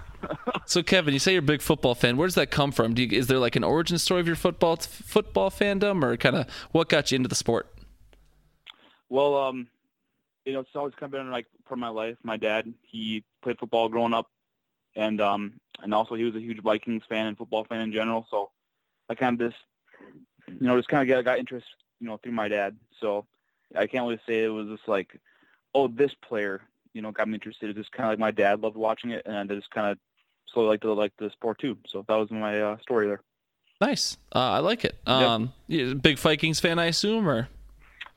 [0.65, 2.17] So, Kevin, you say you're a big football fan.
[2.17, 2.97] Where does that come from?
[2.97, 6.49] You, is there like an origin story of your football football fandom, or kind of
[6.71, 7.67] what got you into the sport?
[9.09, 9.67] Well, um,
[10.45, 12.17] you know, it's always kind of been like part of my life.
[12.23, 14.29] My dad, he played football growing up,
[14.95, 18.25] and um, and also he was a huge Vikings fan and football fan in general.
[18.29, 18.51] So
[19.09, 19.61] I kind of just,
[20.47, 21.67] you know, just kind of got got interest,
[21.99, 22.77] you know, through my dad.
[22.99, 23.25] So
[23.75, 25.19] I can't really say it was just like,
[25.73, 26.61] oh, this player,
[26.93, 27.69] you know, got me interested.
[27.69, 29.97] It's just kind of like my dad loved watching it, and I just kind of
[30.53, 31.77] slowly like to like the sport too.
[31.87, 33.21] So that was my uh, story there.
[33.79, 34.17] Nice.
[34.33, 34.97] Uh, I like it.
[35.07, 37.47] Um, a big Vikings fan, I assume, or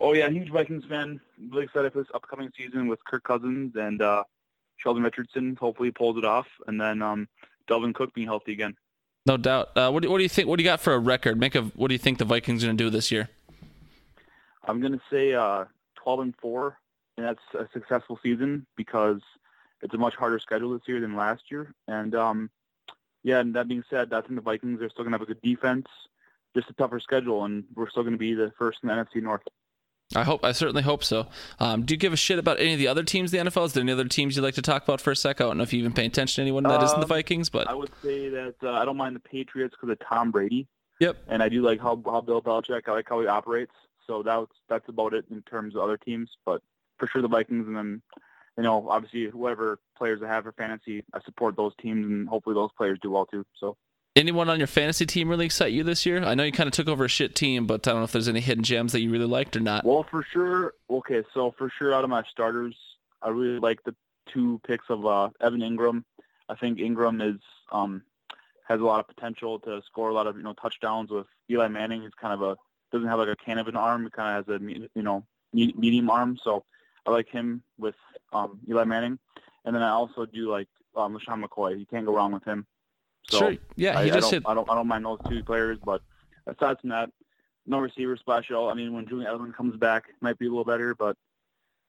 [0.01, 1.21] Oh yeah, huge Vikings fan.
[1.51, 4.25] Really excited for this upcoming season with Kirk Cousins and uh,
[4.77, 5.57] Sheldon Richardson.
[5.59, 7.29] Hopefully pulls it off, and then um,
[7.69, 8.77] Dalvin Cook being healthy again.
[9.27, 9.71] no doubt.
[9.77, 10.49] Uh, what do, what do you think?
[10.49, 11.39] What do you got for a record?
[11.39, 13.31] Make of what do you think the Vikings are going to do this year?
[14.67, 15.65] I'm gonna say uh,
[15.97, 16.79] 12 and four,
[17.17, 19.21] and that's a successful season because
[19.85, 21.73] it's a much harder schedule this year than last year.
[21.87, 22.51] And um,
[23.23, 25.43] yeah, and that being said, I think the Vikings are still gonna have a good
[25.43, 25.87] defense,
[26.57, 29.43] just a tougher schedule, and we're still gonna be the first in the NFC North.
[30.17, 30.45] I hope.
[30.45, 31.27] I certainly hope so.
[31.59, 33.67] Um, do you give a shit about any of the other teams in the NFL?
[33.67, 35.41] Is there any other teams you'd like to talk about for a sec?
[35.41, 37.49] I don't know if you even pay attention to anyone that not the Um, Vikings,
[37.49, 40.67] but I would say that uh, I don't mind the Patriots because of Tom Brady.
[41.01, 41.17] Yep.
[41.29, 42.83] And I do like how, how Bill Belichick.
[42.87, 43.73] I like how he operates.
[44.07, 46.31] So that's that's about it in terms of other teams.
[46.45, 46.63] But
[46.99, 48.03] for sure the Vikings, and then
[48.57, 52.55] you know obviously whoever players I have for fantasy, I support those teams, and hopefully
[52.55, 53.45] those players do well too.
[53.59, 53.77] So
[54.17, 56.23] anyone on your fantasy team really excite you this year?
[56.23, 58.13] I know you kind of took over a shit team, but I don't know if
[58.13, 59.85] there's any hidden gems that you really liked or not.
[59.85, 60.75] well, for sure.
[60.91, 62.77] Okay, so for sure out of my starters,
[63.23, 63.95] I really like the
[64.33, 66.05] two picks of uh, Evan Engram.
[66.49, 67.41] I think Engram is
[67.73, 68.03] um,
[68.69, 71.69] has a lot of potential to score a lot of you know touchdowns with Eli
[71.69, 72.03] Manning.
[72.03, 72.57] He's kind of a
[72.93, 74.05] doesn't have like a can of an arm.
[74.05, 76.39] He kind of has a you know medium arm.
[76.43, 76.65] So
[77.07, 77.95] I like him with
[78.33, 79.19] um, Eli Manning,
[79.65, 81.79] and then I also do like um, LeSean McCoy.
[81.79, 82.67] You can't go wrong with him.
[83.29, 83.57] So sure.
[83.77, 84.43] Yeah, I, he I just don't, hit.
[84.47, 86.03] I don't I don't mind those two players, but
[86.47, 87.11] aside from that,
[87.67, 88.69] no receiver special.
[88.69, 91.17] I mean, when Julian Edelman comes back, it might be a little better, but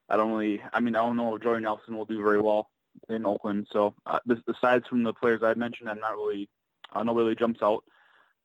[0.09, 0.61] I don't really.
[0.73, 2.69] I mean, I don't know if Jordan Nelson will do very well
[3.09, 3.67] in Oakland.
[3.71, 6.49] So uh, this, aside from the players I mentioned, I'm not really.
[6.93, 7.83] Uh, nobody really jumps out.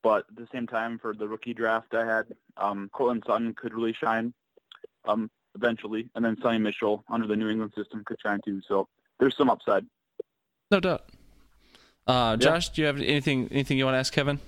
[0.02, 2.26] But at the same time, for the rookie draft I had,
[2.56, 4.32] um, Courtland Sutton could really shine
[5.05, 8.60] um, eventually, and then Sony Michel under the New England system could shine too.
[8.66, 9.86] So there's some upside.
[10.70, 11.05] No doubt.
[12.06, 14.40] Uh, Josh, do you have anything anything you want to ask Kevin?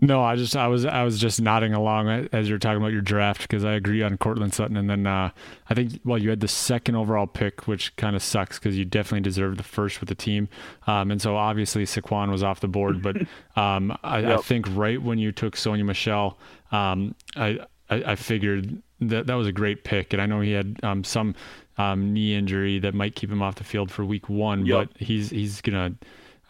[0.00, 3.00] No, I just I was I was just nodding along as you're talking about your
[3.00, 5.30] draft because I agree on Courtland Sutton, and then uh,
[5.68, 8.84] I think well you had the second overall pick, which kind of sucks because you
[8.84, 10.48] definitely deserved the first with the team,
[10.86, 13.16] um, and so obviously Saquon was off the board, but
[13.56, 16.38] um, I, I think right when you took Sony Michel,
[16.70, 17.58] um, I,
[17.90, 21.04] I I figured that that was a great pick, and I know he had um,
[21.04, 21.34] some
[21.76, 24.88] um, knee injury that might keep him off the field for week one, Yep.
[24.94, 25.94] but he's he's gonna.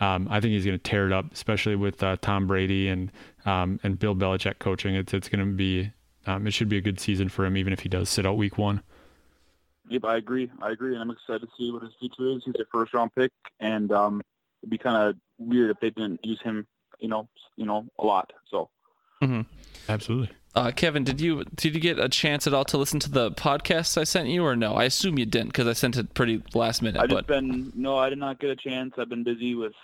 [0.01, 3.11] Um, I think he's going to tear it up, especially with uh, Tom Brady and
[3.45, 4.95] um, and Bill Belichick coaching.
[4.95, 5.91] It's it's going to be
[6.27, 8.37] um, it should be a good season for him, even if he does sit out
[8.37, 8.83] week one.
[9.89, 10.51] Yep, I agree.
[10.63, 12.43] I agree, and I'm excited to see what his future is.
[12.45, 14.23] He's a first round pick, and um,
[14.63, 16.67] it'd be kind of weird if they didn't use him
[17.01, 18.33] you know, you know, a lot.
[18.51, 18.71] So
[19.89, 20.31] Absolutely.
[20.55, 23.31] Uh, Kevin, did you did you get a chance at all to listen to the
[23.31, 24.75] podcast I sent you, or no?
[24.75, 27.01] I assume you didn't because I sent it pretty last minute.
[27.01, 28.95] I but been no, I did not get a chance.
[28.99, 29.75] I've been busy with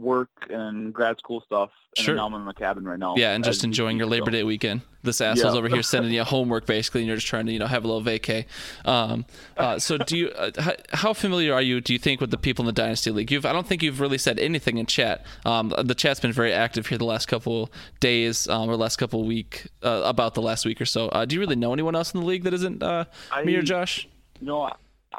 [0.00, 1.70] work and grad school stuff.
[1.96, 2.14] And Sure.
[2.14, 3.14] Now I'm in my cabin right now.
[3.18, 4.30] yeah, and just enjoying your Labor.
[4.30, 4.80] Day weekend.
[5.02, 5.58] This asshole's Yeah.
[5.58, 7.88] over here sending you homework basically, and you're just trying to you know have a
[7.88, 8.46] little vacay.
[8.86, 9.26] Um,
[9.58, 10.28] uh, so do you?
[10.30, 11.80] Uh, how, how familiar are you?
[11.82, 13.30] Do you think with the people in the Dynasty League?
[13.30, 15.26] You've I don't think you've really said anything in chat.
[15.44, 17.70] Um, the chat's been very active here the last couple
[18.00, 21.08] days um, or last couple week uh, about the last week or so.
[21.08, 23.04] Uh, do you really know anyone else in the league that isn't uh,
[23.44, 24.08] me or Josh?
[24.40, 24.70] No.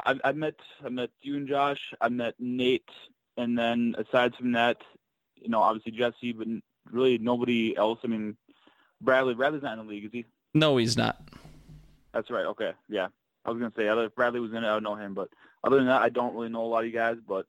[0.06, 1.78] I, I met I met you and Josh.
[2.00, 2.88] I met Nate,
[3.36, 4.78] and then aside from that,
[5.36, 6.46] you know, obviously Jesse, but
[6.90, 7.98] really nobody else.
[8.04, 8.36] I mean,
[9.00, 9.34] Bradley.
[9.34, 10.24] Bradley's not in the league, is he?
[10.54, 11.20] No, he's not.
[12.12, 12.46] That's right.
[12.46, 13.08] Okay, yeah.
[13.44, 15.28] I was gonna say other if Bradley was in it, I would know him, but
[15.62, 17.16] other than that, I don't really know a lot of you guys.
[17.26, 17.46] But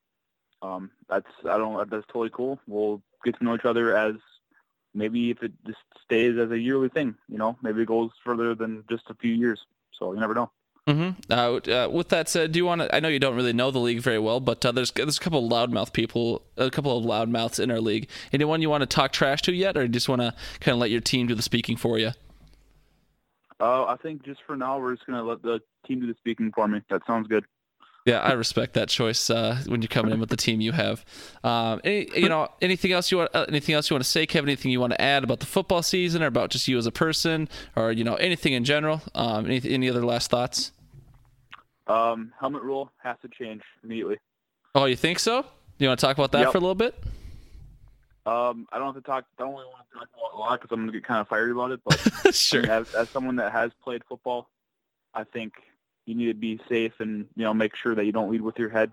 [0.61, 1.89] um, that's I don't.
[1.89, 2.59] That's totally cool.
[2.67, 4.15] We'll get to know each other as
[4.93, 7.15] maybe if it just stays as a yearly thing.
[7.29, 9.61] You know, maybe it goes further than just a few years.
[9.93, 10.51] So you never know.
[10.87, 12.95] Hmm Uh, uh, with that said, do you want to?
[12.95, 15.19] I know you don't really know the league very well, but uh, there's there's a
[15.19, 18.07] couple of loudmouth people, a couple of loudmouths in our league.
[18.31, 20.91] Anyone you want to talk trash to yet, or just want to kind of let
[20.91, 22.11] your team do the speaking for you?
[23.59, 26.51] Uh, I think just for now, we're just gonna let the team do the speaking
[26.51, 26.81] for me.
[26.89, 27.45] That sounds good.
[28.05, 31.03] Yeah, I respect that choice uh, when you're coming in with the team you have.
[31.43, 33.31] Um, any, you know, anything else you want?
[33.33, 34.47] Uh, anything else you want to say, Kevin?
[34.47, 36.91] Anything you want to add about the football season, or about just you as a
[36.91, 39.01] person, or you know, anything in general?
[39.15, 40.71] Um, any, any other last thoughts?
[41.87, 44.17] Um, helmet rule has to change immediately.
[44.73, 45.45] Oh, you think so?
[45.77, 46.51] You want to talk about that Yep.
[46.51, 46.95] for a little bit?
[48.25, 49.25] Um, I don't have to talk.
[49.37, 51.21] I don't really want to talk about it a lot because I'm gonna get kind
[51.21, 51.79] of fiery about it.
[51.85, 52.59] But sure.
[52.63, 54.49] I mean, as, as someone that has played football,
[55.13, 55.53] I think
[56.07, 58.57] you need to be safe and you know make sure that you don't lead with
[58.57, 58.91] your head.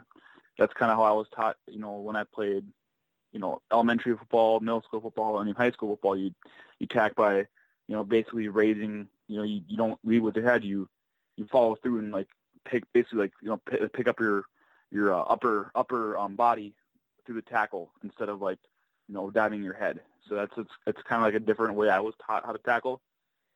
[0.59, 1.57] That's kind of how I was taught.
[1.67, 2.65] You know, when I played,
[3.33, 6.35] you know, elementary football, middle school football, and even high school football, you
[6.79, 7.47] you tack by, you
[7.97, 9.09] know, basically raising.
[9.29, 10.63] You know, you, you don't lead with your head.
[10.63, 10.89] You
[11.39, 12.29] you follow through and like
[12.65, 13.61] pick basically like you know
[13.93, 14.45] pick, up your
[14.91, 16.75] your uh, upper upper um, body
[17.25, 18.59] through the tackle instead of like
[19.09, 20.01] you know diving your head.
[20.29, 22.59] So that's it's, it's kind of like a different way I was taught how to
[22.59, 23.01] tackle.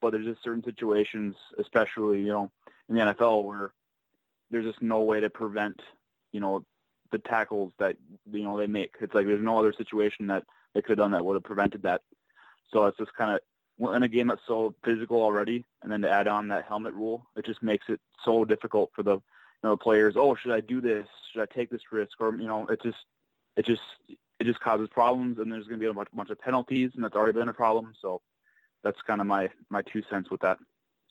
[0.00, 2.50] But there's just certain situations, especially you know
[2.88, 3.72] in the NFL, where
[4.50, 5.80] there's just no way to prevent
[6.32, 6.64] you know
[7.12, 7.96] the tackles that
[8.30, 8.94] you know they make.
[9.00, 11.82] It's like there's no other situation that they could have done that would have prevented
[11.82, 12.02] that.
[12.72, 13.40] So it's just kind of
[13.78, 17.26] in a game that's so physical already, and then to add on that helmet rule,
[17.36, 19.22] it just makes it so difficult for the you
[19.62, 20.16] know players.
[20.16, 21.06] Oh, should I do this?
[21.32, 22.20] Should I take this risk?
[22.20, 23.04] Or you know, it just
[23.56, 23.82] it just
[24.38, 27.04] it just causes problems, and there's going to be a bunch, bunch of penalties, and
[27.04, 27.92] that's already been a problem.
[28.00, 28.22] So
[28.82, 30.58] that's kind of my my two cents with that.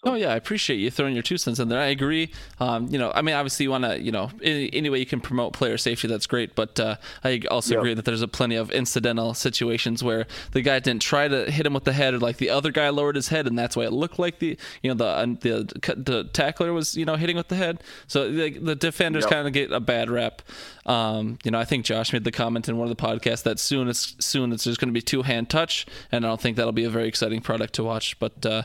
[0.08, 1.80] Oh yeah, I appreciate you throwing your two cents in there.
[1.80, 2.30] I agree.
[2.60, 5.06] Um, you know, I mean, obviously you want to, you know, any, any way you
[5.08, 6.54] can promote player safety, that's great.
[6.54, 7.80] But uh, I also Yep.
[7.80, 11.66] agree that there's a plenty of incidental situations where the guy didn't try to hit
[11.66, 13.84] him with the head, or like the other guy lowered his head, and that's why
[13.86, 17.48] it looked like the, you know, the the the tackler was, you know, hitting with
[17.48, 17.82] the head.
[18.06, 19.32] So the, the defenders Yep.
[19.32, 20.44] kind of get a bad rep.
[20.86, 23.58] Um, you know, I think Josh made the comment in one of the podcasts that
[23.60, 26.58] soon it's soon it's just going to be two hand touch, and I don't think
[26.58, 28.20] that'll be a very exciting product to watch.
[28.20, 28.62] But uh,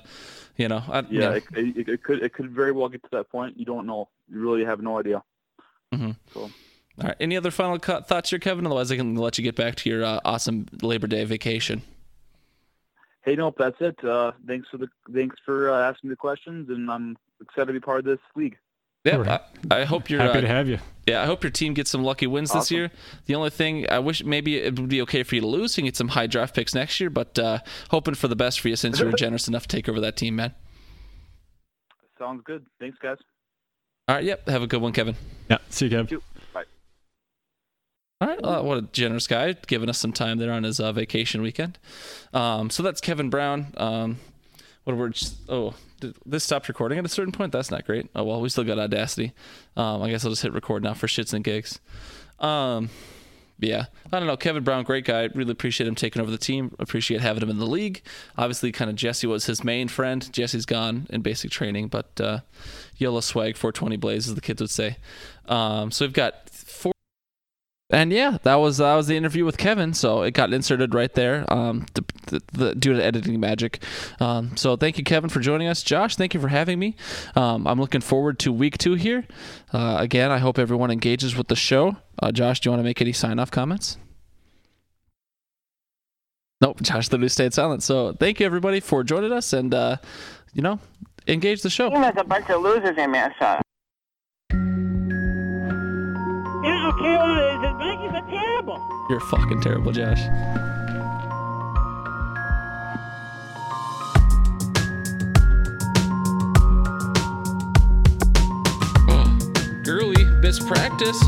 [0.61, 3.03] you know, I, you Yeah, know, it, it, it could it could very well get
[3.03, 3.59] to that point.
[3.59, 4.09] You don't know.
[4.31, 5.23] You really have no idea.
[5.93, 6.17] Mhm.
[6.35, 6.51] So All
[6.99, 7.17] right.
[7.19, 8.67] Any other final thoughts here, Kevin?
[8.67, 11.81] Otherwise, I can let you get back to your uh, awesome Labor Day vacation.
[13.23, 14.03] hey, nope, that's it.
[14.05, 17.81] Uh, thanks for the thanks for uh, asking the questions, and I'm excited to be
[17.81, 18.57] part of this league.
[19.05, 19.39] Yeah,
[19.71, 20.21] I, I hope you're.
[20.21, 20.79] Happy uh, to have you.
[21.07, 22.91] yeah, I hope your team gets some lucky wins this year.
[23.27, 25.87] The only thing I wish maybe it would be okay for you to lose and
[25.87, 27.61] get some high draft picks next year, but uh,
[27.91, 30.17] hoping for the best for you since you were generous enough to take over that
[30.17, 30.55] team, man.
[32.19, 32.67] Sounds good.
[32.79, 33.17] Thanks, guys.
[34.07, 34.25] All right.
[34.25, 34.49] Yep.
[34.49, 35.17] Have a good one, Kevin.
[35.49, 35.59] Yeah.
[35.71, 36.21] See you, Kevin.
[36.53, 36.65] Bye.
[38.21, 38.39] All right.
[38.45, 41.79] Uh, what a generous guy, giving us some time there on his uh, vacation weekend.
[42.35, 43.73] Um, so that's Kevin Brown.
[43.79, 44.19] Um,
[44.85, 47.53] what were just, oh, did this stopped recording at a certain point?
[47.53, 48.09] That's not great.
[48.15, 49.33] Oh well, we still got Audacity.
[49.77, 51.81] Um, I guess I'll just hit record now for shits and gigs.
[52.39, 52.91] Um,
[53.59, 54.37] yeah, I don't know.
[54.37, 55.29] Kevin Brown, great guy.
[55.35, 56.75] Really appreciate him taking over the team.
[56.79, 58.03] Appreciate having him in the league.
[58.39, 60.33] Obviously, kind of Jesse was his main friend.
[60.33, 62.41] Jesse's gone in basic training, but uh,
[62.97, 64.97] yellow swag 420 blaze, as the kids would say.
[65.47, 66.50] Um, so we've got.
[67.93, 69.95] And yeah, that was that was the interview with Kevin.
[69.95, 73.83] So it got inserted right there, um, the, the, the, due to editing magic.
[74.21, 75.83] Um, so thank you, Kevin, for joining us.
[75.83, 76.95] Josh, thank you for having me.
[77.35, 79.27] Um, I'm looking forward to week two here.
[79.73, 81.97] Uh, again, I hope everyone engages with the show.
[82.23, 83.97] Uh, Josh, do you want to make any sign off comments?
[86.61, 87.83] Nope, Josh the literally stayed silent.
[87.83, 89.97] So thank you, everybody, for joining us, and uh,
[90.53, 90.79] you know,
[91.27, 91.91] engage the show.
[91.91, 93.63] Has a bunch of losers in Minnesota.
[99.11, 100.21] You're fucking terrible, Josh.
[109.09, 109.39] Oh,
[109.83, 111.21] girly, best practice.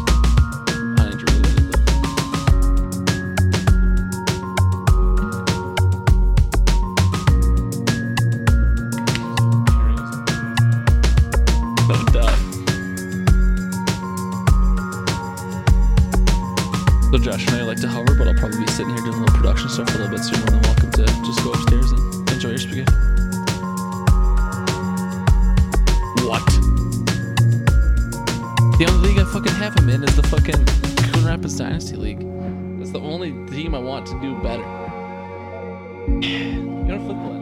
[17.22, 19.36] Josh and I like to hover, but I'll probably be sitting here doing a little
[19.36, 21.92] production stuff for a little bit, so you're more than welcome to just go upstairs
[21.92, 22.92] and enjoy your spaghetti.
[26.26, 26.44] What?
[28.76, 30.66] The only league I fucking have him in is the fucking
[31.12, 32.26] Coon Rapids Dynasty League.
[32.80, 34.64] That's the only team I want to do better.
[36.82, 37.41] You know, flip the